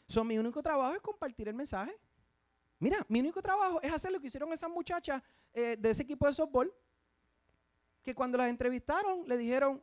So, 0.09 0.25
mi 0.25 0.39
único 0.39 0.63
trabajo 0.63 0.95
es 0.95 1.03
compartir 1.03 1.49
el 1.49 1.55
mensaje. 1.55 1.95
Mira, 2.79 3.05
mi 3.09 3.21
único 3.21 3.43
trabajo 3.43 3.81
es 3.83 3.93
hacer 3.93 4.11
lo 4.11 4.21
que 4.21 4.29
hicieron 4.29 4.53
esas 4.53 4.71
muchachas 4.71 5.23
eh, 5.53 5.77
de 5.79 5.91
ese 5.91 6.03
equipo 6.03 6.27
de 6.27 6.33
softball, 6.33 6.73
que 8.03 8.15
cuando 8.15 8.39
las 8.39 8.49
entrevistaron 8.49 9.29
le 9.29 9.37
dijeron, 9.37 9.83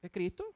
¿es 0.00 0.10
Cristo? 0.10 0.54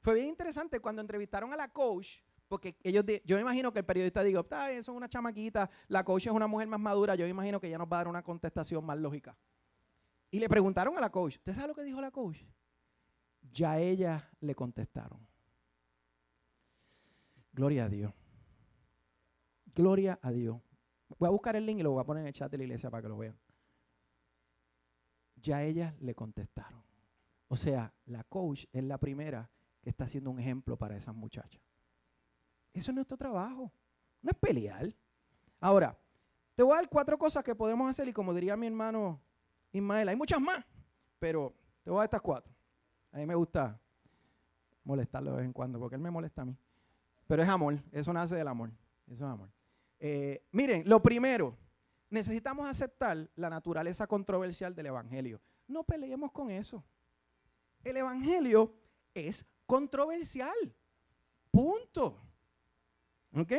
Fue 0.00 0.14
bien 0.14 0.26
interesante 0.26 0.78
cuando 0.78 1.02
entrevistaron 1.02 1.52
a 1.52 1.56
la 1.56 1.68
coach, 1.68 2.18
porque 2.46 2.76
ellos, 2.84 3.04
yo 3.24 3.36
me 3.36 3.42
imagino 3.42 3.72
que 3.72 3.80
el 3.80 3.84
periodista 3.84 4.22
diga, 4.22 4.40
eso 4.70 4.92
es 4.92 4.96
una 4.96 5.08
chamaquita, 5.08 5.68
la 5.88 6.04
coach 6.04 6.26
es 6.26 6.32
una 6.32 6.46
mujer 6.46 6.68
más 6.68 6.80
madura, 6.80 7.16
yo 7.16 7.24
me 7.24 7.30
imagino 7.30 7.58
que 7.58 7.66
ella 7.66 7.78
nos 7.78 7.88
va 7.88 7.96
a 7.96 8.00
dar 8.00 8.08
una 8.08 8.22
contestación 8.22 8.84
más 8.84 8.98
lógica. 8.98 9.36
Y 10.30 10.38
le 10.38 10.48
preguntaron 10.48 10.96
a 10.96 11.00
la 11.00 11.10
coach, 11.10 11.36
¿usted 11.36 11.54
sabe 11.54 11.68
lo 11.68 11.74
que 11.74 11.82
dijo 11.82 12.00
la 12.00 12.10
coach? 12.10 12.38
Ya 13.50 13.78
ella 13.78 14.30
le 14.40 14.54
contestaron. 14.54 15.26
Gloria 17.52 17.86
a 17.86 17.88
Dios. 17.88 18.27
Gloria 19.78 20.18
a 20.22 20.32
Dios. 20.32 20.60
Voy 21.20 21.28
a 21.28 21.30
buscar 21.30 21.54
el 21.54 21.64
link 21.64 21.78
y 21.78 21.82
lo 21.84 21.92
voy 21.92 22.00
a 22.00 22.04
poner 22.04 22.22
en 22.22 22.26
el 22.26 22.32
chat 22.32 22.50
de 22.50 22.58
la 22.58 22.64
iglesia 22.64 22.90
para 22.90 23.00
que 23.00 23.08
lo 23.08 23.16
vean. 23.16 23.38
Ya 25.36 25.62
ellas 25.62 25.94
le 26.00 26.16
contestaron. 26.16 26.82
O 27.46 27.54
sea, 27.54 27.94
la 28.06 28.24
coach 28.24 28.64
es 28.72 28.82
la 28.82 28.98
primera 28.98 29.48
que 29.80 29.90
está 29.90 30.02
haciendo 30.02 30.30
un 30.30 30.40
ejemplo 30.40 30.76
para 30.76 30.96
esas 30.96 31.14
muchachas. 31.14 31.62
Eso 32.74 32.90
es 32.90 32.94
nuestro 32.96 33.16
trabajo. 33.16 33.70
No 34.20 34.32
es 34.32 34.36
pelear. 34.36 34.92
Ahora, 35.60 35.96
te 36.56 36.64
voy 36.64 36.72
a 36.72 36.78
dar 36.78 36.88
cuatro 36.88 37.16
cosas 37.16 37.44
que 37.44 37.54
podemos 37.54 37.88
hacer 37.88 38.08
y 38.08 38.12
como 38.12 38.34
diría 38.34 38.56
mi 38.56 38.66
hermano 38.66 39.20
Ismael, 39.70 40.08
hay 40.08 40.16
muchas 40.16 40.40
más, 40.40 40.64
pero 41.20 41.54
te 41.84 41.90
voy 41.90 41.98
a 41.98 42.00
dar 42.00 42.06
estas 42.06 42.22
cuatro. 42.22 42.52
A 43.12 43.18
mí 43.18 43.26
me 43.26 43.36
gusta 43.36 43.80
molestarlo 44.82 45.30
de 45.30 45.36
vez 45.36 45.46
en 45.46 45.52
cuando 45.52 45.78
porque 45.78 45.94
él 45.94 46.02
me 46.02 46.10
molesta 46.10 46.42
a 46.42 46.46
mí. 46.46 46.56
Pero 47.28 47.44
es 47.44 47.48
amor, 47.48 47.80
eso 47.92 48.12
nace 48.12 48.34
del 48.34 48.48
amor. 48.48 48.72
Eso 49.06 49.24
es 49.24 49.30
amor. 49.30 49.56
Eh, 50.00 50.44
miren, 50.52 50.82
lo 50.86 51.02
primero, 51.02 51.56
necesitamos 52.10 52.68
aceptar 52.68 53.28
la 53.34 53.50
naturaleza 53.50 54.06
controversial 54.06 54.74
del 54.74 54.86
Evangelio. 54.86 55.40
No 55.66 55.84
peleemos 55.84 56.32
con 56.32 56.50
eso. 56.50 56.84
El 57.84 57.96
Evangelio 57.96 58.74
es 59.14 59.44
controversial. 59.66 60.74
Punto. 61.50 62.20
¿Ok? 63.34 63.52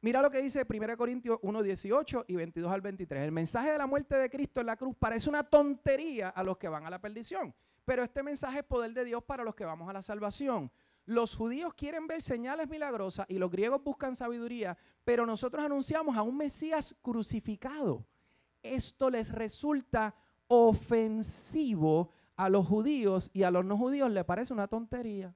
Mira 0.00 0.22
lo 0.22 0.30
que 0.30 0.40
dice 0.40 0.64
1 0.68 0.96
Corintios 0.96 1.38
1, 1.42 1.62
18 1.62 2.24
y 2.28 2.36
22 2.36 2.72
al 2.72 2.80
23. 2.80 3.24
El 3.24 3.32
mensaje 3.32 3.72
de 3.72 3.78
la 3.78 3.86
muerte 3.86 4.16
de 4.16 4.30
Cristo 4.30 4.60
en 4.60 4.66
la 4.66 4.76
cruz 4.76 4.94
parece 4.96 5.28
una 5.28 5.42
tontería 5.42 6.28
a 6.28 6.44
los 6.44 6.58
que 6.58 6.68
van 6.68 6.86
a 6.86 6.90
la 6.90 7.00
perdición, 7.00 7.54
pero 7.84 8.04
este 8.04 8.22
mensaje 8.22 8.58
es 8.58 8.64
poder 8.64 8.92
de 8.92 9.04
Dios 9.04 9.24
para 9.24 9.42
los 9.42 9.54
que 9.54 9.64
vamos 9.64 9.88
a 9.88 9.92
la 9.92 10.02
salvación. 10.02 10.70
Los 11.06 11.36
judíos 11.36 11.72
quieren 11.74 12.08
ver 12.08 12.20
señales 12.20 12.68
milagrosas 12.68 13.26
y 13.28 13.38
los 13.38 13.50
griegos 13.50 13.82
buscan 13.82 14.16
sabiduría, 14.16 14.76
pero 15.04 15.24
nosotros 15.24 15.64
anunciamos 15.64 16.16
a 16.16 16.22
un 16.22 16.36
Mesías 16.36 16.96
crucificado. 17.00 18.04
Esto 18.60 19.08
les 19.08 19.30
resulta 19.30 20.16
ofensivo 20.48 22.10
a 22.34 22.48
los 22.48 22.66
judíos 22.66 23.30
y 23.32 23.44
a 23.44 23.52
los 23.52 23.64
no 23.64 23.78
judíos 23.78 24.10
les 24.10 24.24
parece 24.24 24.52
una 24.52 24.66
tontería. 24.66 25.32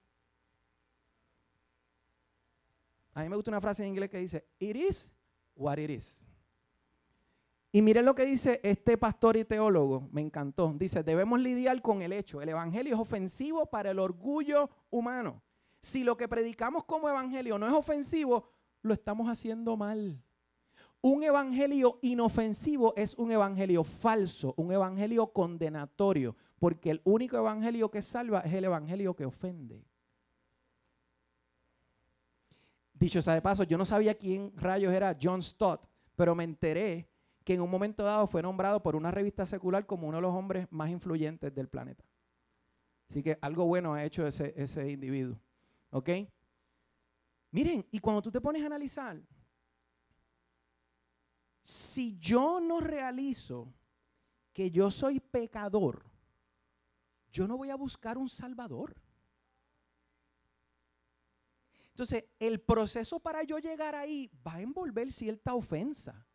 A 3.14 3.22
mí 3.22 3.28
me 3.28 3.36
gusta 3.36 3.52
una 3.52 3.60
frase 3.60 3.82
en 3.84 3.90
inglés 3.90 4.10
que 4.10 4.18
dice, 4.18 4.44
it 4.58 4.74
is 4.74 5.12
what 5.54 5.78
it 5.78 5.90
is. 5.90 6.26
Y 7.72 7.82
miren 7.82 8.04
lo 8.04 8.16
que 8.16 8.24
dice 8.24 8.60
este 8.64 8.98
pastor 8.98 9.36
y 9.36 9.44
teólogo, 9.44 10.08
me 10.10 10.20
encantó. 10.20 10.74
Dice, 10.76 11.04
debemos 11.04 11.38
lidiar 11.38 11.80
con 11.80 12.02
el 12.02 12.12
hecho. 12.12 12.42
El 12.42 12.48
Evangelio 12.48 12.94
es 12.94 13.00
ofensivo 13.00 13.66
para 13.66 13.92
el 13.92 14.00
orgullo 14.00 14.68
humano. 14.90 15.40
Si 15.80 16.04
lo 16.04 16.16
que 16.16 16.28
predicamos 16.28 16.84
como 16.84 17.08
evangelio 17.08 17.58
no 17.58 17.66
es 17.66 17.72
ofensivo, 17.72 18.48
lo 18.82 18.94
estamos 18.94 19.28
haciendo 19.28 19.76
mal. 19.76 20.22
Un 21.02 21.22
evangelio 21.22 21.98
inofensivo 22.02 22.92
es 22.96 23.14
un 23.14 23.32
evangelio 23.32 23.84
falso, 23.84 24.52
un 24.58 24.70
evangelio 24.70 25.28
condenatorio, 25.28 26.36
porque 26.58 26.90
el 26.90 27.00
único 27.04 27.38
evangelio 27.38 27.90
que 27.90 28.02
salva 28.02 28.40
es 28.40 28.52
el 28.52 28.64
evangelio 28.64 29.16
que 29.16 29.24
ofende. 29.24 29.82
Dicho 32.92 33.22
sea 33.22 33.32
de 33.32 33.40
paso, 33.40 33.64
yo 33.64 33.78
no 33.78 33.86
sabía 33.86 34.14
quién 34.14 34.52
rayos 34.56 34.92
era 34.92 35.16
John 35.20 35.42
Stott, 35.42 35.86
pero 36.14 36.34
me 36.34 36.44
enteré 36.44 37.08
que 37.44 37.54
en 37.54 37.62
un 37.62 37.70
momento 37.70 38.04
dado 38.04 38.26
fue 38.26 38.42
nombrado 38.42 38.82
por 38.82 38.94
una 38.94 39.10
revista 39.10 39.46
secular 39.46 39.86
como 39.86 40.06
uno 40.06 40.18
de 40.18 40.22
los 40.22 40.34
hombres 40.34 40.66
más 40.70 40.90
influyentes 40.90 41.54
del 41.54 41.68
planeta. 41.68 42.04
Así 43.08 43.22
que 43.22 43.38
algo 43.40 43.64
bueno 43.64 43.94
ha 43.94 44.04
hecho 44.04 44.26
ese, 44.26 44.52
ese 44.54 44.90
individuo. 44.90 45.40
¿Ok? 45.90 46.10
Miren, 47.50 47.86
y 47.90 47.98
cuando 47.98 48.22
tú 48.22 48.30
te 48.30 48.40
pones 48.40 48.62
a 48.62 48.66
analizar, 48.66 49.20
si 51.62 52.16
yo 52.18 52.60
no 52.60 52.80
realizo 52.80 53.72
que 54.52 54.70
yo 54.70 54.90
soy 54.90 55.20
pecador, 55.20 56.04
yo 57.32 57.46
no 57.46 57.56
voy 57.56 57.70
a 57.70 57.76
buscar 57.76 58.18
un 58.18 58.28
salvador. 58.28 59.00
Entonces, 61.88 62.24
el 62.38 62.60
proceso 62.60 63.20
para 63.20 63.42
yo 63.42 63.58
llegar 63.58 63.94
ahí 63.94 64.30
va 64.46 64.54
a 64.54 64.62
envolver 64.62 65.12
cierta 65.12 65.54
ofensa. 65.54 66.26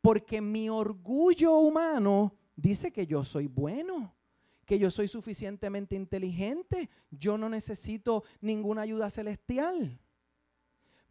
Porque 0.00 0.40
mi 0.40 0.68
orgullo 0.68 1.58
humano 1.58 2.36
dice 2.56 2.92
que 2.92 3.06
yo 3.06 3.24
soy 3.24 3.46
bueno 3.46 4.14
que 4.64 4.78
yo 4.78 4.90
soy 4.90 5.08
suficientemente 5.08 5.94
inteligente, 5.94 6.90
yo 7.10 7.38
no 7.38 7.48
necesito 7.48 8.24
ninguna 8.40 8.82
ayuda 8.82 9.10
celestial. 9.10 10.00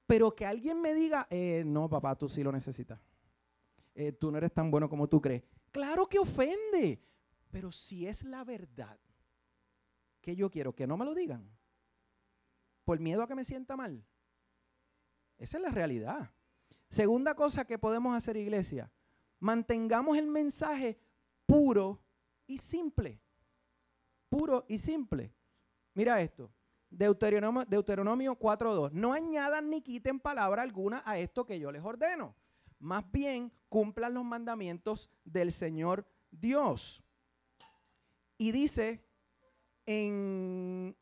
Pero 0.08 0.36
que 0.36 0.46
alguien 0.46 0.82
me 0.82 0.94
diga, 0.94 1.28
eh, 1.30 1.64
no, 1.66 1.90
papá, 1.90 2.16
tú 2.18 2.28
sí 2.28 2.44
lo 2.44 2.52
necesitas. 2.52 3.00
Eh, 3.96 4.12
tú 4.12 4.32
no 4.32 4.38
eres 4.38 4.52
tan 4.52 4.70
bueno 4.70 4.90
como 4.90 5.08
tú 5.08 5.22
crees. 5.22 5.44
Claro 5.72 6.08
que 6.08 6.20
ofende, 6.20 7.02
pero 7.52 7.72
si 7.72 8.08
es 8.08 8.24
la 8.24 8.44
verdad, 8.44 9.00
que 10.22 10.36
yo 10.36 10.50
quiero 10.50 10.74
que 10.74 10.88
no 10.88 10.98
me 10.98 11.06
lo 11.06 11.14
digan, 11.14 11.50
por 12.86 13.00
miedo 13.00 13.24
a 13.24 13.28
que 13.28 13.36
me 13.36 13.44
sienta 13.44 13.76
mal. 13.76 14.04
Esa 15.38 15.58
es 15.58 15.64
la 15.64 15.72
realidad. 15.72 16.32
Segunda 16.90 17.34
cosa 17.34 17.66
que 17.66 17.80
podemos 17.80 18.16
hacer, 18.16 18.38
iglesia, 18.38 18.92
mantengamos 19.40 20.18
el 20.18 20.28
mensaje 20.28 21.00
puro 21.46 22.00
y 22.46 22.58
simple 22.58 23.23
puro 24.34 24.66
y 24.68 24.80
simple. 24.80 25.32
Mira 25.94 26.20
esto. 26.20 26.52
Deuteronomio, 26.90 27.66
Deuteronomio 27.66 28.38
4.2. 28.38 28.92
No 28.92 29.14
añadan 29.14 29.70
ni 29.70 29.82
quiten 29.82 30.20
palabra 30.20 30.64
alguna 30.64 31.04
a 31.06 31.20
esto 31.20 31.46
que 31.46 31.60
yo 31.60 31.72
les 31.72 31.84
ordeno. 31.84 32.36
Más 32.80 33.04
bien 33.12 33.52
cumplan 33.70 34.14
los 34.16 34.26
mandamientos 34.26 35.12
del 35.24 35.52
Señor 35.52 36.08
Dios. 36.32 37.04
Y 38.38 38.52
dice 38.52 39.06
en 39.86 40.96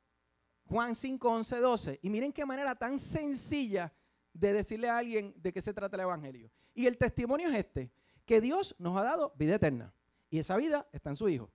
Juan 0.66 0.94
5, 0.94 1.30
11, 1.30 1.58
12. 1.58 2.00
Y 2.02 2.10
miren 2.10 2.34
qué 2.34 2.46
manera 2.46 2.76
tan 2.76 3.00
sencilla 3.00 3.94
de 4.34 4.52
decirle 4.52 4.90
a 4.90 4.98
alguien 4.98 5.34
de 5.38 5.54
qué 5.54 5.62
se 5.62 5.74
trata 5.74 5.96
el 5.96 6.02
Evangelio. 6.02 6.52
Y 6.74 6.86
el 6.86 6.98
testimonio 6.98 7.50
es 7.50 7.56
este, 7.56 7.92
que 8.26 8.42
Dios 8.42 8.76
nos 8.78 8.98
ha 8.98 9.04
dado 9.04 9.34
vida 9.38 9.56
eterna 9.56 9.94
Y 10.30 10.40
esa 10.40 10.58
vida 10.58 10.88
está 10.92 11.10
en 11.10 11.16
su 11.16 11.30
hijo. 11.30 11.50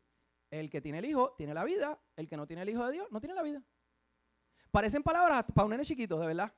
El 0.51 0.71
que 0.71 0.81
tiene 0.81 0.99
el 0.99 1.05
hijo 1.05 1.35
tiene 1.37 1.55
la 1.55 1.65
vida, 1.65 2.01
el 2.17 2.29
que 2.29 2.37
no 2.37 2.47
tiene 2.47 2.63
el 2.63 2.69
hijo 2.69 2.87
de 2.87 2.93
Dios 2.93 3.09
no 3.11 3.21
tiene 3.21 3.35
la 3.35 3.43
vida. 3.43 3.63
Parecen 4.71 5.03
palabras 5.03 5.45
para 5.55 5.65
un 5.65 5.71
nene 5.71 5.85
chiquito, 5.85 6.19
de 6.19 6.27
verdad. 6.27 6.53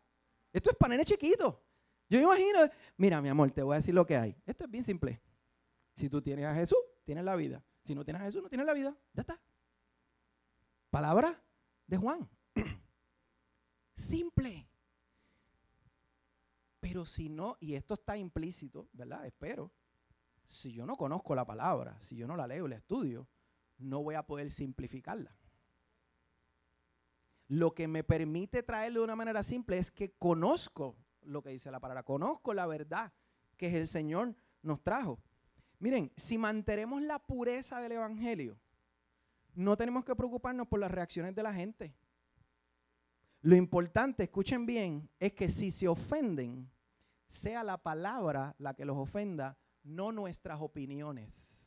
Esto 0.53 0.71
es 0.71 0.77
para 0.77 0.91
nene 0.91 1.05
chiquito. 1.05 1.65
Yo 2.09 2.19
me 2.19 2.25
imagino, 2.25 2.59
mira 2.97 3.21
mi 3.21 3.29
amor, 3.29 3.51
te 3.51 3.63
voy 3.63 3.75
a 3.75 3.77
decir 3.77 3.95
lo 3.95 4.07
que 4.07 4.17
hay. 4.17 4.37
Esto 4.47 4.65
es 4.65 4.71
bien 4.71 4.85
simple. 4.85 5.21
Si 5.95 6.09
tú 6.09 6.23
tienes 6.23 6.47
a 6.47 6.55
Jesús, 6.55 6.79
tienes 7.05 7.25
la 7.25 7.37
vida. 7.37 7.63
Si 7.85 7.95
no 7.95 8.05
tienes 8.05 8.23
a 8.23 8.25
Jesús, 8.25 8.43
no 8.43 8.49
tienes 8.49 8.67
la 8.67 8.73
vida. 8.73 8.97
Ya 9.13 9.21
está. 9.21 9.41
Palabra 10.91 11.43
de 11.87 11.97
Juan. 11.97 12.29
Simple. 13.97 14.69
Pero 16.81 17.05
si 17.05 17.29
no, 17.29 17.57
y 17.61 17.75
esto 17.75 17.95
está 17.95 18.17
implícito, 18.17 18.89
¿verdad? 18.93 19.27
Espero. 19.27 19.73
Si 20.45 20.73
yo 20.73 20.87
no 20.87 20.97
conozco 20.97 21.35
la 21.35 21.45
palabra, 21.45 22.01
si 22.01 22.17
yo 22.17 22.27
no 22.27 22.37
la 22.37 22.47
leo 22.47 22.67
la 22.67 22.77
estudio, 22.77 23.29
no 23.79 24.03
voy 24.03 24.15
a 24.15 24.23
poder 24.23 24.51
simplificarla. 24.51 25.35
Lo 27.49 27.75
que 27.75 27.89
me 27.89 28.05
permite 28.05 28.63
traerlo 28.63 29.01
de 29.01 29.05
una 29.05 29.17
manera 29.17 29.43
simple 29.43 29.79
es 29.79 29.91
que 29.91 30.13
conozco 30.13 30.97
lo 31.23 31.43
que 31.43 31.51
dice 31.51 31.71
la 31.71 31.81
palabra, 31.81 32.03
conozco 32.03 32.53
la 32.53 32.67
verdad 32.67 33.13
que 33.57 33.79
el 33.79 33.89
Señor 33.89 34.35
nos 34.63 34.83
trajo. 34.83 35.19
Miren, 35.79 36.13
si 36.17 36.39
mantenemos 36.39 37.03
la 37.03 37.19
pureza 37.19 37.81
del 37.81 37.93
Evangelio, 37.93 38.59
no 39.55 39.77
tenemos 39.77 40.05
que 40.05 40.15
preocuparnos 40.15 40.69
por 40.69 40.81
las 40.81 40.91
reacciones 40.91 41.35
de 41.35 41.43
la 41.43 41.55
gente. 41.55 41.95
Lo 43.41 43.57
importante, 43.57 44.25
escuchen 44.25 44.67
bien, 44.67 45.09
es 45.19 45.33
que 45.33 45.49
si 45.49 45.71
se 45.71 45.89
ofenden, 45.89 46.71
sea 47.29 47.63
la 47.63 47.79
palabra 47.79 48.55
la 48.59 48.75
que 48.75 48.85
los 48.85 48.97
ofenda, 48.97 49.57
no 49.83 50.13
nuestras 50.13 50.61
opiniones. 50.61 51.58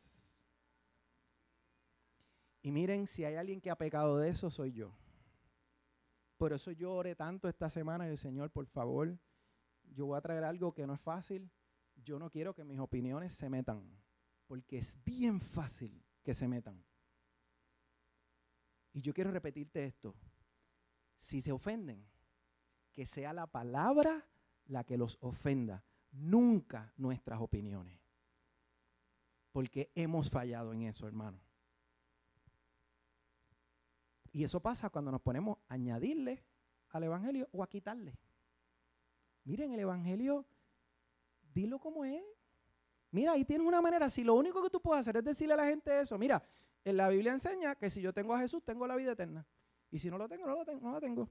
Y 2.62 2.72
miren, 2.72 3.07
si 3.07 3.26
hay 3.26 3.36
alguien 3.36 3.59
que 3.59 3.72
ha 3.72 3.78
pecado 3.78 4.18
de 4.18 4.30
eso, 4.30 4.49
soy 4.49 4.72
yo. 4.72 4.95
Por 6.38 6.53
eso 6.53 6.72
yo 6.72 6.93
oré 6.93 7.16
tanto 7.16 7.47
esta 7.47 7.70
semana 7.70 8.07
y 8.07 8.12
el 8.12 8.18
Señor, 8.18 8.51
por 8.51 8.66
favor, 8.66 9.18
yo 9.84 10.05
voy 10.07 10.18
a 10.18 10.22
traer 10.22 10.43
algo 10.43 10.74
que 10.74 10.88
no 10.88 10.93
es 10.93 11.01
fácil. 11.01 11.51
Yo 11.95 12.18
no 12.18 12.30
quiero 12.30 12.53
que 12.53 12.64
mis 12.64 12.80
opiniones 12.80 13.34
se 13.34 13.49
metan, 13.49 13.84
porque 14.47 14.78
es 14.78 14.97
bien 15.03 15.39
fácil 15.39 16.03
que 16.24 16.34
se 16.34 16.47
metan. 16.47 16.84
Y 18.93 19.01
yo 19.01 19.14
quiero 19.14 19.32
repetirte 19.32 19.86
esto. 19.86 20.16
Si 21.18 21.41
se 21.41 21.51
ofenden, 21.51 22.05
que 22.91 23.05
sea 23.05 23.34
la 23.34 23.47
palabra 23.47 24.28
la 24.66 24.84
que 24.84 24.97
los 24.97 25.18
ofenda, 25.22 25.84
nunca 26.12 26.93
nuestras 26.97 27.39
opiniones. 27.39 27.99
Porque 29.51 29.91
hemos 29.95 30.30
fallado 30.30 30.74
en 30.74 30.84
eso, 30.84 31.07
hermano. 31.07 31.39
Y 34.32 34.44
eso 34.44 34.60
pasa 34.60 34.90
cuando 34.90 35.12
nos 35.12 35.22
ponemos 35.22 35.58
a 35.68 35.74
añadirle 35.74 36.44
al 36.90 37.04
Evangelio 37.04 37.48
o 37.52 37.64
a 37.64 37.70
quitarle. 37.70 38.18
Miren, 39.44 39.74
el 39.74 39.80
Evangelio, 39.80 40.46
dilo 41.54 41.80
como 41.80 42.06
es. 42.06 42.24
Mira, 43.12 43.34
ahí 43.34 43.44
tienes 43.44 43.68
una 43.68 43.82
manera. 43.82 44.10
Si 44.10 44.24
lo 44.24 44.36
único 44.36 44.64
que 44.64 44.70
tú 44.70 44.82
puedes 44.82 45.02
hacer 45.02 45.18
es 45.18 45.24
decirle 45.24 45.54
a 45.56 45.58
la 45.58 45.66
gente 45.66 46.00
eso, 46.00 46.18
mira, 46.18 46.44
en 46.84 46.98
la 46.98 47.10
Biblia 47.10 47.34
enseña 47.34 47.76
que 47.76 47.90
si 47.90 48.02
yo 48.02 48.14
tengo 48.14 48.34
a 48.34 48.40
Jesús, 48.40 48.64
tengo 48.64 48.88
la 48.88 48.96
vida 48.96 49.12
eterna. 49.12 49.46
Y 49.90 50.00
si 50.00 50.10
no 50.10 50.18
lo 50.18 50.30
tengo, 50.30 50.48
no 50.48 50.56
lo 50.56 50.66
tengo, 50.66 50.82
no 50.82 50.94
la 50.94 51.00
tengo. 51.00 51.30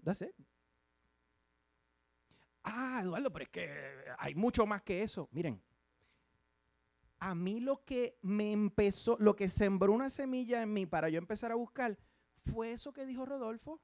Ah, 2.63 3.01
Eduardo, 3.03 3.33
pero 3.33 3.45
es 3.45 3.49
que 3.49 3.71
hay 4.19 4.35
mucho 4.35 4.67
más 4.67 4.83
que 4.83 5.03
eso. 5.03 5.29
Miren, 5.33 5.63
a 7.19 7.35
mí 7.35 7.61
lo 7.61 7.85
que 7.85 8.19
me 8.23 8.53
empezó, 8.53 9.17
lo 9.19 9.35
que 9.35 9.49
sembró 9.49 9.93
una 9.93 10.11
semilla 10.11 10.63
en 10.63 10.73
mí 10.73 10.87
para 10.87 11.09
yo 11.09 11.19
empezar 11.19 11.53
a 11.53 11.55
buscar, 11.55 11.99
fue 12.45 12.73
eso 12.73 12.93
que 12.93 13.07
dijo 13.07 13.25
Rodolfo. 13.25 13.81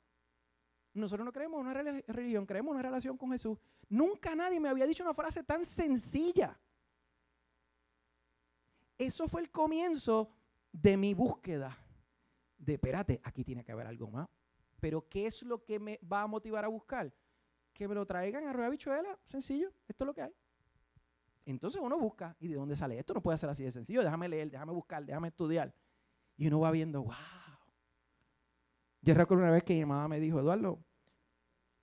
Nosotros 0.95 1.25
no 1.25 1.33
creemos 1.33 1.61
en 1.61 1.67
una 1.67 1.75
religión, 2.07 2.47
creemos 2.47 2.71
en 2.71 2.77
una 2.77 2.89
relación 2.89 3.17
con 3.19 3.31
Jesús. 3.31 3.59
Nunca 3.89 4.35
nadie 4.35 4.59
me 4.59 4.69
había 4.69 4.87
dicho 4.87 5.03
una 5.03 5.15
frase 5.15 5.43
tan 5.45 5.65
sencilla. 5.65 6.59
Eso 8.99 9.29
fue 9.29 9.43
el 9.43 9.51
comienzo 9.51 10.33
de 10.73 10.97
mi 10.97 11.13
búsqueda. 11.13 11.77
De, 12.57 12.75
espérate, 12.75 13.21
aquí 13.23 13.45
tiene 13.45 13.63
que 13.63 13.73
haber 13.73 13.87
algo 13.87 14.09
más. 14.11 14.29
Pero 14.81 15.07
¿qué 15.09 15.27
es 15.27 15.43
lo 15.43 15.65
que 15.65 15.79
me 15.79 16.01
va 16.11 16.23
a 16.23 16.27
motivar 16.27 16.65
a 16.65 16.69
buscar? 16.69 17.13
Que 17.75 17.87
me 17.87 17.95
lo 17.95 18.07
traigan 18.07 18.47
a 18.47 18.53
rueda 18.53 18.71
bichuela, 18.71 19.19
sencillo, 19.25 19.71
esto 19.87 20.05
es 20.05 20.07
lo 20.07 20.15
que 20.15 20.23
hay. 20.23 20.35
Entonces 21.45 21.81
uno 21.81 21.99
busca, 21.99 22.37
¿y 22.41 22.49
de 22.49 22.57
dónde 22.57 22.75
sale? 22.75 22.99
Esto 22.99 23.15
no 23.15 23.23
puede 23.23 23.39
ser 23.39 23.51
así 23.51 23.63
de 23.65 23.71
sencillo, 23.71 24.03
déjame 24.03 24.29
leer, 24.29 24.51
déjame 24.51 24.73
buscar, 24.73 25.05
déjame 25.05 25.29
estudiar. 25.29 25.75
Y 26.37 26.49
uno 26.49 26.61
va 26.61 26.71
viendo, 26.71 27.03
wow. 27.03 27.15
Yo 29.07 29.15
recuerdo 29.15 29.45
una 29.45 29.53
vez 29.53 29.63
que 29.63 29.75
mi 29.75 29.85
mamá 29.85 30.09
me 30.09 30.19
dijo, 30.19 30.41
Eduardo, 30.41 30.85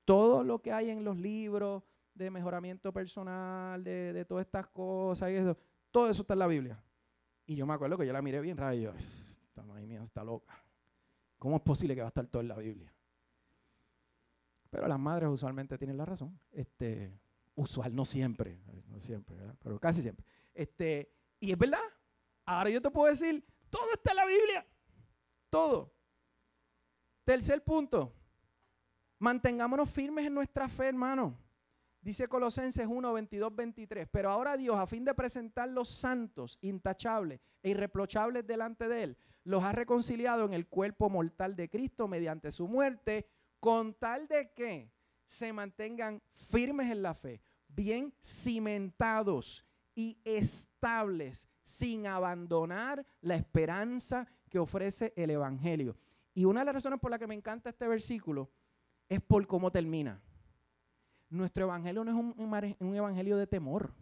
todo 0.04 0.44
lo 0.44 0.62
que 0.62 0.74
hay 0.74 0.90
en 0.90 1.06
los 1.06 1.16
libros 1.16 1.82
de 2.14 2.30
mejoramiento 2.30 2.92
personal, 2.92 3.82
de, 3.82 4.26
todas 4.28 4.46
estas 4.46 4.68
cosas 4.68 5.32
y 5.32 5.36
eso, 5.36 5.58
todo 5.90 6.10
eso 6.10 6.24
está 6.24 6.34
en 6.34 6.40
la 6.40 6.48
Biblia. 6.48 6.84
Y 7.46 7.56
yo 7.56 7.66
me 7.66 7.74
acuerdo 7.74 7.98
que 7.98 8.06
yo 8.06 8.12
la 8.12 8.22
miré 8.22 8.42
bien 8.42 8.58
rara 8.58 8.76
y 8.76 8.82
yo, 8.82 8.92
esta 8.92 9.64
madre 9.64 9.88
mía 9.88 10.04
está 10.04 10.22
loca. 10.22 10.54
¿Cómo 11.40 11.56
es 11.56 11.62
posible 11.62 11.96
que 11.96 12.02
va 12.02 12.08
a 12.08 12.10
estar 12.10 12.28
todo 12.28 12.42
en 12.42 12.50
la 12.50 12.58
Biblia? 12.58 12.94
Pero 14.70 14.86
las 14.86 15.00
madres 15.00 15.30
usualmente 15.30 15.78
tienen 15.78 15.96
la 15.96 16.04
razón. 16.04 16.38
Este, 16.52 17.18
usual, 17.56 17.96
no 17.96 18.04
siempre, 18.04 18.60
no 18.90 19.00
siempre, 19.00 19.38
pero 19.60 19.80
casi 19.80 20.02
siempre. 20.02 20.26
Este, 20.54 21.16
y 21.40 21.54
es 21.54 21.58
verdad. 21.58 21.80
Ahora 22.46 22.70
yo 22.70 22.82
te 22.82 22.92
puedo 22.92 23.10
decir, 23.10 23.46
todo 23.70 23.94
está 23.94 24.12
en 24.12 24.18
la 24.18 24.26
Biblia. 24.26 24.68
Todo. 25.50 25.93
Tercer 27.24 27.64
punto. 27.64 28.14
Mantengámonos 29.20 29.90
firmes 29.90 30.26
en 30.26 30.34
nuestra 30.34 30.68
fe, 30.68 30.88
hermano. 30.88 31.38
Dice 32.02 32.28
Colosenses 32.28 32.86
1, 32.86 33.14
22, 33.14 33.56
23. 33.56 34.08
Pero 34.12 34.30
ahora 34.30 34.58
Dios, 34.58 34.78
a 34.78 34.86
fin 34.86 35.06
de 35.06 35.14
presentar 35.14 35.70
los 35.70 35.88
santos, 35.88 36.58
intachables 36.62 37.40
e 37.62 37.70
irreprochables 37.70 38.46
delante 38.46 38.90
de 38.90 39.04
Él, 39.04 39.18
los 39.46 39.64
ha 39.64 39.72
reconciliado 39.72 40.46
en 40.46 40.54
el 40.54 40.68
cuerpo 40.68 41.10
mortal 41.10 41.56
de 41.56 41.70
Cristo 41.70 42.10
mediante 42.10 42.52
su 42.52 42.68
muerte, 42.68 43.26
con 43.62 43.94
tal 43.94 44.28
de 44.28 44.52
que 44.52 44.92
se 45.26 45.54
mantengan 45.54 46.22
firmes 46.34 46.92
en 46.92 47.02
la 47.02 47.14
fe, 47.14 47.42
bien 47.70 48.14
cimentados 48.22 49.66
y 49.96 50.20
estables, 50.26 51.48
sin 51.64 52.08
abandonar 52.08 53.06
la 53.22 53.36
esperanza 53.36 54.28
que 54.50 54.60
ofrece 54.60 55.14
el 55.16 55.30
Evangelio. 55.30 55.96
Y 56.34 56.46
una 56.46 56.62
de 56.62 56.66
las 56.66 56.76
razones 56.76 57.00
por 57.00 57.12
las 57.12 57.20
que 57.20 57.28
me 57.28 57.36
encanta 57.36 57.70
este 57.70 57.88
versículo 57.88 58.50
es 59.08 59.22
por 59.22 59.46
cómo 59.48 59.72
termina. 59.72 60.22
Nuestro 61.30 61.64
evangelio 61.64 62.04
no 62.04 62.12
es 62.12 62.36
un, 62.80 62.96
evangelio 62.96 63.38
de 63.38 63.48
temor, 63.48 63.94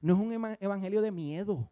no 0.00 0.14
es 0.14 0.20
un 0.20 0.56
evangelio 0.60 1.00
de 1.00 1.10
miedo. 1.10 1.70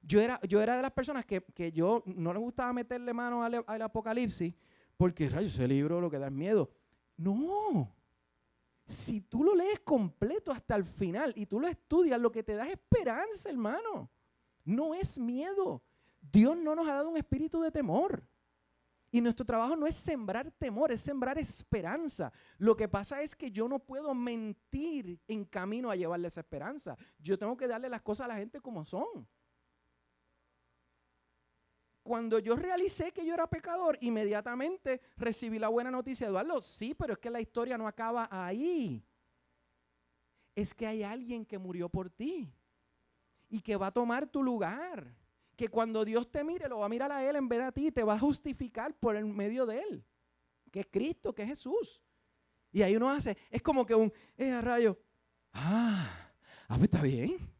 Yo 0.00 0.20
era, 0.20 0.40
yo 0.42 0.60
era 0.60 0.76
de 0.76 0.82
las 0.82 0.92
personas 0.92 1.24
que, 1.24 1.72
yo 1.72 2.02
no 2.06 2.32
le 2.32 2.38
gustaba 2.38 2.72
meterle 2.72 3.12
mano 3.12 3.42
al, 3.42 3.64
al 3.66 3.82
apocalipsis 3.82 4.54
porque 4.98 5.28
rayos, 5.28 5.54
ese 5.54 5.68
libro 5.68 6.00
lo 6.00 6.10
que 6.10 6.18
da 6.18 6.26
es 6.26 6.32
miedo. 6.32 6.70
No. 7.16 7.94
Si 8.84 9.20
tú 9.20 9.44
lo 9.44 9.54
lees 9.54 9.80
completo 9.80 10.50
hasta 10.50 10.74
el 10.74 10.84
final 10.84 11.32
y 11.36 11.46
tú 11.46 11.60
lo 11.60 11.68
estudias, 11.68 12.20
lo 12.20 12.32
que 12.32 12.42
te 12.42 12.54
da 12.54 12.66
es 12.66 12.72
esperanza, 12.72 13.48
hermano. 13.48 14.10
No 14.64 14.92
es 14.92 15.16
miedo. 15.16 15.84
Dios 16.20 16.56
no 16.56 16.74
nos 16.74 16.88
ha 16.88 16.94
dado 16.94 17.08
un 17.08 17.16
espíritu 17.16 17.60
de 17.60 17.70
temor. 17.70 18.27
Y 19.10 19.20
nuestro 19.22 19.46
trabajo 19.46 19.74
no 19.74 19.86
es 19.86 19.94
sembrar 19.94 20.50
temor, 20.52 20.92
es 20.92 21.00
sembrar 21.00 21.38
esperanza. 21.38 22.30
Lo 22.58 22.76
que 22.76 22.88
pasa 22.88 23.22
es 23.22 23.34
que 23.34 23.50
yo 23.50 23.66
no 23.66 23.78
puedo 23.78 24.14
mentir 24.14 25.18
en 25.26 25.44
camino 25.46 25.90
a 25.90 25.96
llevarle 25.96 26.28
esa 26.28 26.40
esperanza. 26.40 26.96
Yo 27.18 27.38
tengo 27.38 27.56
que 27.56 27.66
darle 27.66 27.88
las 27.88 28.02
cosas 28.02 28.26
a 28.26 28.28
la 28.28 28.36
gente 28.36 28.60
como 28.60 28.84
son. 28.84 29.26
Cuando 32.02 32.38
yo 32.38 32.56
realicé 32.56 33.12
que 33.12 33.24
yo 33.24 33.34
era 33.34 33.46
pecador, 33.46 33.98
inmediatamente 34.00 35.00
recibí 35.16 35.58
la 35.58 35.68
buena 35.68 35.90
noticia 35.90 36.26
de 36.26 36.30
Eduardo. 36.30 36.60
Sí, 36.60 36.94
pero 36.94 37.14
es 37.14 37.18
que 37.18 37.30
la 37.30 37.40
historia 37.40 37.78
no 37.78 37.86
acaba 37.86 38.28
ahí. 38.30 39.04
Es 40.54 40.74
que 40.74 40.86
hay 40.86 41.02
alguien 41.02 41.46
que 41.46 41.58
murió 41.58 41.88
por 41.88 42.10
ti 42.10 42.52
y 43.48 43.60
que 43.60 43.76
va 43.76 43.88
a 43.88 43.92
tomar 43.92 44.26
tu 44.26 44.42
lugar 44.42 45.14
que 45.58 45.68
cuando 45.68 46.04
Dios 46.04 46.30
te 46.30 46.44
mire, 46.44 46.68
lo 46.68 46.78
va 46.78 46.86
a 46.86 46.88
mirar 46.88 47.10
a 47.10 47.28
Él 47.28 47.34
en 47.34 47.48
vez 47.48 47.58
de 47.58 47.64
a 47.64 47.72
ti, 47.72 47.90
te 47.90 48.04
va 48.04 48.14
a 48.14 48.18
justificar 48.18 48.96
por 48.96 49.16
el 49.16 49.24
medio 49.26 49.66
de 49.66 49.80
Él, 49.80 50.06
que 50.70 50.80
es 50.80 50.86
Cristo, 50.86 51.34
que 51.34 51.42
es 51.42 51.48
Jesús. 51.48 52.00
Y 52.70 52.80
ahí 52.82 52.94
uno 52.94 53.10
hace, 53.10 53.36
es 53.50 53.60
como 53.60 53.84
que 53.84 53.92
un, 53.92 54.12
eh, 54.36 54.60
rayo, 54.60 54.96
ah, 55.52 56.30
ah, 56.68 56.76
pues 56.76 56.84
está 56.84 57.02
bien, 57.02 57.52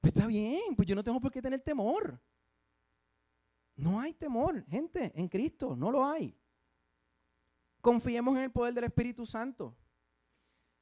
pues 0.00 0.14
está 0.14 0.26
bien, 0.26 0.74
pues 0.74 0.88
yo 0.88 0.94
no 0.94 1.04
tengo 1.04 1.20
por 1.20 1.30
qué 1.30 1.42
tener 1.42 1.60
temor. 1.60 2.18
No 3.76 4.00
hay 4.00 4.14
temor, 4.14 4.64
gente, 4.66 5.12
en 5.14 5.28
Cristo, 5.28 5.76
no 5.76 5.90
lo 5.90 6.06
hay. 6.06 6.34
Confiemos 7.82 8.38
en 8.38 8.44
el 8.44 8.52
poder 8.52 8.72
del 8.72 8.84
Espíritu 8.84 9.26
Santo. 9.26 9.76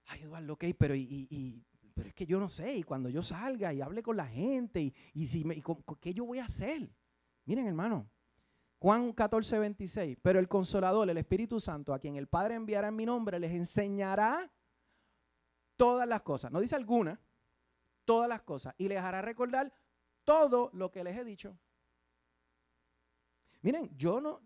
Ay, 0.06 0.22
Eduardo, 0.22 0.52
ok, 0.52 0.64
pero 0.78 0.94
y, 0.94 1.66
pero 1.94 2.08
es 2.08 2.14
que 2.14 2.26
yo 2.26 2.38
no 2.38 2.48
sé, 2.48 2.76
y 2.76 2.82
cuando 2.82 3.08
yo 3.08 3.22
salga 3.22 3.72
y 3.72 3.80
hable 3.80 4.02
con 4.02 4.16
la 4.16 4.26
gente, 4.26 4.80
y, 4.80 4.94
y 5.14 5.26
si 5.26 5.44
me, 5.44 5.62
¿qué 6.00 6.14
yo 6.14 6.24
voy 6.24 6.38
a 6.38 6.44
hacer? 6.44 6.90
Miren, 7.44 7.66
hermano, 7.66 8.10
Juan 8.78 9.12
14, 9.12 9.58
26, 9.58 10.18
pero 10.22 10.38
el 10.38 10.48
consolador, 10.48 11.10
el 11.10 11.18
Espíritu 11.18 11.60
Santo, 11.60 11.92
a 11.92 11.98
quien 11.98 12.16
el 12.16 12.28
Padre 12.28 12.54
enviará 12.54 12.88
en 12.88 12.96
mi 12.96 13.04
nombre, 13.04 13.38
les 13.38 13.52
enseñará 13.52 14.50
todas 15.76 16.08
las 16.08 16.22
cosas. 16.22 16.50
No 16.50 16.60
dice 16.60 16.76
alguna, 16.76 17.20
todas 18.06 18.28
las 18.28 18.40
cosas. 18.42 18.74
Y 18.78 18.88
les 18.88 18.98
hará 18.98 19.20
recordar 19.20 19.72
todo 20.24 20.70
lo 20.72 20.90
que 20.90 21.04
les 21.04 21.16
he 21.16 21.24
dicho. 21.24 21.58
Miren, 23.60 23.90
yo 23.96 24.20
no, 24.20 24.40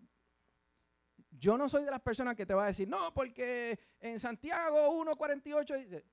yo 1.31 1.57
no 1.57 1.69
soy 1.69 1.85
de 1.85 1.91
las 1.91 2.01
personas 2.01 2.35
que 2.35 2.45
te 2.45 2.53
va 2.53 2.65
a 2.65 2.67
decir, 2.67 2.87
no, 2.87 3.13
porque 3.13 3.79
en 3.99 4.19
Santiago 4.19 4.89
1.48 5.03 5.77
dice, 5.77 6.05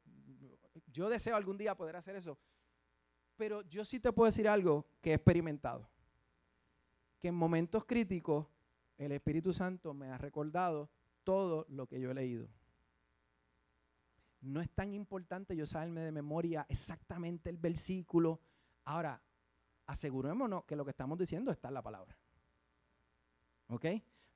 yo 0.92 1.08
deseo 1.08 1.36
algún 1.36 1.58
día 1.58 1.74
poder 1.74 1.96
hacer 1.96 2.16
eso. 2.16 2.38
Pero 3.36 3.62
yo 3.62 3.84
sí 3.84 3.98
te 3.98 4.12
puedo 4.12 4.26
decir 4.26 4.48
algo 4.48 4.86
que 5.00 5.10
he 5.10 5.14
experimentado. 5.14 5.88
Que 7.18 7.28
en 7.28 7.34
momentos 7.34 7.84
críticos 7.84 8.46
el 8.98 9.12
Espíritu 9.12 9.52
Santo 9.52 9.94
me 9.94 10.10
ha 10.10 10.18
recordado 10.18 10.90
todo 11.24 11.66
lo 11.68 11.86
que 11.86 12.00
yo 12.00 12.10
he 12.10 12.14
leído. 12.14 12.48
No 14.40 14.60
es 14.60 14.70
tan 14.70 14.92
importante 14.92 15.56
yo 15.56 15.66
saberme 15.66 16.00
de 16.00 16.12
memoria 16.12 16.66
exactamente 16.68 17.48
el 17.48 17.56
versículo. 17.56 18.40
Ahora, 18.84 19.22
asegurémonos 19.86 20.64
que 20.64 20.76
lo 20.76 20.84
que 20.84 20.90
estamos 20.90 21.18
diciendo 21.18 21.52
está 21.52 21.68
en 21.68 21.74
la 21.74 21.82
palabra. 21.82 22.16
¿Ok? 23.68 23.86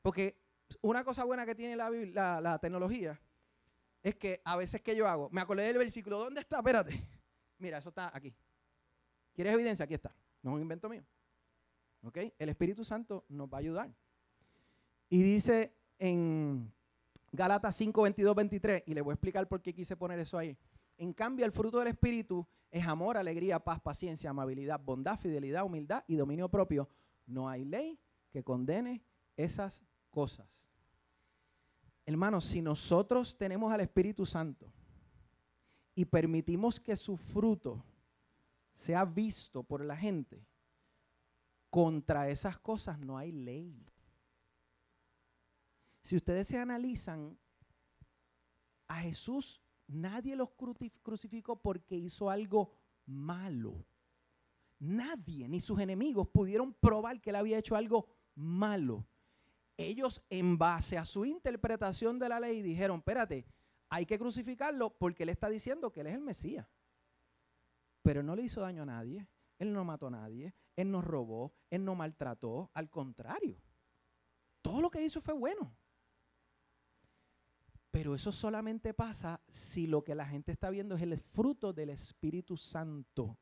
Porque 0.03 0.39
una 0.81 1.05
cosa 1.05 1.25
buena 1.25 1.45
que 1.45 1.55
tiene 1.55 1.77
la, 1.77 2.41
la, 2.41 2.59
tecnología 2.59 3.21
es 4.07 4.15
que 4.15 4.41
a 4.45 4.55
veces 4.55 4.81
que 4.83 4.95
yo 4.95 5.09
hago, 5.09 5.29
me 5.33 5.41
acordé 5.41 5.65
del 5.65 5.79
versículo, 5.79 6.21
¿dónde 6.21 6.41
está? 6.41 6.59
Espérate. 6.59 7.05
Mira, 7.59 7.79
eso 7.79 7.89
está 7.89 8.17
aquí. 8.17 8.33
¿Quieres 9.35 9.53
evidencia? 9.53 9.85
Aquí 9.85 9.95
está. 9.95 10.15
No 10.43 10.53
es 10.53 10.55
un 10.55 10.63
invento 10.63 10.89
mío. 10.89 11.03
¿Ok? 12.05 12.19
El 12.39 12.49
Espíritu 12.49 12.85
Santo 12.85 13.25
nos 13.29 13.49
va 13.49 13.57
a 13.57 13.61
ayudar. 13.63 13.93
Y 15.09 15.23
dice 15.23 15.75
en 15.99 16.73
Gálatas 17.33 17.75
5, 17.75 18.01
22, 18.03 18.37
23, 18.37 18.85
y 18.87 18.95
le 18.95 19.01
voy 19.01 19.11
a 19.11 19.15
explicar 19.15 19.49
por 19.49 19.61
qué 19.61 19.75
quise 19.75 19.97
poner 19.97 20.21
eso 20.21 20.39
ahí. 20.39 20.57
En 20.99 21.13
cambio, 21.13 21.45
el 21.45 21.51
fruto 21.51 21.81
del 21.81 21.89
Espíritu 21.89 22.47
es 22.71 22.87
amor, 22.87 23.17
alegría, 23.17 23.59
paz, 23.59 23.81
paciencia, 23.81 24.31
amabilidad, 24.31 24.79
bondad, 24.79 25.19
fidelidad, 25.19 25.65
humildad 25.65 26.05
y 26.07 26.15
dominio 26.15 26.49
propio. 26.49 26.89
No 27.27 27.49
hay 27.49 27.65
ley 27.65 27.99
que 28.31 28.45
condene 28.45 29.03
esas 29.37 29.83
cosas. 30.11 30.66
Hermanos, 32.07 32.45
si 32.45 32.63
nosotros 32.63 33.37
tenemos 33.37 33.73
al 33.73 33.81
Espíritu 33.81 34.25
Santo 34.25 34.73
y 35.95 36.05
permitimos 36.05 36.79
que 36.79 36.97
su 36.97 37.17
fruto 37.17 37.85
sea 38.75 39.05
visto 39.05 39.65
por 39.65 39.85
la 39.85 39.97
gente, 39.97 40.47
contra 41.69 42.31
esas 42.31 42.59
cosas 42.59 43.01
no 43.01 43.19
hay 43.19 43.33
ley. 43.33 43.85
Si 46.01 46.15
ustedes 46.15 46.47
se 46.47 46.59
analizan, 46.59 47.37
a 48.87 49.01
Jesús 49.01 49.61
nadie 49.89 50.37
los 50.37 50.51
crucificó 51.03 51.61
porque 51.61 51.97
hizo 51.97 52.31
algo 52.31 52.73
malo. 53.05 53.85
Nadie, 54.79 55.49
ni 55.49 55.61
sus 55.61 55.81
enemigos, 55.81 56.29
pudieron 56.29 56.73
probar 56.73 57.21
que 57.21 57.31
él 57.31 57.37
había 57.37 57.59
hecho 57.59 57.75
algo 57.75 58.07
malo. 58.37 59.05
Ellos, 59.77 60.23
en 60.31 60.57
base 60.57 60.97
a 60.97 61.05
su 61.05 61.25
interpretación 61.25 62.19
de 62.19 62.29
la 62.29 62.41
ley, 62.41 62.63
dijeron, 62.63 62.99
espérate, 62.99 63.47
hay 63.89 64.07
que 64.07 64.19
crucificarlo 64.19 64.91
porque 64.97 65.23
él 65.25 65.29
está 65.29 65.49
diciendo 65.49 65.93
que 65.93 66.01
él 66.01 66.07
es 66.09 66.15
el 66.15 66.23
Mesías. 66.23 66.67
Pero 68.03 68.23
no 68.23 68.35
le 68.35 68.43
hizo 68.43 68.61
daño 68.61 68.83
a 68.83 68.87
nadie, 68.87 69.29
él 69.59 69.73
no 69.73 69.85
mató 69.85 70.07
a 70.07 70.11
nadie, 70.11 70.55
él 70.77 70.91
no 70.91 71.03
robó, 71.03 71.55
él 71.71 71.85
no 71.85 71.95
maltrató, 71.95 72.71
al 72.75 72.91
contrario. 72.91 73.61
Todo 74.63 74.81
lo 74.81 74.91
que 74.91 75.03
hizo 75.03 75.21
fue 75.21 75.35
bueno. 75.35 75.77
Pero 77.91 78.15
eso 78.15 78.31
solamente 78.31 78.93
pasa 78.93 79.41
si 79.49 79.87
lo 79.87 80.05
que 80.05 80.15
la 80.15 80.27
gente 80.27 80.53
está 80.53 80.71
viendo 80.71 80.97
es 80.97 81.03
el 81.03 81.19
fruto 81.19 81.73
del 81.73 81.91
Espíritu 81.91 82.57
Santo, 82.57 83.39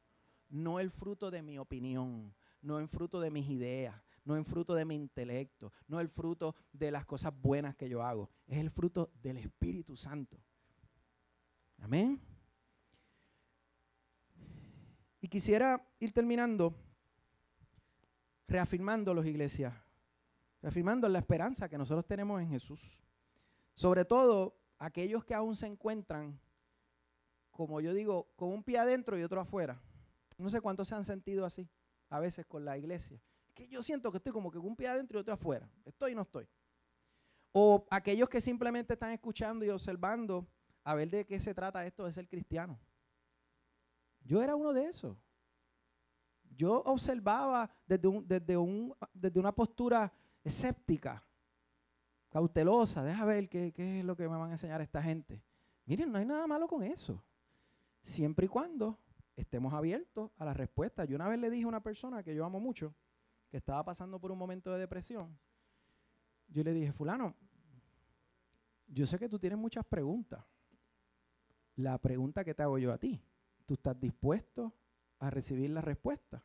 no 0.49 0.79
el 0.79 0.91
fruto 0.91 1.31
de 1.31 1.43
mi 1.43 1.59
opinión, 1.59 2.35
no 2.63 2.79
el 2.79 2.89
fruto 2.89 3.21
de 3.21 3.31
mis 3.31 3.49
ideas, 3.51 4.01
no 4.25 4.37
el 4.37 4.45
fruto 4.45 4.75
de 4.75 4.85
mi 4.85 4.95
intelecto, 4.95 5.73
no 5.87 6.01
el 6.01 6.09
fruto 6.09 6.55
de 6.73 6.91
las 6.91 7.05
cosas 7.05 7.33
buenas 7.41 7.77
que 7.77 7.89
yo 7.89 8.03
hago, 8.03 8.31
es 8.47 8.59
el 8.59 8.71
fruto 8.71 9.13
del 9.23 9.39
Espíritu 9.39 9.97
Santo. 9.97 10.39
Amén. 11.79 12.21
Y 15.21 15.29
quisiera 15.29 15.87
ir 15.99 16.13
terminando 16.13 16.75
reafirmando 18.47 19.15
los 19.15 19.27
iglesias, 19.27 19.75
reafirmando 20.61 21.09
la 21.09 21.19
esperanza 21.19 21.69
que 21.69 21.79
nosotros 21.79 22.07
tenemos 22.07 22.41
en 22.41 22.49
Jesús. 22.49 23.03
Sobre 23.75 24.05
todo 24.05 24.57
aquellos 24.79 25.25
que 25.25 25.35
aún 25.35 25.57
se 25.57 25.67
encuentran, 25.67 26.39
como 27.51 27.81
yo 27.81 27.95
digo, 27.95 28.29
con 28.37 28.51
un 28.51 28.63
pie 28.63 28.79
adentro 28.79 29.19
y 29.19 29.23
otro 29.23 29.41
afuera. 29.41 29.81
No 30.37 30.51
sé 30.51 30.61
cuántos 30.61 30.89
se 30.89 30.95
han 30.95 31.05
sentido 31.05 31.45
así 31.45 31.69
a 32.11 32.21
veces 32.21 32.47
con 32.47 32.65
la 32.65 32.77
iglesia. 32.77 33.21
Que 33.55 33.69
yo 33.69 33.83
siento 33.83 34.11
que 34.11 34.19
estoy 34.19 34.33
como 34.33 34.51
que 34.51 34.59
un 34.59 34.77
pie 34.77 34.89
adentro 34.89 35.19
y 35.19 35.21
otro 35.21 35.35
afuera. 35.35 35.69
Estoy 35.85 36.13
y 36.13 36.15
no 36.15 36.23
estoy. 36.23 36.47
O 37.53 37.87
aquellos 37.91 38.29
que 38.29 38.41
simplemente 38.41 38.95
están 38.95 39.13
escuchando 39.13 39.65
y 39.65 39.71
observando 39.71 40.47
a 40.83 40.95
ver 40.95 41.09
de 41.11 41.25
qué 41.25 41.41
se 41.41 41.55
trata 41.55 41.87
esto 41.87 42.05
de 42.05 42.13
ser 42.13 42.29
cristiano. 42.29 42.79
Yo 44.21 44.43
era 44.43 44.57
uno 44.57 44.73
de 44.73 44.87
esos. 44.87 45.17
Yo 46.57 46.83
observaba 46.83 47.71
desde, 47.87 48.09
desde, 48.27 48.57
un, 48.57 48.95
desde 49.13 49.41
una 49.41 49.53
postura 49.53 50.13
escéptica 50.43 51.25
cautelosa, 52.35 53.05
deja 53.05 53.25
ver 53.25 53.49
qué, 53.49 53.73
es 53.77 54.05
lo 54.05 54.17
que 54.17 54.29
me 54.29 54.37
van 54.37 54.51
a 54.51 54.55
enseñar 54.55 54.81
esta 54.81 55.01
gente. 55.01 55.41
Miren, 55.87 56.11
no 56.11 56.19
hay 56.19 56.27
nada 56.27 56.49
malo 56.49 56.67
con 56.67 56.83
eso. 56.83 57.23
Siempre 58.03 58.47
y 58.47 58.49
cuando 58.49 58.99
estemos 59.37 59.73
abiertos 59.73 60.33
a 60.39 60.45
la 60.45 60.53
respuesta. 60.53 61.05
Yo 61.05 61.15
una 61.15 61.29
vez 61.29 61.39
le 61.39 61.49
dije 61.49 61.65
a 61.65 61.69
una 61.69 61.83
persona 61.83 62.25
que 62.25 62.35
yo 62.35 62.45
amo 62.45 62.59
mucho, 62.59 62.93
estaba 63.59 63.85
pasando 63.85 64.21
por 64.21 64.33
un 64.33 64.39
momento 64.39 64.73
de 64.73 64.81
depresión, 64.81 65.39
yo 66.49 66.63
le 66.63 66.73
dije, 66.73 66.93
fulano, 66.93 67.35
yo 68.87 69.07
sé 69.07 69.19
que 69.19 69.29
tú 69.29 69.39
tienes 69.39 69.59
muchas 69.59 69.85
preguntas. 69.85 70.45
La 71.77 71.99
pregunta 71.99 72.45
que 72.45 72.55
te 72.55 72.63
hago 72.63 72.79
yo 72.79 72.93
a 72.93 72.99
ti, 72.99 73.21
¿tú 73.67 73.75
estás 73.75 73.99
dispuesto 73.99 74.73
a 75.19 75.31
recibir 75.31 75.71
la 75.71 75.81
respuesta? 75.81 76.45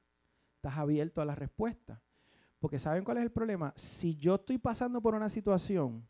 ¿Estás 0.55 0.77
abierto 0.77 1.21
a 1.21 1.25
la 1.25 1.35
respuesta? 1.35 2.01
Porque 2.59 2.79
¿saben 2.79 3.03
cuál 3.03 3.17
es 3.17 3.23
el 3.23 3.31
problema? 3.31 3.73
Si 3.75 4.15
yo 4.15 4.35
estoy 4.35 4.57
pasando 4.57 5.01
por 5.01 5.15
una 5.15 5.29
situación 5.29 6.07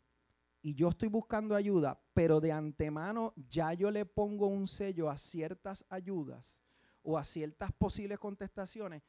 y 0.62 0.74
yo 0.74 0.88
estoy 0.88 1.08
buscando 1.08 1.54
ayuda, 1.54 2.00
pero 2.14 2.40
de 2.40 2.52
antemano 2.52 3.32
ya 3.48 3.72
yo 3.74 3.90
le 3.90 4.06
pongo 4.06 4.46
un 4.46 4.66
sello 4.66 5.10
a 5.10 5.18
ciertas 5.18 5.84
ayudas 5.88 6.58
o 7.02 7.16
a 7.16 7.24
ciertas 7.24 7.72
posibles 7.72 8.18
contestaciones, 8.18 9.02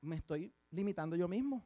me 0.00 0.16
estoy 0.16 0.52
limitando 0.70 1.16
yo 1.16 1.28
mismo. 1.28 1.64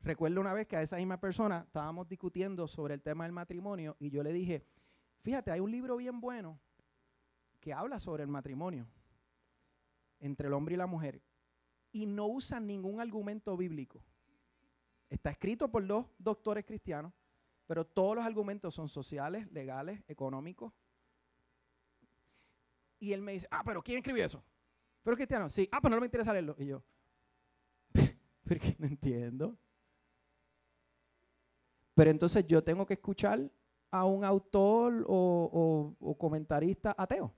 Recuerdo 0.00 0.40
una 0.40 0.52
vez 0.52 0.66
que 0.66 0.76
a 0.76 0.82
esa 0.82 0.96
misma 0.96 1.18
persona 1.18 1.64
estábamos 1.66 2.08
discutiendo 2.08 2.68
sobre 2.68 2.94
el 2.94 3.02
tema 3.02 3.24
del 3.24 3.32
matrimonio 3.32 3.96
y 3.98 4.10
yo 4.10 4.22
le 4.22 4.32
dije, 4.32 4.66
fíjate, 5.22 5.50
hay 5.50 5.60
un 5.60 5.70
libro 5.70 5.96
bien 5.96 6.20
bueno 6.20 6.60
que 7.60 7.72
habla 7.72 7.98
sobre 7.98 8.22
el 8.22 8.28
matrimonio 8.28 8.86
entre 10.20 10.48
el 10.48 10.52
hombre 10.52 10.74
y 10.74 10.78
la 10.78 10.86
mujer 10.86 11.22
y 11.90 12.06
no 12.06 12.26
usan 12.26 12.66
ningún 12.66 13.00
argumento 13.00 13.56
bíblico. 13.56 14.02
Está 15.08 15.30
escrito 15.30 15.70
por 15.70 15.86
dos 15.86 16.06
doctores 16.18 16.66
cristianos, 16.66 17.12
pero 17.66 17.86
todos 17.86 18.16
los 18.16 18.26
argumentos 18.26 18.74
son 18.74 18.88
sociales, 18.88 19.50
legales, 19.52 20.02
económicos. 20.08 20.72
Y 22.98 23.12
él 23.12 23.22
me 23.22 23.32
dice, 23.32 23.46
ah, 23.50 23.62
pero 23.64 23.82
¿quién 23.82 23.98
escribió 23.98 24.24
eso? 24.24 24.44
¿Pero 25.04 25.16
cristiano? 25.16 25.48
Sí. 25.48 25.68
Ah, 25.70 25.80
pero 25.80 25.94
no 25.94 26.00
me 26.00 26.06
interesa 26.06 26.32
leerlo. 26.32 26.56
Y 26.58 26.66
yo, 26.66 26.82
¿pero 28.44 28.60
qué 28.60 28.74
no 28.78 28.86
entiendo? 28.86 29.56
Pero 31.94 32.10
entonces 32.10 32.44
yo 32.48 32.64
tengo 32.64 32.84
que 32.84 32.94
escuchar 32.94 33.48
a 33.92 34.04
un 34.04 34.24
autor 34.24 35.04
o, 35.06 35.94
o 36.00 36.18
comentarista 36.18 36.92
ateo 36.98 37.32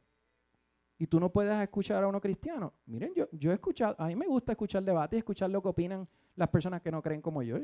y 0.98 1.06
tú 1.06 1.20
no 1.20 1.30
puedes 1.30 1.52
escuchar 1.60 2.02
a 2.02 2.08
uno 2.08 2.20
cristiano. 2.20 2.72
Miren, 2.86 3.12
yo, 3.14 3.28
yo 3.32 3.50
he 3.50 3.54
escuchado, 3.54 3.94
a 3.98 4.06
mí 4.06 4.16
me 4.16 4.26
gusta 4.26 4.52
escuchar 4.52 4.82
debate 4.82 5.16
y 5.16 5.18
escuchar 5.18 5.50
lo 5.50 5.62
que 5.62 5.68
opinan 5.68 6.08
las 6.34 6.48
personas 6.48 6.80
que 6.80 6.90
no 6.90 7.02
creen 7.02 7.20
como 7.20 7.42
yo, 7.42 7.58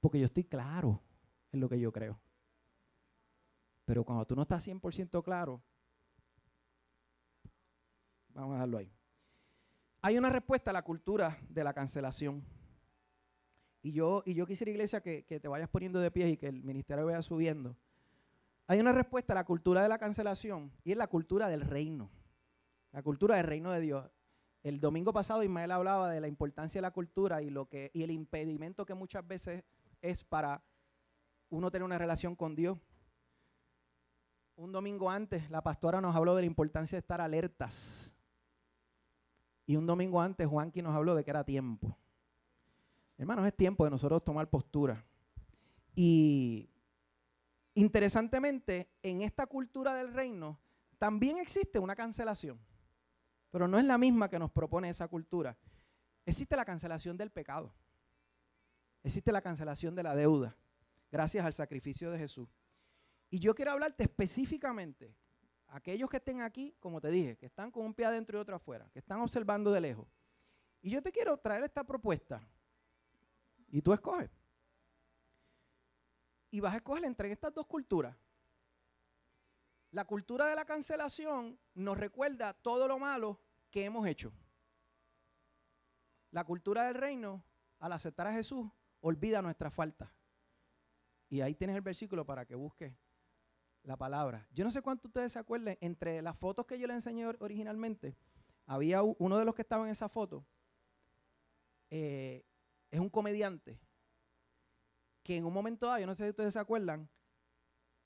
porque 0.00 0.18
yo 0.18 0.26
estoy 0.26 0.44
claro 0.44 1.00
en 1.52 1.60
lo 1.60 1.68
que 1.68 1.78
yo 1.78 1.92
creo. 1.92 2.18
Pero 3.84 4.04
cuando 4.04 4.26
tú 4.26 4.34
no 4.34 4.42
estás 4.42 4.66
100% 4.66 5.22
claro, 5.22 5.60
vamos 8.28 8.52
a 8.52 8.54
dejarlo 8.54 8.78
ahí. 8.78 8.99
Hay 10.02 10.16
una 10.16 10.30
respuesta 10.30 10.70
a 10.70 10.72
la 10.72 10.82
cultura 10.82 11.38
de 11.48 11.62
la 11.62 11.74
cancelación. 11.74 12.42
Y 13.82 13.92
yo, 13.92 14.22
y 14.24 14.34
yo 14.34 14.46
quisiera, 14.46 14.70
iglesia, 14.70 15.02
que, 15.02 15.24
que 15.24 15.40
te 15.40 15.48
vayas 15.48 15.68
poniendo 15.68 16.00
de 16.00 16.10
pie 16.10 16.28
y 16.30 16.36
que 16.36 16.48
el 16.48 16.62
ministerio 16.62 17.06
vaya 17.06 17.22
subiendo. 17.22 17.76
hay 18.66 18.80
una 18.80 18.92
respuesta 18.92 19.32
a 19.32 19.36
la 19.36 19.44
cultura 19.44 19.82
de 19.82 19.88
la 19.88 19.98
cancelación 19.98 20.72
y 20.84 20.92
es 20.92 20.96
la 20.96 21.06
cultura 21.06 21.48
del 21.48 21.62
reino. 21.62 22.10
La 22.92 23.02
cultura 23.02 23.36
del 23.36 23.46
reino 23.46 23.72
de 23.72 23.80
Dios. 23.80 24.10
El 24.62 24.80
domingo 24.80 25.12
pasado 25.12 25.42
Ismael 25.42 25.70
hablaba 25.70 26.10
de 26.10 26.20
la 26.20 26.28
importancia 26.28 26.78
de 26.78 26.82
la 26.82 26.92
cultura 26.92 27.42
y, 27.42 27.50
lo 27.50 27.68
que, 27.68 27.90
y 27.94 28.02
el 28.02 28.10
impedimento 28.10 28.84
que 28.84 28.94
muchas 28.94 29.26
veces 29.26 29.64
es 30.02 30.24
para 30.24 30.62
uno 31.50 31.70
tener 31.70 31.84
una 31.84 31.98
relación 31.98 32.36
con 32.36 32.54
Dios. 32.54 32.78
Un 34.56 34.72
domingo 34.72 35.10
antes 35.10 35.50
la 35.50 35.62
pastora 35.62 36.00
nos 36.00 36.14
habló 36.14 36.36
de 36.36 36.42
la 36.42 36.46
importancia 36.46 36.96
de 36.96 37.00
estar 37.00 37.20
alertas. 37.20 38.14
Y 39.70 39.76
un 39.76 39.86
domingo 39.86 40.20
antes 40.20 40.48
Juanqui 40.48 40.82
nos 40.82 40.96
habló 40.96 41.14
de 41.14 41.22
que 41.22 41.30
era 41.30 41.44
tiempo. 41.44 41.96
Hermanos, 43.16 43.46
es 43.46 43.56
tiempo 43.56 43.84
de 43.84 43.90
nosotros 43.90 44.24
tomar 44.24 44.50
postura. 44.50 45.06
Y 45.94 46.68
interesantemente, 47.74 48.90
en 49.00 49.22
esta 49.22 49.46
cultura 49.46 49.94
del 49.94 50.12
reino 50.12 50.58
también 50.98 51.38
existe 51.38 51.78
una 51.78 51.94
cancelación. 51.94 52.58
Pero 53.52 53.68
no 53.68 53.78
es 53.78 53.84
la 53.84 53.96
misma 53.96 54.28
que 54.28 54.40
nos 54.40 54.50
propone 54.50 54.88
esa 54.88 55.06
cultura. 55.06 55.56
Existe 56.26 56.56
la 56.56 56.64
cancelación 56.64 57.16
del 57.16 57.30
pecado. 57.30 57.72
Existe 59.04 59.30
la 59.30 59.40
cancelación 59.40 59.94
de 59.94 60.02
la 60.02 60.16
deuda, 60.16 60.56
gracias 61.12 61.46
al 61.46 61.52
sacrificio 61.52 62.10
de 62.10 62.18
Jesús. 62.18 62.48
Y 63.30 63.38
yo 63.38 63.54
quiero 63.54 63.70
hablarte 63.70 64.02
específicamente, 64.02 65.14
aquellos 65.70 66.10
que 66.10 66.18
estén 66.18 66.40
aquí, 66.40 66.76
como 66.80 67.00
te 67.00 67.10
dije, 67.10 67.36
que 67.36 67.46
están 67.46 67.70
con 67.70 67.84
un 67.84 67.94
pie 67.94 68.06
adentro 68.06 68.38
y 68.38 68.40
otro 68.40 68.56
afuera, 68.56 68.88
que 68.92 68.98
están 68.98 69.20
observando 69.20 69.70
de 69.72 69.80
lejos. 69.80 70.06
Y 70.82 70.90
yo 70.90 71.02
te 71.02 71.12
quiero 71.12 71.36
traer 71.38 71.64
esta 71.64 71.84
propuesta. 71.84 72.40
Y 73.68 73.80
tú 73.82 73.92
escoges. 73.92 74.30
Y 76.50 76.60
vas 76.60 76.74
a 76.74 76.78
escoger 76.78 77.04
entre 77.04 77.30
estas 77.30 77.54
dos 77.54 77.66
culturas. 77.66 78.16
La 79.92 80.04
cultura 80.04 80.46
de 80.46 80.56
la 80.56 80.64
cancelación 80.64 81.58
nos 81.74 81.98
recuerda 81.98 82.54
todo 82.54 82.88
lo 82.88 82.98
malo 82.98 83.40
que 83.70 83.84
hemos 83.84 84.06
hecho. 84.06 84.32
La 86.30 86.44
cultura 86.44 86.84
del 86.84 86.94
reino, 86.94 87.44
al 87.78 87.92
aceptar 87.92 88.26
a 88.26 88.32
Jesús, 88.32 88.68
olvida 89.00 89.42
nuestra 89.42 89.70
falta. 89.70 90.12
Y 91.28 91.40
ahí 91.40 91.54
tienes 91.54 91.76
el 91.76 91.82
versículo 91.82 92.24
para 92.24 92.44
que 92.44 92.54
busques 92.54 92.94
la 93.82 93.96
palabra. 93.96 94.46
Yo 94.52 94.64
no 94.64 94.70
sé 94.70 94.82
cuánto 94.82 95.08
ustedes 95.08 95.32
se 95.32 95.38
acuerden, 95.38 95.78
entre 95.80 96.22
las 96.22 96.38
fotos 96.38 96.66
que 96.66 96.78
yo 96.78 96.86
les 96.86 96.96
enseñé 96.96 97.26
originalmente, 97.26 98.16
había 98.66 99.02
uno 99.02 99.38
de 99.38 99.44
los 99.44 99.54
que 99.54 99.62
estaba 99.62 99.84
en 99.84 99.90
esa 99.90 100.08
foto, 100.08 100.44
eh, 101.90 102.44
es 102.90 103.00
un 103.00 103.10
comediante, 103.10 103.80
que 105.22 105.36
en 105.36 105.44
un 105.44 105.52
momento 105.52 105.86
dado, 105.86 105.98
yo 105.98 106.06
no 106.06 106.14
sé 106.14 106.24
si 106.24 106.30
ustedes 106.30 106.52
se 106.52 106.58
acuerdan, 106.58 107.08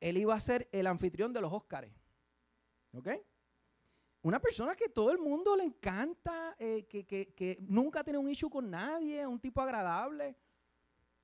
él 0.01 0.17
iba 0.17 0.35
a 0.35 0.41
ser 0.41 0.69
el 0.73 0.87
anfitrión 0.87 1.33
de 1.33 1.41
los 1.41 1.53
Óscares. 1.53 1.93
¿Ok? 2.93 3.09
Una 4.23 4.41
persona 4.41 4.75
que 4.75 4.89
todo 4.89 5.11
el 5.11 5.19
mundo 5.19 5.57
le 5.57 5.65
encanta, 5.65 6.57
eh, 6.59 6.87
que, 6.87 7.05
que, 7.05 7.59
nunca 7.69 8.03
tiene 8.03 8.19
un 8.19 8.29
issue 8.29 8.49
con 8.49 8.71
nadie, 8.71 9.27
un 9.27 9.39
tipo 9.39 9.61
agradable, 9.61 10.37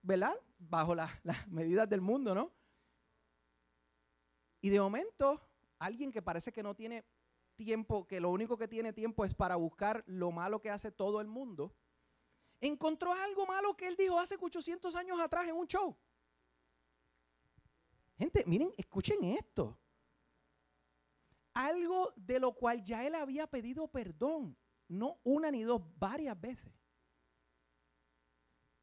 ¿verdad? 0.03 0.35
Bajo 0.59 0.95
las 0.95 1.49
medidas 1.49 1.89
del 1.89 2.03
mundo, 2.03 2.35
¿no? 2.35 2.53
Y 4.61 4.69
de 4.71 4.81
momento, 4.81 5.41
alguien 5.79 6.13
que 6.13 6.23
parece 6.23 6.53
que 6.53 6.63
no 6.63 6.75
tiene 6.75 7.05
tiempo, 7.57 8.07
que 8.07 8.21
lo 8.21 8.31
único 8.31 8.57
que 8.57 8.69
tiene 8.69 8.93
tiempo 8.93 9.25
es 9.25 9.35
para 9.35 9.57
buscar 9.57 10.03
lo 10.07 10.31
malo 10.31 10.61
que 10.61 10.71
hace 10.71 10.91
todo 10.91 11.21
el 11.21 11.27
mundo, 11.27 11.75
encontró 12.61 13.13
algo 13.13 13.47
malo 13.47 13.77
que 13.77 13.87
él 13.87 13.97
dijo 13.97 14.19
hace 14.19 14.37
800 14.41 14.95
años 14.97 15.21
atrás 15.21 15.47
en 15.49 15.57
un 15.57 15.67
show. 15.67 15.97
Gente, 18.19 18.45
miren, 18.47 18.71
escuchen 18.77 19.25
esto. 19.25 19.79
Algo 21.55 22.13
de 22.17 22.39
lo 22.39 22.53
cual 22.53 22.83
ya 22.85 23.07
él 23.07 23.15
había 23.15 23.47
pedido 23.47 23.89
perdón, 23.89 24.57
no 24.89 25.19
una 25.25 25.51
ni 25.51 25.63
dos, 25.63 25.83
varias 25.99 26.39
veces. 26.39 26.73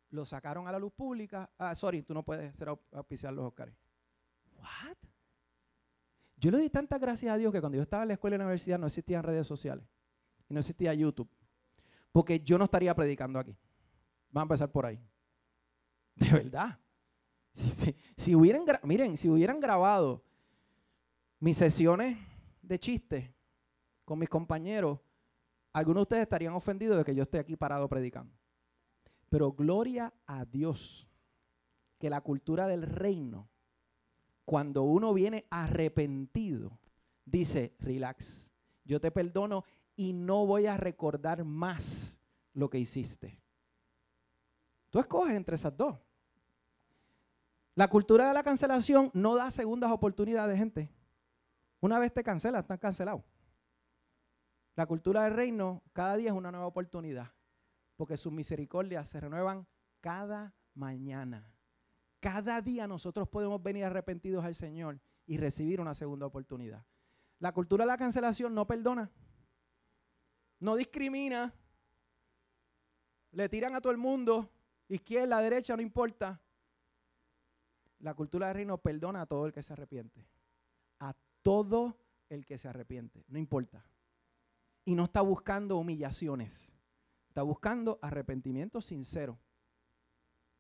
Lo 0.10 0.26
sacaron 0.26 0.68
a 0.68 0.72
la 0.72 0.80
luz 0.80 0.94
pública. 0.94 1.52
Ah, 1.58 1.76
sorry, 1.76 2.02
tú 2.02 2.14
no 2.14 2.24
puedes 2.24 2.56
ser 2.56 2.70
auspiciar 2.92 3.34
los 3.34 3.46
Oscars. 3.46 3.76
What? 4.56 4.98
Yo 6.38 6.52
le 6.52 6.60
di 6.60 6.70
tantas 6.70 7.00
gracias 7.00 7.34
a 7.34 7.38
Dios 7.38 7.52
que 7.52 7.60
cuando 7.60 7.78
yo 7.78 7.82
estaba 7.82 8.04
en 8.04 8.10
la 8.10 8.14
escuela 8.14 8.36
y 8.36 8.40
la 8.40 8.46
universidad 8.46 8.78
no 8.78 8.86
existían 8.86 9.24
redes 9.24 9.48
sociales 9.48 9.86
y 10.48 10.54
no 10.54 10.60
existía 10.60 10.94
YouTube. 10.94 11.30
Porque 12.12 12.40
yo 12.40 12.58
no 12.58 12.66
estaría 12.66 12.94
predicando 12.96 13.40
aquí. 13.40 13.58
Vamos 14.30 14.44
a 14.44 14.54
empezar 14.54 14.72
por 14.72 14.86
ahí. 14.86 15.00
De 16.16 16.32
verdad. 16.32 16.80
Si, 18.18 18.36
hubieran, 18.36 18.66
miren, 18.84 19.18
si 19.18 19.30
hubieran 19.30 19.60
grabado 19.60 20.24
mis 21.40 21.58
sesiones 21.58 22.18
de 22.62 22.80
chistes 22.80 23.32
con 24.06 24.20
mis 24.20 24.30
compañeros, 24.30 25.00
algunos 25.74 26.02
de 26.02 26.04
ustedes 26.04 26.24
estarían 26.24 26.54
ofendidos 26.54 26.98
de 26.98 27.04
que 27.04 27.16
yo 27.16 27.24
esté 27.24 27.40
aquí 27.40 27.56
parado 27.56 27.90
predicando. 27.90 28.36
Pero 29.30 29.52
gloria 29.54 30.14
a 30.28 30.46
Dios 30.46 31.08
que 31.98 32.12
la 32.12 32.22
cultura 32.22 32.68
del 32.68 32.84
reino 32.84 33.50
cuando 34.48 34.84
uno 34.84 35.14
viene 35.14 35.46
arrepentido, 35.50 36.80
dice, 37.26 37.76
relax, 37.80 38.50
yo 38.86 39.02
te 39.02 39.12
perdono 39.12 39.66
y 39.98 40.14
no 40.14 40.46
voy 40.46 40.68
a 40.68 40.78
recordar 40.78 41.44
más 41.44 42.18
lo 42.54 42.70
que 42.70 42.80
hiciste. 42.80 43.42
Tú 44.90 45.00
escoges 45.00 45.36
entre 45.36 45.56
esas 45.56 45.76
dos. 45.76 46.00
La 47.76 47.90
cultura 47.90 48.30
de 48.30 48.34
la 48.34 48.42
cancelación 48.42 49.12
no 49.14 49.36
da 49.36 49.52
segundas 49.52 49.92
oportunidades, 49.92 50.58
gente. 50.58 50.90
Una 51.82 52.00
vez 52.00 52.14
te 52.14 52.24
cancela, 52.24 52.60
estás 52.60 52.80
cancelado. 52.80 53.26
La 54.78 54.86
cultura 54.86 55.26
del 55.26 55.34
reino, 55.34 55.84
cada 55.92 56.16
día 56.16 56.30
es 56.30 56.38
una 56.38 56.52
nueva 56.52 56.68
oportunidad, 56.68 57.34
porque 57.98 58.16
sus 58.16 58.32
misericordias 58.32 59.10
se 59.10 59.20
renuevan 59.20 59.68
cada 60.00 60.56
mañana. 60.74 61.57
Cada 62.20 62.62
día 62.62 62.88
nosotros 62.88 63.28
podemos 63.28 63.62
venir 63.62 63.86
arrepentidos 63.86 64.44
al 64.44 64.56
Señor 64.56 65.00
y 65.26 65.38
recibir 65.38 65.80
una 65.80 65.94
segunda 65.94 66.26
oportunidad. 66.26 66.86
La 67.40 67.52
cultura 67.52 67.84
de 67.84 67.88
la 67.88 67.98
cancelación 67.98 68.56
no 68.56 68.66
perdona, 68.66 69.12
no 70.60 70.76
discrimina, 70.76 71.54
le 73.32 73.50
tiran 73.50 73.76
a 73.76 73.82
todo 73.82 73.92
el 73.92 73.98
mundo, 73.98 74.50
izquierda, 74.88 75.40
derecha, 75.42 75.76
no 75.76 75.82
importa. 75.82 76.42
La 78.00 78.14
cultura 78.14 78.48
del 78.48 78.56
reino 78.56 78.78
perdona 78.78 79.22
a 79.22 79.26
todo 79.26 79.46
el 79.46 79.54
que 79.54 79.62
se 79.62 79.74
arrepiente. 79.74 80.28
A 81.00 81.16
todo 81.44 82.00
el 82.30 82.46
que 82.46 82.58
se 82.58 82.68
arrepiente, 82.68 83.24
no 83.28 83.38
importa. 83.38 83.86
Y 84.86 84.96
no 84.96 85.06
está 85.06 85.22
buscando 85.22 85.78
humillaciones, 85.78 86.80
está 87.28 87.44
buscando 87.44 88.00
arrepentimiento 88.02 88.82
sincero. 88.82 89.38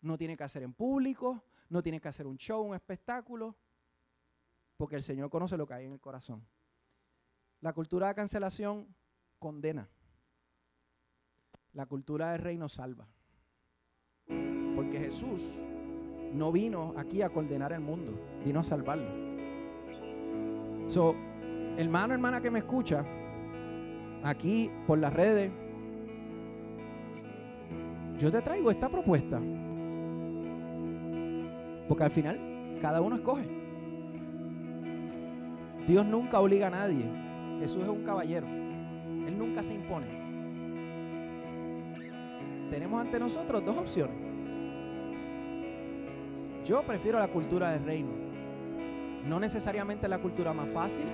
No 0.08 0.18
tiene 0.18 0.38
que 0.38 0.45
hacer 0.45 0.64
en 0.64 0.72
público, 0.72 1.43
no 1.68 1.84
tiene 1.84 1.99
que 1.99 2.08
hacer 2.08 2.28
un 2.28 2.38
show, 2.38 2.64
un 2.64 2.74
espectáculo, 2.74 3.58
porque 4.78 4.95
el 4.95 5.03
Señor 5.03 5.30
conoce 5.30 5.58
lo 5.58 5.68
que 5.68 5.74
hay 5.74 5.86
en 5.86 5.91
el 5.91 5.99
corazón. 5.99 6.47
La 7.60 7.74
cultura 7.74 8.08
de 8.08 8.16
cancelación 8.16 8.88
condena. 9.38 9.89
La 11.74 11.88
cultura 11.88 12.32
del 12.32 12.39
reino 12.39 12.70
salva. 12.70 13.05
Porque 14.78 14.97
Jesús 14.97 15.60
no 16.34 16.53
vino 16.53 16.93
aquí 16.95 17.22
a 17.22 17.30
condenar 17.30 17.74
el 17.74 17.82
mundo, 17.82 18.18
vino 18.45 18.62
a 18.62 18.64
salvarlo. 18.64 19.12
So, 20.88 21.16
hermano, 21.78 22.14
hermana 22.14 22.39
que 22.39 22.49
me 22.49 22.60
escucha, 22.60 23.05
aquí 24.24 24.72
por 24.88 24.99
las 24.99 25.12
redes, 25.12 25.51
yo 28.18 28.32
te 28.32 28.41
traigo 28.41 28.72
esta 28.72 28.88
propuesta. 28.88 29.41
Porque 31.88 32.03
al 32.03 32.11
final 32.11 32.77
cada 32.81 33.01
uno 33.01 33.15
escoge. 33.15 33.47
Dios 35.88 36.05
nunca 36.05 36.39
obliga 36.39 36.67
a 36.67 36.71
nadie. 36.71 37.05
Jesús 37.59 37.83
es 37.83 37.89
un 37.89 38.03
caballero. 38.03 38.45
Él 38.45 39.38
nunca 39.38 39.63
se 39.63 39.73
impone. 39.73 40.05
Tenemos 42.69 42.99
ante 42.99 43.19
nosotros 43.19 43.63
dos 43.63 43.77
opciones. 43.77 44.15
Yo 46.65 46.83
prefiero 46.83 47.19
la 47.19 47.29
cultura 47.29 47.71
del 47.71 47.83
reino. 47.85 48.09
No 49.25 49.39
necesariamente 49.39 50.07
la 50.09 50.19
cultura 50.19 50.53
más 50.53 50.69
fácil. 50.69 51.05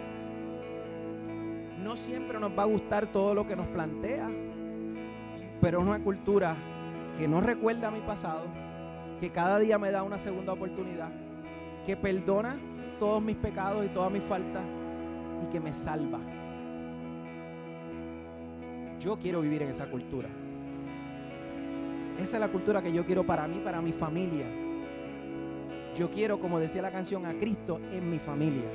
No 1.84 1.96
siempre 1.96 2.40
nos 2.40 2.58
va 2.58 2.64
a 2.64 2.68
gustar 2.68 3.08
todo 3.08 3.36
lo 3.36 3.46
que 3.46 3.56
nos 3.56 3.68
plantea. 3.68 4.30
Pero 5.62 5.80
es 5.80 5.86
una 5.86 6.04
cultura 6.04 6.56
que 7.20 7.28
no 7.28 7.42
recuerda 7.42 7.90
a 7.90 7.92
mi 7.92 8.02
pasado 8.02 8.63
que 9.20 9.30
cada 9.30 9.60
día 9.60 9.78
me 9.78 9.92
da 9.92 10.04
una 10.04 10.18
segunda 10.18 10.54
oportunidad, 10.54 11.10
que 11.86 11.96
perdona 11.96 12.58
todos 13.00 13.22
mis 13.22 13.36
pecados 13.36 13.86
y 13.86 13.90
todas 13.90 14.12
mis 14.12 14.24
faltas 14.24 14.64
y 15.44 15.48
que 15.48 15.60
me 15.60 15.74
salva. 15.74 16.20
Yo 19.00 19.18
quiero 19.18 19.42
vivir 19.42 19.64
en 19.64 19.70
esa 19.70 19.88
cultura. 19.88 20.30
Esa 22.18 22.38
es 22.38 22.40
la 22.40 22.48
cultura 22.48 22.82
que 22.82 22.94
yo 22.94 23.04
quiero 23.04 23.26
para 23.26 23.48
mí, 23.48 23.60
para 23.64 23.82
mi 23.82 23.92
familia. 23.92 24.46
Yo 25.96 26.10
quiero, 26.10 26.40
como 26.40 26.60
decía 26.60 26.82
la 26.82 26.92
canción, 26.92 27.26
a 27.26 27.34
Cristo 27.34 27.80
en 27.92 28.10
mi 28.10 28.20
familia. 28.20 28.70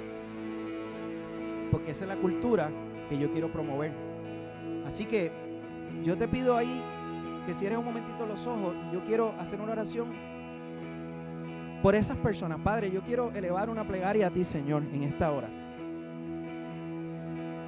Porque 1.71 1.93
esa 1.93 2.05
es 2.05 2.09
la 2.09 2.17
cultura 2.17 2.71
que 3.09 3.17
yo 3.17 3.33
quiero 3.33 3.51
promover. 3.51 3.93
Así 4.85 5.07
que 5.07 5.31
yo 6.05 6.17
te 6.17 6.29
pido 6.29 6.57
ahí 6.57 6.83
que 7.47 7.55
cierres 7.55 7.79
un 7.79 7.87
momentito 7.87 8.27
los 8.27 8.47
ojos 8.47 8.77
y 8.89 8.95
yo 8.95 9.03
quiero 9.05 9.35
hacer 9.39 9.61
una 9.61 9.73
oración 9.73 10.13
por 11.83 11.95
esas 11.95 12.17
personas. 12.17 12.59
Padre, 12.61 12.91
yo 12.91 13.03
quiero 13.03 13.31
elevar 13.33 13.71
una 13.71 13.87
plegaria 13.87 14.27
a 14.27 14.31
ti, 14.31 14.45
Señor, 14.45 14.83
en 14.93 15.03
esta 15.03 15.31
hora. 15.31 15.49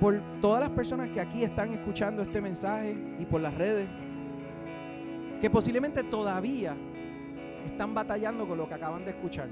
Por 0.00 0.20
todas 0.40 0.60
las 0.60 0.70
personas 0.70 1.10
que 1.10 1.20
aquí 1.20 1.44
están 1.44 1.72
escuchando 1.72 2.22
este 2.22 2.40
mensaje 2.40 2.96
y 3.18 3.26
por 3.26 3.40
las 3.40 3.54
redes, 3.54 3.88
que 5.40 5.50
posiblemente 5.50 6.02
todavía 6.04 6.74
están 7.64 7.94
batallando 7.94 8.46
con 8.46 8.58
lo 8.58 8.68
que 8.68 8.74
acaban 8.74 9.04
de 9.04 9.10
escuchar. 9.10 9.48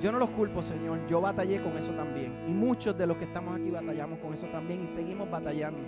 Yo 0.00 0.10
no 0.10 0.18
los 0.18 0.30
culpo, 0.30 0.62
Señor. 0.62 1.06
Yo 1.08 1.20
batallé 1.20 1.60
con 1.60 1.76
eso 1.76 1.92
también. 1.92 2.32
Y 2.48 2.52
muchos 2.52 2.96
de 2.96 3.06
los 3.06 3.18
que 3.18 3.24
estamos 3.24 3.58
aquí 3.60 3.70
batallamos 3.70 4.18
con 4.20 4.32
eso 4.32 4.46
también 4.46 4.82
y 4.82 4.86
seguimos 4.86 5.30
batallando. 5.30 5.80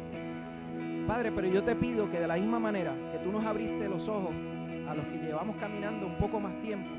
Padre, 1.06 1.32
pero 1.32 1.48
yo 1.48 1.64
te 1.64 1.74
pido 1.74 2.10
que 2.10 2.20
de 2.20 2.26
la 2.26 2.34
misma 2.34 2.58
manera 2.58 2.94
que 3.10 3.18
tú 3.18 3.32
nos 3.32 3.44
abriste 3.44 3.88
los 3.88 4.08
ojos 4.08 4.32
a 4.88 4.94
los 4.94 5.06
que 5.06 5.16
llevamos 5.16 5.56
caminando 5.56 6.06
un 6.06 6.16
poco 6.18 6.38
más 6.38 6.60
tiempo, 6.60 6.90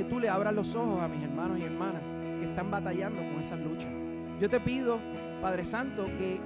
que 0.00 0.04
tú 0.04 0.18
le 0.18 0.30
abras 0.30 0.54
los 0.54 0.74
ojos 0.76 1.02
a 1.02 1.08
mis 1.08 1.22
hermanos 1.22 1.58
y 1.58 1.62
hermanas 1.62 2.00
que 2.40 2.46
están 2.46 2.70
batallando 2.70 3.20
con 3.20 3.42
esas 3.42 3.60
luchas. 3.60 3.90
Yo 4.40 4.48
te 4.48 4.58
pido, 4.58 4.98
Padre 5.42 5.66
Santo, 5.66 6.06
que, 6.16 6.40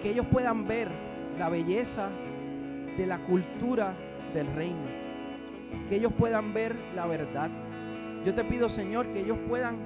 que 0.00 0.12
ellos 0.12 0.24
puedan 0.32 0.66
ver 0.66 0.90
la 1.38 1.50
belleza 1.50 2.08
de 2.96 3.06
la 3.06 3.18
cultura 3.18 3.94
del 4.32 4.46
reino. 4.46 4.86
Que 5.90 5.96
ellos 5.96 6.10
puedan 6.16 6.54
ver 6.54 6.74
la 6.94 7.04
verdad. 7.04 7.50
Yo 8.24 8.32
te 8.32 8.42
pido, 8.44 8.70
Señor, 8.70 9.08
que 9.08 9.20
ellos 9.20 9.36
puedan 9.46 9.76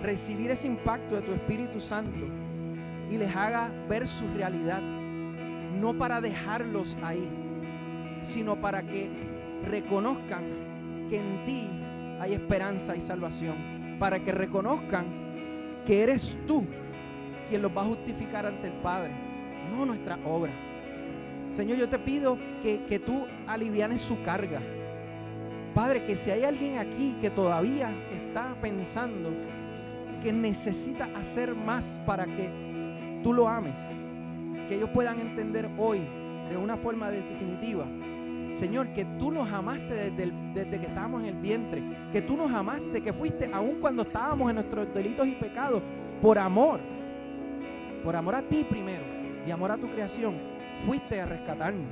recibir 0.00 0.52
ese 0.52 0.68
impacto 0.68 1.16
de 1.16 1.22
tu 1.22 1.32
Espíritu 1.32 1.80
Santo 1.80 2.26
y 3.10 3.18
les 3.18 3.34
haga 3.34 3.72
ver 3.88 4.06
su 4.06 4.24
realidad. 4.36 4.80
No 4.80 5.98
para 5.98 6.20
dejarlos 6.20 6.96
ahí, 7.02 7.28
sino 8.22 8.60
para 8.60 8.84
que 8.84 9.10
reconozcan 9.64 11.08
que 11.10 11.16
en 11.16 11.44
ti 11.44 11.68
hay 12.20 12.34
esperanza 12.34 12.96
y 12.96 13.00
salvación. 13.00 13.96
Para 13.98 14.22
que 14.22 14.32
reconozcan 14.32 15.06
que 15.84 16.02
eres 16.02 16.36
tú 16.46 16.66
quien 17.48 17.62
los 17.62 17.76
va 17.76 17.82
a 17.82 17.86
justificar 17.86 18.46
ante 18.46 18.68
el 18.68 18.74
Padre, 18.74 19.12
no 19.70 19.86
nuestra 19.86 20.18
obra. 20.24 20.52
Señor, 21.52 21.78
yo 21.78 21.88
te 21.88 21.98
pido 21.98 22.38
que, 22.62 22.84
que 22.84 22.98
tú 22.98 23.26
alivianes 23.46 24.00
su 24.00 24.22
carga. 24.22 24.60
Padre, 25.74 26.04
que 26.04 26.16
si 26.16 26.30
hay 26.30 26.44
alguien 26.44 26.78
aquí 26.78 27.16
que 27.20 27.30
todavía 27.30 27.94
está 28.12 28.56
pensando 28.60 29.30
que 30.22 30.32
necesita 30.32 31.08
hacer 31.14 31.54
más 31.54 31.98
para 32.04 32.26
que 32.26 32.50
tú 33.22 33.32
lo 33.32 33.48
ames, 33.48 33.78
que 34.68 34.74
ellos 34.74 34.90
puedan 34.90 35.20
entender 35.20 35.68
hoy 35.78 36.00
de 36.48 36.56
una 36.56 36.76
forma 36.76 37.10
definitiva, 37.10 37.86
Señor, 38.58 38.92
que 38.92 39.04
tú 39.20 39.30
nos 39.30 39.48
amaste 39.52 40.10
desde, 40.10 40.80
que 40.80 40.86
estábamos 40.86 41.22
en 41.22 41.28
el 41.28 41.36
vientre, 41.36 41.80
que 42.12 42.20
tú 42.22 42.36
nos 42.36 42.50
amaste, 42.50 43.00
que 43.00 43.12
fuiste 43.12 43.48
aún 43.52 43.78
cuando 43.80 44.02
estábamos 44.02 44.48
en 44.50 44.56
nuestros 44.56 44.92
delitos 44.92 45.28
y 45.28 45.36
pecados, 45.36 45.80
por 46.20 46.40
amor, 46.40 46.80
por 48.02 48.16
amor 48.16 48.34
a 48.34 48.42
ti 48.42 48.66
primero 48.68 49.04
y 49.46 49.50
amor 49.52 49.70
a 49.70 49.76
tu 49.76 49.88
creación, 49.88 50.34
fuiste 50.84 51.20
a 51.20 51.26
rescatarnos. 51.26 51.86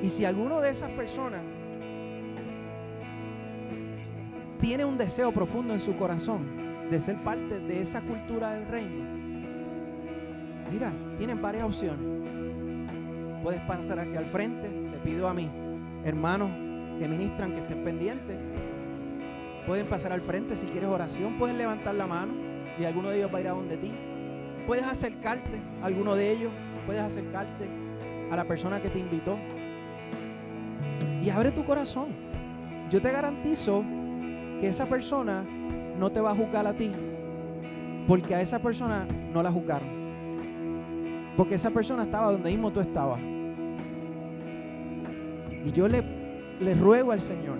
Y 0.00 0.08
si 0.08 0.24
alguno 0.24 0.58
de 0.62 0.70
esas 0.70 0.88
personas 0.90 1.42
tiene 4.58 4.86
un 4.86 4.96
deseo 4.96 5.32
profundo 5.32 5.74
en 5.74 5.80
su 5.80 5.94
corazón 5.96 6.88
de 6.90 6.98
ser 6.98 7.16
parte 7.22 7.60
de 7.60 7.82
esa 7.82 8.00
cultura 8.00 8.54
del 8.54 8.66
reino, 8.66 9.04
mira, 10.72 10.90
tienen 11.18 11.42
varias 11.42 11.64
opciones. 11.64 12.12
Puedes 13.42 13.60
pasar 13.62 13.98
aquí 13.98 14.16
al 14.16 14.26
frente, 14.26 14.68
le 14.68 14.98
pido 14.98 15.28
a 15.28 15.34
mis 15.34 15.48
hermanos 16.04 16.50
que 16.98 17.08
ministran 17.08 17.52
que 17.52 17.60
estén 17.60 17.82
pendientes. 17.82 18.36
Pueden 19.66 19.86
pasar 19.86 20.12
al 20.12 20.20
frente 20.20 20.56
si 20.56 20.66
quieres 20.66 20.88
oración, 20.88 21.38
puedes 21.38 21.56
levantar 21.56 21.94
la 21.94 22.06
mano 22.06 22.32
y 22.78 22.84
alguno 22.84 23.10
de 23.10 23.18
ellos 23.18 23.30
va 23.32 23.38
a 23.38 23.40
ir 23.40 23.48
a 23.48 23.52
donde 23.52 23.76
ti. 23.76 23.92
Puedes 24.66 24.84
acercarte 24.84 25.60
a 25.82 25.86
alguno 25.86 26.14
de 26.14 26.30
ellos, 26.30 26.52
puedes 26.86 27.02
acercarte 27.02 27.68
a 28.30 28.36
la 28.36 28.44
persona 28.44 28.80
que 28.80 28.90
te 28.90 28.98
invitó. 28.98 29.36
Y 31.20 31.30
abre 31.30 31.50
tu 31.50 31.64
corazón. 31.64 32.08
Yo 32.90 33.00
te 33.00 33.10
garantizo 33.10 33.82
que 34.60 34.68
esa 34.68 34.86
persona 34.86 35.44
no 35.98 36.10
te 36.10 36.20
va 36.20 36.30
a 36.30 36.34
juzgar 36.34 36.66
a 36.66 36.74
ti, 36.74 36.92
porque 38.06 38.34
a 38.34 38.40
esa 38.40 38.60
persona 38.60 39.06
no 39.32 39.42
la 39.42 39.50
juzgaron. 39.50 39.88
Porque 41.36 41.54
esa 41.54 41.70
persona 41.70 42.04
estaba 42.04 42.30
donde 42.30 42.50
mismo 42.50 42.70
tú 42.70 42.80
estabas. 42.80 43.31
Y 45.64 45.72
yo 45.72 45.88
le, 45.88 46.02
le 46.60 46.74
ruego 46.74 47.12
al 47.12 47.20
Señor 47.20 47.58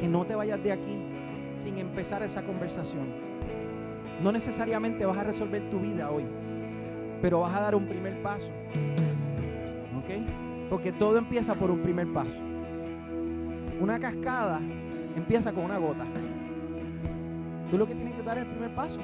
que 0.00 0.08
no 0.08 0.24
te 0.24 0.34
vayas 0.34 0.62
de 0.62 0.72
aquí 0.72 0.98
sin 1.56 1.78
empezar 1.78 2.22
esa 2.22 2.42
conversación. 2.42 3.06
No 4.22 4.32
necesariamente 4.32 5.04
vas 5.04 5.18
a 5.18 5.24
resolver 5.24 5.68
tu 5.70 5.78
vida 5.78 6.10
hoy, 6.10 6.24
pero 7.20 7.40
vas 7.40 7.54
a 7.54 7.60
dar 7.60 7.74
un 7.74 7.86
primer 7.86 8.22
paso. 8.22 8.50
¿Ok? 9.98 10.68
Porque 10.70 10.92
todo 10.92 11.18
empieza 11.18 11.54
por 11.54 11.70
un 11.70 11.80
primer 11.80 12.10
paso. 12.12 12.38
Una 13.80 13.98
cascada 13.98 14.60
empieza 15.16 15.52
con 15.52 15.64
una 15.64 15.78
gota. 15.78 16.06
Tú 17.70 17.78
lo 17.78 17.86
que 17.86 17.94
tienes 17.94 18.14
que 18.14 18.22
dar 18.22 18.38
es 18.38 18.44
el 18.44 18.50
primer 18.50 18.74
paso. 18.74 19.00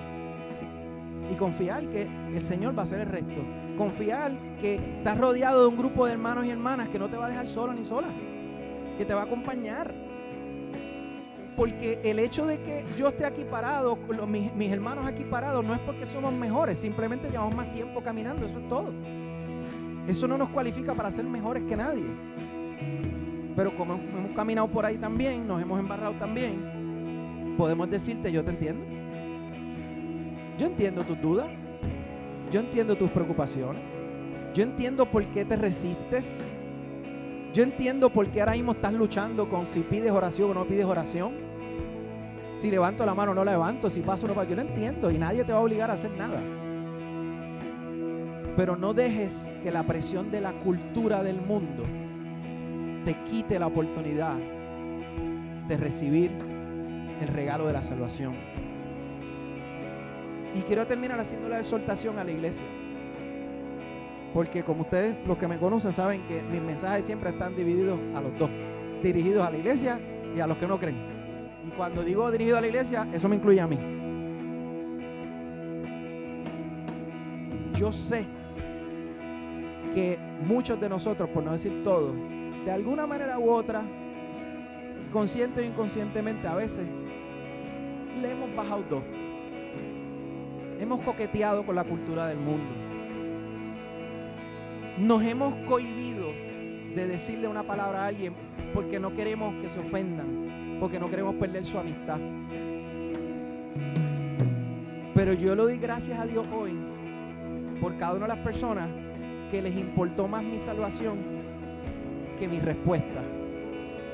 Y 1.30 1.34
confiar 1.34 1.88
que 1.88 2.08
el 2.34 2.42
Señor 2.42 2.76
va 2.76 2.82
a 2.82 2.84
hacer 2.84 3.00
el 3.00 3.08
resto. 3.08 3.40
Confiar 3.76 4.32
que 4.60 4.76
estás 4.98 5.18
rodeado 5.18 5.62
de 5.62 5.68
un 5.68 5.76
grupo 5.76 6.06
de 6.06 6.12
hermanos 6.12 6.46
y 6.46 6.50
hermanas 6.50 6.88
que 6.88 6.98
no 6.98 7.08
te 7.08 7.16
va 7.16 7.26
a 7.26 7.28
dejar 7.28 7.46
solo 7.48 7.72
ni 7.72 7.84
sola. 7.84 8.08
Que 8.96 9.04
te 9.04 9.14
va 9.14 9.22
a 9.22 9.24
acompañar. 9.24 9.94
Porque 11.56 12.00
el 12.04 12.18
hecho 12.18 12.46
de 12.46 12.60
que 12.60 12.84
yo 12.98 13.08
esté 13.08 13.24
aquí 13.24 13.44
parado, 13.44 13.96
mis, 14.26 14.54
mis 14.54 14.70
hermanos 14.70 15.06
aquí 15.06 15.24
parados, 15.24 15.64
no 15.64 15.74
es 15.74 15.80
porque 15.80 16.06
somos 16.06 16.32
mejores. 16.32 16.78
Simplemente 16.78 17.30
llevamos 17.30 17.54
más 17.54 17.72
tiempo 17.72 18.02
caminando. 18.02 18.46
Eso 18.46 18.58
es 18.58 18.68
todo. 18.68 18.92
Eso 20.06 20.28
no 20.28 20.38
nos 20.38 20.50
cualifica 20.50 20.94
para 20.94 21.10
ser 21.10 21.24
mejores 21.24 21.64
que 21.64 21.76
nadie. 21.76 22.04
Pero 23.56 23.74
como 23.74 23.94
hemos 23.94 24.34
caminado 24.34 24.68
por 24.68 24.84
ahí 24.84 24.98
también, 24.98 25.48
nos 25.48 25.60
hemos 25.60 25.80
embarrado 25.80 26.12
también, 26.14 27.54
podemos 27.56 27.90
decirte, 27.90 28.30
yo 28.30 28.44
te 28.44 28.50
entiendo. 28.50 28.95
Yo 30.58 30.66
entiendo 30.66 31.04
tus 31.04 31.20
dudas. 31.20 31.48
Yo 32.50 32.60
entiendo 32.60 32.96
tus 32.96 33.10
preocupaciones. 33.10 33.82
Yo 34.54 34.62
entiendo 34.62 35.10
por 35.10 35.26
qué 35.26 35.44
te 35.44 35.56
resistes. 35.56 36.52
Yo 37.52 37.62
entiendo 37.62 38.10
por 38.10 38.28
qué 38.30 38.40
ahora 38.40 38.52
mismo 38.52 38.72
estás 38.72 38.92
luchando 38.92 39.48
con 39.48 39.66
si 39.66 39.80
pides 39.80 40.10
oración 40.10 40.50
o 40.50 40.54
no 40.54 40.66
pides 40.66 40.84
oración. 40.84 41.34
Si 42.58 42.70
levanto 42.70 43.04
la 43.04 43.14
mano 43.14 43.32
o 43.32 43.34
no 43.34 43.44
la 43.44 43.52
levanto, 43.52 43.90
si 43.90 44.00
paso 44.00 44.26
o 44.26 44.28
no 44.28 44.34
paso. 44.34 44.48
Yo 44.48 44.56
lo 44.56 44.62
entiendo 44.62 45.10
y 45.10 45.18
nadie 45.18 45.44
te 45.44 45.52
va 45.52 45.58
a 45.58 45.62
obligar 45.62 45.90
a 45.90 45.94
hacer 45.94 46.10
nada. 46.12 46.40
Pero 48.56 48.76
no 48.76 48.94
dejes 48.94 49.52
que 49.62 49.70
la 49.70 49.82
presión 49.82 50.30
de 50.30 50.40
la 50.40 50.52
cultura 50.52 51.22
del 51.22 51.40
mundo 51.42 51.84
te 53.04 53.14
quite 53.24 53.58
la 53.58 53.66
oportunidad 53.66 54.36
de 55.68 55.76
recibir 55.76 56.30
el 57.20 57.28
regalo 57.28 57.66
de 57.66 57.72
la 57.74 57.82
salvación. 57.82 58.55
Y 60.56 60.62
quiero 60.62 60.86
terminar 60.86 61.20
haciendo 61.20 61.50
la 61.50 61.58
exhortación 61.58 62.18
a 62.18 62.24
la 62.24 62.30
iglesia. 62.30 62.64
Porque 64.32 64.62
como 64.62 64.82
ustedes, 64.82 65.14
los 65.26 65.36
que 65.36 65.46
me 65.46 65.58
conocen, 65.58 65.92
saben 65.92 66.26
que 66.26 66.42
mis 66.42 66.62
mensajes 66.62 67.04
siempre 67.04 67.30
están 67.30 67.54
divididos 67.54 67.98
a 68.14 68.22
los 68.22 68.38
dos. 68.38 68.50
Dirigidos 69.02 69.46
a 69.46 69.50
la 69.50 69.58
iglesia 69.58 70.00
y 70.34 70.40
a 70.40 70.46
los 70.46 70.56
que 70.56 70.66
no 70.66 70.78
creen. 70.78 70.96
Y 71.66 71.70
cuando 71.70 72.02
digo 72.02 72.30
dirigido 72.30 72.56
a 72.56 72.62
la 72.62 72.68
iglesia, 72.68 73.06
eso 73.12 73.28
me 73.28 73.36
incluye 73.36 73.60
a 73.60 73.66
mí. 73.66 73.78
Yo 77.74 77.92
sé 77.92 78.26
que 79.94 80.18
muchos 80.46 80.80
de 80.80 80.88
nosotros, 80.88 81.28
por 81.28 81.42
no 81.42 81.52
decir 81.52 81.82
todos, 81.82 82.14
de 82.64 82.70
alguna 82.70 83.06
manera 83.06 83.38
u 83.38 83.50
otra, 83.50 83.82
consciente 85.12 85.60
o 85.60 85.64
inconscientemente 85.64 86.48
a 86.48 86.54
veces, 86.54 86.86
le 88.22 88.30
hemos 88.30 88.54
bajado 88.54 88.82
dos. 88.88 89.02
Hemos 90.78 91.00
coqueteado 91.00 91.64
con 91.64 91.74
la 91.74 91.84
cultura 91.84 92.26
del 92.26 92.38
mundo. 92.38 92.70
Nos 94.98 95.22
hemos 95.22 95.54
cohibido 95.66 96.28
de 96.94 97.06
decirle 97.06 97.48
una 97.48 97.62
palabra 97.62 98.04
a 98.04 98.06
alguien 98.06 98.34
porque 98.72 98.98
no 98.98 99.12
queremos 99.14 99.54
que 99.62 99.68
se 99.68 99.78
ofendan, 99.78 100.78
porque 100.80 100.98
no 100.98 101.08
queremos 101.08 101.34
perder 101.36 101.64
su 101.64 101.78
amistad. 101.78 102.18
Pero 105.14 105.32
yo 105.32 105.54
le 105.54 105.62
doy 105.62 105.78
gracias 105.78 106.18
a 106.18 106.26
Dios 106.26 106.46
hoy 106.54 106.76
por 107.80 107.96
cada 107.96 108.14
una 108.14 108.26
de 108.26 108.34
las 108.34 108.44
personas 108.44 108.88
que 109.50 109.62
les 109.62 109.76
importó 109.76 110.28
más 110.28 110.42
mi 110.42 110.58
salvación 110.58 111.18
que 112.38 112.48
mi 112.48 112.60
respuesta. 112.60 113.22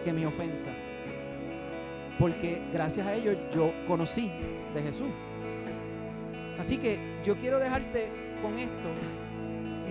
que 0.05 0.13
mi 0.13 0.25
ofensa. 0.25 0.73
Porque 2.19 2.61
gracias 2.73 3.07
a 3.07 3.15
ellos 3.15 3.37
yo 3.55 3.73
conocí 3.87 4.31
de 4.75 4.83
Jesús. 4.83 5.09
Así 6.59 6.79
que 6.79 6.99
yo 7.25 7.37
quiero 7.37 7.59
dejarte 7.59 8.09
con 8.43 8.59
esto 8.59 8.89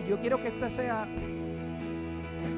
y 0.06 0.10
yo 0.10 0.20
quiero 0.20 0.42
que 0.42 0.50
esta 0.50 0.70
sea, 0.70 1.08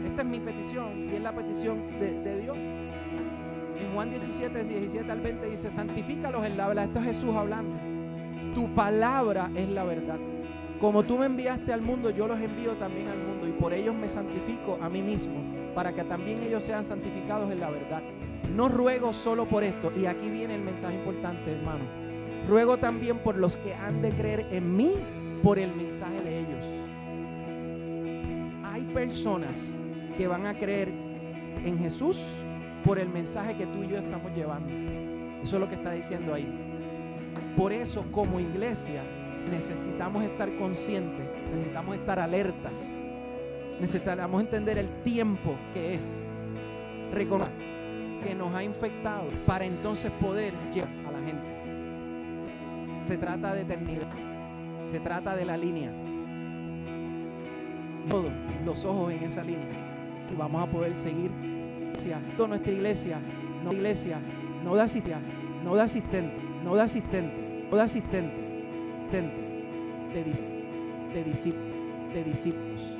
esta 0.05 0.21
es 0.21 0.27
mi 0.27 0.39
petición 0.39 1.09
y 1.11 1.15
es 1.15 1.21
la 1.21 1.31
petición 1.31 1.99
de, 1.99 2.41
Dios. 2.41 2.57
En 2.57 3.93
Juan 3.93 4.09
17, 4.09 4.63
17 4.63 5.11
al 5.11 5.21
20 5.21 5.49
dice, 5.49 5.71
santifícalos 5.71 6.45
en 6.45 6.57
la 6.57 6.67
verdad. 6.67 6.85
Esto 6.85 6.99
es 6.99 7.05
Jesús 7.05 7.35
hablando. 7.35 7.75
Tu 8.53 8.73
palabra 8.75 9.49
es 9.55 9.67
la 9.69 9.83
verdad. 9.83 10.17
Como 10.79 11.03
tú 11.03 11.17
me 11.17 11.25
enviaste 11.25 11.71
al 11.71 11.81
mundo, 11.81 12.09
yo 12.09 12.27
los 12.27 12.39
envío 12.39 12.73
también 12.73 13.07
al 13.07 13.17
mundo 13.17 13.47
y 13.47 13.51
por 13.53 13.73
ellos 13.73 13.95
me 13.95 14.09
santifico 14.09 14.77
a 14.81 14.89
mí 14.89 15.01
mismo, 15.01 15.41
para 15.73 15.93
que 15.93 16.03
también 16.03 16.43
ellos 16.43 16.63
sean 16.63 16.83
santificados 16.83 17.51
en 17.51 17.59
la 17.59 17.69
verdad. 17.69 18.01
No 18.53 18.67
ruego 18.67 19.13
solo 19.13 19.45
por 19.45 19.63
esto, 19.63 19.91
y 19.95 20.05
aquí 20.05 20.29
viene 20.29 20.55
el 20.55 20.61
mensaje 20.61 20.95
importante, 20.95 21.51
hermano. 21.51 22.02
Ruego 22.47 22.77
también 22.77 23.19
por 23.19 23.35
los 23.37 23.57
que 23.57 23.73
han 23.73 24.01
de 24.01 24.11
creer 24.11 24.47
en 24.51 24.75
mí 24.75 24.93
por 25.41 25.59
el 25.59 25.73
mensaje 25.73 26.21
de 26.21 26.39
ellos. 26.39 26.65
Hay 28.63 28.83
personas 28.85 29.81
que 30.17 30.27
van 30.27 30.45
a 30.45 30.53
creer 30.57 30.89
en 31.65 31.77
Jesús 31.77 32.25
por 32.83 32.99
el 32.99 33.09
mensaje 33.09 33.55
que 33.55 33.65
tú 33.67 33.83
y 33.83 33.87
yo 33.87 33.97
estamos 33.97 34.31
llevando. 34.35 34.73
Eso 35.41 35.55
es 35.55 35.59
lo 35.59 35.67
que 35.67 35.75
está 35.75 35.91
diciendo 35.91 36.33
ahí. 36.33 36.47
Por 37.55 37.71
eso, 37.71 38.05
como 38.11 38.39
iglesia, 38.39 39.03
necesitamos 39.49 40.23
estar 40.23 40.55
conscientes, 40.57 41.25
necesitamos 41.51 41.95
estar 41.95 42.19
alertas, 42.19 42.73
necesitamos 43.79 44.41
entender 44.41 44.77
el 44.77 44.89
tiempo 45.03 45.55
que 45.73 45.95
es, 45.95 46.25
reconocer 47.11 47.53
que 48.23 48.33
nos 48.33 48.53
ha 48.55 48.63
infectado 48.63 49.27
para 49.45 49.65
entonces 49.65 50.11
poder 50.11 50.53
gente. 50.71 51.02
Se 53.03 53.17
trata 53.17 53.53
de 53.53 53.61
eternidad, 53.61 54.09
se 54.89 54.99
trata 54.99 55.35
de 55.35 55.45
la 55.45 55.57
línea. 55.57 55.91
Todos 58.09 58.31
los 58.65 58.85
ojos 58.85 59.11
en 59.13 59.23
esa 59.23 59.43
línea 59.43 59.83
y 60.31 60.35
vamos 60.35 60.63
a 60.63 60.71
poder 60.71 60.95
seguir. 60.97 61.31
Toda 62.35 62.49
nuestra 62.49 62.71
iglesia, 62.71 63.19
no 63.63 63.71
iglesia, 63.71 64.19
no 64.63 64.75
da 64.75 64.83
asistente, 64.83 65.31
no 65.63 65.75
da 65.75 65.83
asistente, 65.83 66.33
no 66.63 66.75
da 66.75 66.83
asistente, 66.83 67.67
no 67.69 67.77
da 67.77 67.83
asistente 67.83 68.33
de, 69.11 70.23
de, 71.13 71.23
discípulos, 71.23 72.13
de 72.13 72.23
discípulos. 72.23 72.97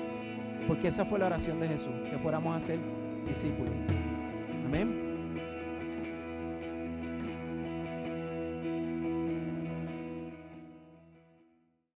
Porque 0.68 0.90
esa 0.90 1.06
fue 1.06 1.20
la 1.20 1.26
oración 1.26 1.60
de 1.60 1.68
Jesús, 1.68 1.94
que 2.10 2.18
fuéramos 2.20 2.56
a 2.56 2.60
ser 2.60 2.80
discípulos. 3.28 3.74
Amén. 4.66 5.03